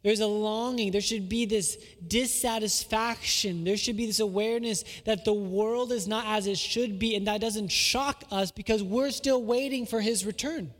There's 0.01 0.19
a 0.19 0.27
longing. 0.27 0.91
There 0.91 1.01
should 1.01 1.29
be 1.29 1.45
this 1.45 1.77
dissatisfaction. 2.05 3.63
There 3.63 3.77
should 3.77 3.95
be 3.95 4.05
this 4.05 4.19
awareness 4.19 4.83
that 5.05 5.23
the 5.23 5.33
world 5.33 5.93
is 5.93 6.07
not 6.07 6.25
as 6.27 6.45
it 6.45 6.57
should 6.57 6.99
be, 6.99 7.15
and 7.15 7.27
that 7.27 7.39
doesn't 7.39 7.69
shock 7.69 8.23
us 8.29 8.51
because 8.51 8.83
we're 8.83 9.11
still 9.11 9.41
waiting 9.41 9.85
for 9.85 10.01
his 10.01 10.25
return. 10.25 10.73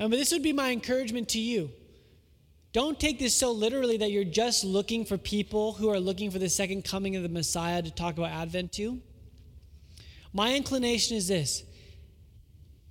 Um, 0.00 0.10
but 0.10 0.16
this 0.16 0.32
would 0.32 0.42
be 0.42 0.54
my 0.54 0.70
encouragement 0.70 1.28
to 1.30 1.38
you. 1.38 1.70
Don't 2.72 2.98
take 2.98 3.18
this 3.18 3.34
so 3.34 3.52
literally 3.52 3.98
that 3.98 4.10
you're 4.10 4.24
just 4.24 4.64
looking 4.64 5.04
for 5.04 5.18
people 5.18 5.74
who 5.74 5.90
are 5.90 6.00
looking 6.00 6.30
for 6.30 6.38
the 6.38 6.48
second 6.48 6.84
coming 6.84 7.16
of 7.16 7.22
the 7.22 7.28
Messiah 7.28 7.82
to 7.82 7.90
talk 7.90 8.16
about 8.16 8.30
Advent 8.30 8.72
to. 8.72 9.00
My 10.32 10.54
inclination 10.54 11.16
is 11.16 11.28
this 11.28 11.64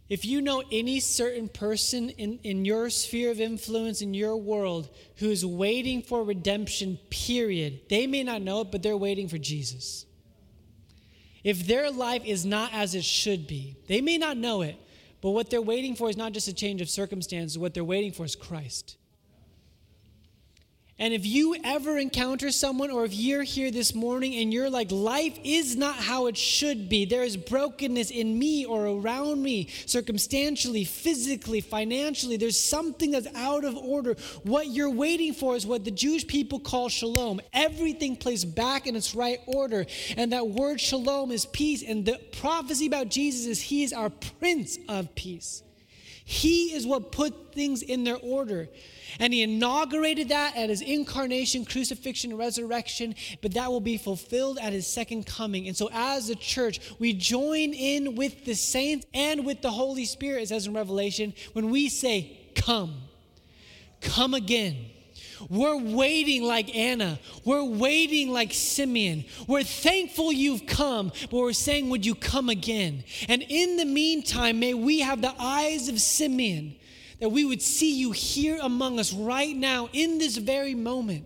if 0.09 0.25
you 0.25 0.41
know 0.41 0.63
any 0.71 0.99
certain 0.99 1.47
person 1.47 2.09
in, 2.09 2.39
in 2.43 2.65
your 2.65 2.89
sphere 2.89 3.31
of 3.31 3.39
influence 3.39 4.01
in 4.01 4.13
your 4.13 4.35
world 4.35 4.89
who 5.17 5.29
is 5.29 5.45
waiting 5.45 6.01
for 6.01 6.23
redemption, 6.23 6.97
period, 7.09 7.81
they 7.89 8.07
may 8.07 8.23
not 8.23 8.41
know 8.41 8.61
it, 8.61 8.71
but 8.71 8.83
they're 8.83 8.97
waiting 8.97 9.27
for 9.27 9.37
Jesus. 9.37 10.05
If 11.43 11.67
their 11.67 11.89
life 11.89 12.25
is 12.25 12.45
not 12.45 12.73
as 12.73 12.95
it 12.95 13.05
should 13.05 13.47
be, 13.47 13.77
they 13.87 14.01
may 14.01 14.17
not 14.17 14.35
know 14.35 14.61
it, 14.61 14.77
but 15.21 15.31
what 15.31 15.49
they're 15.49 15.61
waiting 15.61 15.95
for 15.95 16.09
is 16.09 16.17
not 16.17 16.31
just 16.31 16.47
a 16.47 16.53
change 16.53 16.81
of 16.81 16.89
circumstances, 16.89 17.57
what 17.57 17.73
they're 17.73 17.83
waiting 17.83 18.11
for 18.11 18.25
is 18.25 18.35
Christ. 18.35 18.97
And 20.99 21.13
if 21.13 21.25
you 21.25 21.55
ever 21.63 21.97
encounter 21.97 22.51
someone, 22.51 22.91
or 22.91 23.05
if 23.05 23.13
you're 23.13 23.43
here 23.43 23.71
this 23.71 23.95
morning 23.95 24.35
and 24.35 24.53
you're 24.53 24.69
like, 24.69 24.91
life 24.91 25.39
is 25.43 25.77
not 25.77 25.95
how 25.95 26.27
it 26.27 26.35
should 26.35 26.89
be, 26.89 27.05
there 27.05 27.23
is 27.23 27.37
brokenness 27.37 28.11
in 28.11 28.37
me 28.37 28.65
or 28.65 28.85
around 28.85 29.41
me, 29.41 29.69
circumstantially, 29.85 30.83
physically, 30.83 31.61
financially, 31.61 32.35
there's 32.35 32.59
something 32.59 33.11
that's 33.11 33.27
out 33.33 33.63
of 33.63 33.77
order. 33.77 34.15
What 34.43 34.67
you're 34.67 34.89
waiting 34.89 35.33
for 35.33 35.55
is 35.55 35.65
what 35.65 35.85
the 35.85 35.91
Jewish 35.91 36.27
people 36.27 36.59
call 36.59 36.89
shalom. 36.89 37.39
Everything 37.53 38.17
placed 38.17 38.53
back 38.53 38.85
in 38.85 38.95
its 38.95 39.15
right 39.15 39.39
order. 39.47 39.85
And 40.17 40.33
that 40.33 40.49
word 40.49 40.81
shalom 40.81 41.31
is 41.31 41.45
peace. 41.45 41.81
And 41.81 42.05
the 42.05 42.19
prophecy 42.39 42.87
about 42.87 43.09
Jesus 43.09 43.45
is 43.45 43.61
he 43.61 43.83
is 43.83 43.93
our 43.93 44.09
Prince 44.09 44.77
of 44.89 45.15
Peace. 45.15 45.63
He 46.29 46.75
is 46.75 46.85
what 46.85 47.11
put 47.11 47.55
things 47.55 47.81
in 47.81 48.03
their 48.03 48.17
order. 48.17 48.69
And 49.19 49.33
he 49.33 49.41
inaugurated 49.41 50.29
that 50.29 50.55
at 50.55 50.69
his 50.69 50.79
incarnation, 50.79 51.65
crucifixion, 51.65 52.37
resurrection, 52.37 53.15
but 53.41 53.55
that 53.55 53.71
will 53.71 53.81
be 53.81 53.97
fulfilled 53.97 54.59
at 54.61 54.71
his 54.71 54.85
second 54.85 55.25
coming. 55.25 55.67
And 55.67 55.75
so, 55.75 55.89
as 55.91 56.29
a 56.29 56.35
church, 56.35 56.81
we 56.99 57.13
join 57.13 57.73
in 57.73 58.13
with 58.13 58.45
the 58.45 58.53
saints 58.53 59.07
and 59.11 59.43
with 59.43 59.63
the 59.63 59.71
Holy 59.71 60.05
Spirit, 60.05 60.43
it 60.43 60.49
says 60.49 60.67
in 60.67 60.75
Revelation, 60.75 61.33
when 61.53 61.71
we 61.71 61.89
say, 61.89 62.37
Come, 62.53 62.93
come 63.99 64.35
again. 64.35 64.85
We're 65.47 65.77
waiting 65.77 66.43
like 66.43 66.75
Anna. 66.75 67.19
We're 67.45 67.63
waiting 67.63 68.29
like 68.29 68.53
Simeon. 68.53 69.23
We're 69.47 69.63
thankful 69.63 70.31
you've 70.31 70.65
come, 70.65 71.11
but 71.29 71.37
we're 71.37 71.53
saying, 71.53 71.89
Would 71.89 72.05
you 72.05 72.15
come 72.15 72.49
again? 72.49 73.03
And 73.27 73.43
in 73.47 73.77
the 73.77 73.85
meantime, 73.85 74.59
may 74.59 74.73
we 74.73 74.99
have 74.99 75.21
the 75.21 75.33
eyes 75.39 75.87
of 75.87 76.01
Simeon, 76.01 76.75
that 77.19 77.29
we 77.29 77.45
would 77.45 77.61
see 77.61 77.97
you 77.97 78.11
here 78.11 78.59
among 78.61 78.99
us 78.99 79.13
right 79.13 79.55
now 79.55 79.89
in 79.93 80.17
this 80.17 80.37
very 80.37 80.75
moment. 80.75 81.25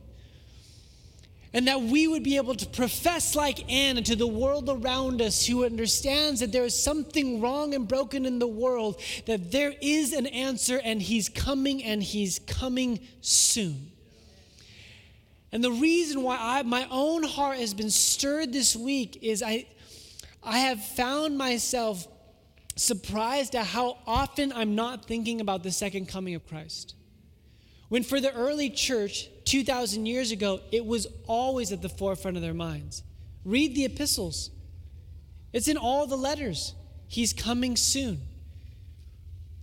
And 1.56 1.68
that 1.68 1.82
we 1.82 2.08
would 2.08 2.24
be 2.24 2.38
able 2.38 2.56
to 2.56 2.66
profess 2.66 3.36
like 3.36 3.72
Anna 3.72 4.02
to 4.02 4.16
the 4.16 4.26
world 4.26 4.70
around 4.70 5.22
us 5.22 5.46
who 5.46 5.64
understands 5.64 6.40
that 6.40 6.52
there 6.52 6.66
is 6.66 6.82
something 6.82 7.42
wrong 7.42 7.76
and 7.76 7.88
broken 7.88 8.26
in 8.26 8.40
the 8.40 8.48
world, 8.48 9.00
that 9.28 9.52
there 9.52 9.74
is 9.80 10.14
an 10.14 10.26
answer 10.26 10.82
and 10.84 11.00
He's 11.00 11.30
coming 11.30 11.84
and 11.84 12.02
He's 12.02 12.40
coming 12.40 13.00
soon. 13.22 13.93
And 15.54 15.64
the 15.64 15.72
reason 15.72 16.24
why 16.24 16.38
I, 16.40 16.64
my 16.64 16.88
own 16.90 17.22
heart 17.22 17.60
has 17.60 17.76
been 17.76 17.92
stirred 17.92 18.52
this 18.52 18.76
week 18.76 19.20
is 19.22 19.44
I, 19.44 19.68
I 20.42 20.58
have 20.58 20.84
found 20.84 21.38
myself 21.38 22.08
surprised 22.76 23.54
at 23.54 23.68
how 23.68 24.00
often 24.08 24.52
I'm 24.52 24.74
not 24.74 25.06
thinking 25.06 25.42
about 25.42 25.62
the 25.62 25.70
second 25.70 26.08
coming 26.08 26.34
of 26.34 26.48
Christ. 26.48 26.96
When 27.90 28.02
for 28.02 28.20
the 28.20 28.34
early 28.34 28.72
church, 28.72 29.30
2,000 29.46 30.08
years 30.08 30.32
ago, 30.32 30.60
it 30.72 30.84
was 30.84 31.06
always 31.28 31.72
at 31.72 31.84
the 31.84 31.90
forefront 31.90 32.36
of 32.36 32.42
their 32.42 32.56
minds. 32.56 33.04
Read 33.46 33.76
the 33.76 33.86
epistles, 33.86 34.50
it's 35.54 35.68
in 35.68 35.78
all 35.78 36.08
the 36.08 36.18
letters. 36.18 36.74
He's 37.08 37.32
coming 37.32 37.78
soon. 37.78 38.22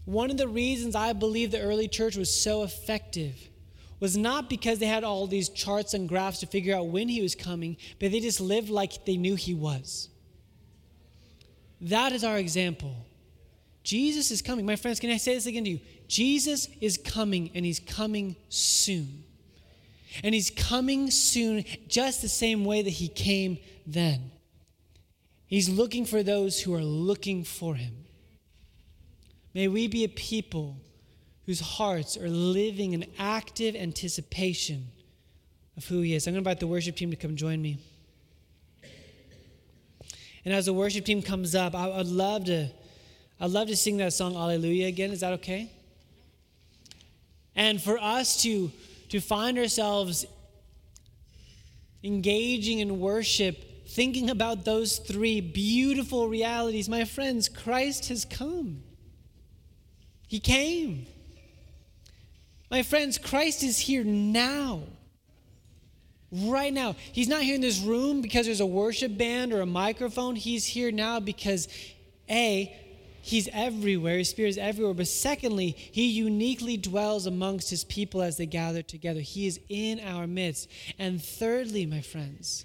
One 0.04 0.30
of 0.30 0.36
the 0.36 0.46
reasons 0.46 0.94
I 0.94 1.14
believe 1.14 1.50
the 1.50 1.60
early 1.60 1.88
church 1.88 2.16
was 2.16 2.32
so 2.32 2.62
effective 2.62 3.49
was 4.00 4.16
not 4.16 4.48
because 4.48 4.78
they 4.78 4.86
had 4.86 5.04
all 5.04 5.26
these 5.26 5.50
charts 5.50 5.94
and 5.94 6.08
graphs 6.08 6.40
to 6.40 6.46
figure 6.46 6.74
out 6.74 6.88
when 6.88 7.08
he 7.08 7.20
was 7.20 7.34
coming, 7.34 7.76
but 8.00 8.10
they 8.10 8.20
just 8.20 8.40
lived 8.40 8.70
like 8.70 9.04
they 9.04 9.16
knew 9.16 9.36
he 9.36 9.54
was. 9.54 10.08
That 11.82 12.12
is 12.12 12.24
our 12.24 12.38
example. 12.38 12.94
Jesus 13.82 14.30
is 14.30 14.42
coming. 14.42 14.66
My 14.66 14.76
friends, 14.76 15.00
can 15.00 15.10
I 15.10 15.16
say 15.16 15.34
this 15.34 15.46
again 15.46 15.64
to 15.64 15.70
you? 15.70 15.80
Jesus 16.08 16.68
is 16.80 16.98
coming, 16.98 17.50
and 17.54 17.64
he's 17.64 17.80
coming 17.80 18.36
soon. 18.48 19.24
And 20.24 20.34
he's 20.34 20.50
coming 20.50 21.10
soon 21.10 21.64
just 21.88 22.20
the 22.22 22.28
same 22.28 22.64
way 22.64 22.82
that 22.82 22.90
he 22.90 23.08
came 23.08 23.58
then. 23.86 24.32
He's 25.46 25.68
looking 25.68 26.04
for 26.04 26.22
those 26.22 26.60
who 26.60 26.74
are 26.74 26.82
looking 26.82 27.44
for 27.44 27.74
him. 27.74 28.04
May 29.54 29.68
we 29.68 29.88
be 29.88 30.04
a 30.04 30.08
people 30.08 30.76
whose 31.50 31.58
hearts 31.58 32.16
are 32.16 32.28
living 32.28 32.92
in 32.92 33.04
active 33.18 33.74
anticipation 33.74 34.86
of 35.76 35.84
who 35.84 36.00
He 36.00 36.14
is. 36.14 36.28
I'm 36.28 36.34
going 36.34 36.44
to 36.44 36.48
invite 36.48 36.60
the 36.60 36.68
worship 36.68 36.94
team 36.94 37.10
to 37.10 37.16
come 37.16 37.34
join 37.34 37.60
me. 37.60 37.78
And 40.44 40.54
as 40.54 40.66
the 40.66 40.72
worship 40.72 41.04
team 41.04 41.22
comes 41.22 41.56
up, 41.56 41.74
I 41.74 41.88
would 41.88 42.06
love 42.06 42.44
to, 42.44 42.68
I'd 43.40 43.50
love 43.50 43.66
to 43.66 43.74
sing 43.74 43.96
that 43.96 44.12
song 44.12 44.36
Alleluia 44.36 44.86
again. 44.86 45.10
Is 45.10 45.22
that 45.22 45.32
okay? 45.40 45.72
And 47.56 47.82
for 47.82 47.98
us 47.98 48.40
to, 48.44 48.70
to 49.08 49.18
find 49.18 49.58
ourselves 49.58 50.26
engaging 52.04 52.78
in 52.78 53.00
worship, 53.00 53.88
thinking 53.88 54.30
about 54.30 54.64
those 54.64 54.98
three 54.98 55.40
beautiful 55.40 56.28
realities, 56.28 56.88
my 56.88 57.04
friends, 57.04 57.48
Christ 57.48 58.08
has 58.08 58.24
come. 58.24 58.84
He 60.28 60.38
came. 60.38 61.08
My 62.70 62.82
friends, 62.82 63.18
Christ 63.18 63.62
is 63.62 63.78
here 63.78 64.04
now. 64.04 64.82
Right 66.30 66.72
now. 66.72 66.94
He's 67.12 67.26
not 67.26 67.42
here 67.42 67.56
in 67.56 67.60
this 67.60 67.80
room 67.80 68.20
because 68.20 68.46
there's 68.46 68.60
a 68.60 68.66
worship 68.66 69.18
band 69.18 69.52
or 69.52 69.60
a 69.60 69.66
microphone. 69.66 70.36
He's 70.36 70.64
here 70.64 70.92
now 70.92 71.18
because, 71.18 71.66
A, 72.30 72.76
He's 73.22 73.48
everywhere. 73.52 74.18
His 74.18 74.30
Spirit 74.30 74.50
is 74.50 74.58
everywhere. 74.58 74.94
But 74.94 75.08
secondly, 75.08 75.70
He 75.76 76.08
uniquely 76.10 76.76
dwells 76.76 77.26
amongst 77.26 77.68
His 77.68 77.84
people 77.84 78.22
as 78.22 78.36
they 78.36 78.46
gather 78.46 78.82
together. 78.82 79.20
He 79.20 79.46
is 79.46 79.60
in 79.68 80.00
our 80.00 80.26
midst. 80.26 80.70
And 80.98 81.22
thirdly, 81.22 81.84
my 81.86 82.00
friends, 82.00 82.64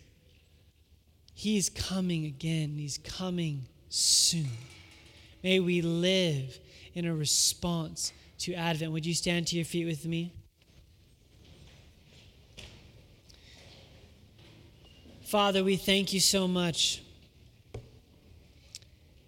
He's 1.33 1.69
coming 1.69 2.25
again. 2.25 2.75
He's 2.77 2.99
coming 2.99 3.65
soon. 3.89 4.49
May 5.43 5.59
we 5.59 5.81
live 5.81 6.59
in 6.93 7.05
a 7.05 7.13
response 7.13 8.13
to 8.39 8.53
Advent. 8.53 8.91
Would 8.91 9.05
you 9.05 9.13
stand 9.13 9.47
to 9.47 9.55
your 9.55 9.65
feet 9.65 9.85
with 9.85 10.05
me? 10.05 10.31
Father, 15.23 15.63
we 15.63 15.75
thank 15.75 16.13
you 16.13 16.19
so 16.19 16.47
much 16.47 17.01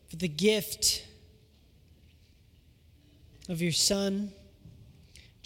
for 0.09 0.15
the 0.15 0.27
gift 0.27 1.05
of 3.49 3.61
your 3.61 3.71
Son 3.71 4.31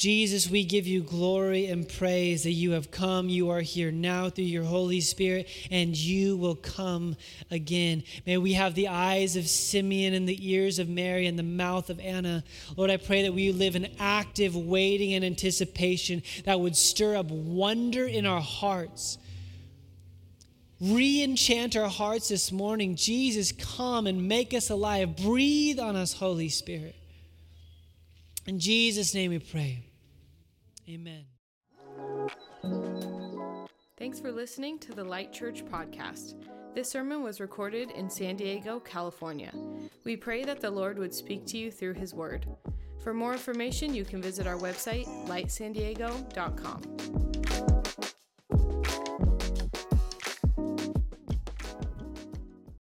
Jesus, 0.01 0.49
we 0.49 0.63
give 0.63 0.87
you 0.87 1.03
glory 1.03 1.67
and 1.67 1.87
praise 1.87 2.41
that 2.41 2.53
you 2.53 2.71
have 2.71 2.89
come. 2.89 3.29
You 3.29 3.51
are 3.51 3.61
here 3.61 3.91
now 3.91 4.31
through 4.31 4.45
your 4.45 4.63
Holy 4.63 4.99
Spirit, 4.99 5.47
and 5.69 5.95
you 5.95 6.37
will 6.37 6.55
come 6.55 7.15
again. 7.51 8.01
May 8.25 8.39
we 8.39 8.53
have 8.53 8.73
the 8.73 8.87
eyes 8.87 9.35
of 9.35 9.45
Simeon 9.45 10.15
and 10.15 10.27
the 10.27 10.51
ears 10.51 10.79
of 10.79 10.89
Mary 10.89 11.27
and 11.27 11.37
the 11.37 11.43
mouth 11.43 11.91
of 11.91 11.99
Anna. 11.99 12.43
Lord, 12.75 12.89
I 12.89 12.97
pray 12.97 13.21
that 13.21 13.35
we 13.35 13.51
live 13.51 13.75
in 13.75 13.93
active 13.99 14.55
waiting 14.55 15.13
and 15.13 15.23
anticipation 15.23 16.23
that 16.45 16.59
would 16.59 16.75
stir 16.75 17.15
up 17.15 17.27
wonder 17.27 18.07
in 18.07 18.25
our 18.25 18.41
hearts. 18.41 19.19
Re 20.79 21.21
enchant 21.21 21.75
our 21.75 21.89
hearts 21.89 22.29
this 22.29 22.51
morning. 22.51 22.95
Jesus, 22.95 23.51
come 23.51 24.07
and 24.07 24.27
make 24.27 24.55
us 24.55 24.71
alive. 24.71 25.15
Breathe 25.15 25.79
on 25.79 25.95
us, 25.95 26.13
Holy 26.13 26.49
Spirit. 26.49 26.95
In 28.47 28.57
Jesus' 28.57 29.13
name 29.13 29.29
we 29.29 29.37
pray. 29.37 29.90
Amen. 30.91 31.25
Thanks 33.97 34.19
for 34.19 34.31
listening 34.31 34.79
to 34.79 34.93
the 34.93 35.03
Light 35.03 35.31
Church 35.31 35.63
podcast. 35.65 36.35
This 36.75 36.89
sermon 36.89 37.23
was 37.23 37.39
recorded 37.39 37.91
in 37.91 38.09
San 38.09 38.35
Diego, 38.35 38.79
California. 38.79 39.53
We 40.03 40.17
pray 40.17 40.43
that 40.43 40.59
the 40.59 40.71
Lord 40.71 40.99
would 40.99 41.13
speak 41.13 41.45
to 41.47 41.57
you 41.57 41.71
through 41.71 41.93
his 41.93 42.13
word. 42.13 42.45
For 43.03 43.13
more 43.13 43.33
information, 43.33 43.93
you 43.93 44.03
can 44.03 44.21
visit 44.21 44.47
our 44.47 44.57
website, 44.57 45.05
lightsandiego.com. 45.27 47.70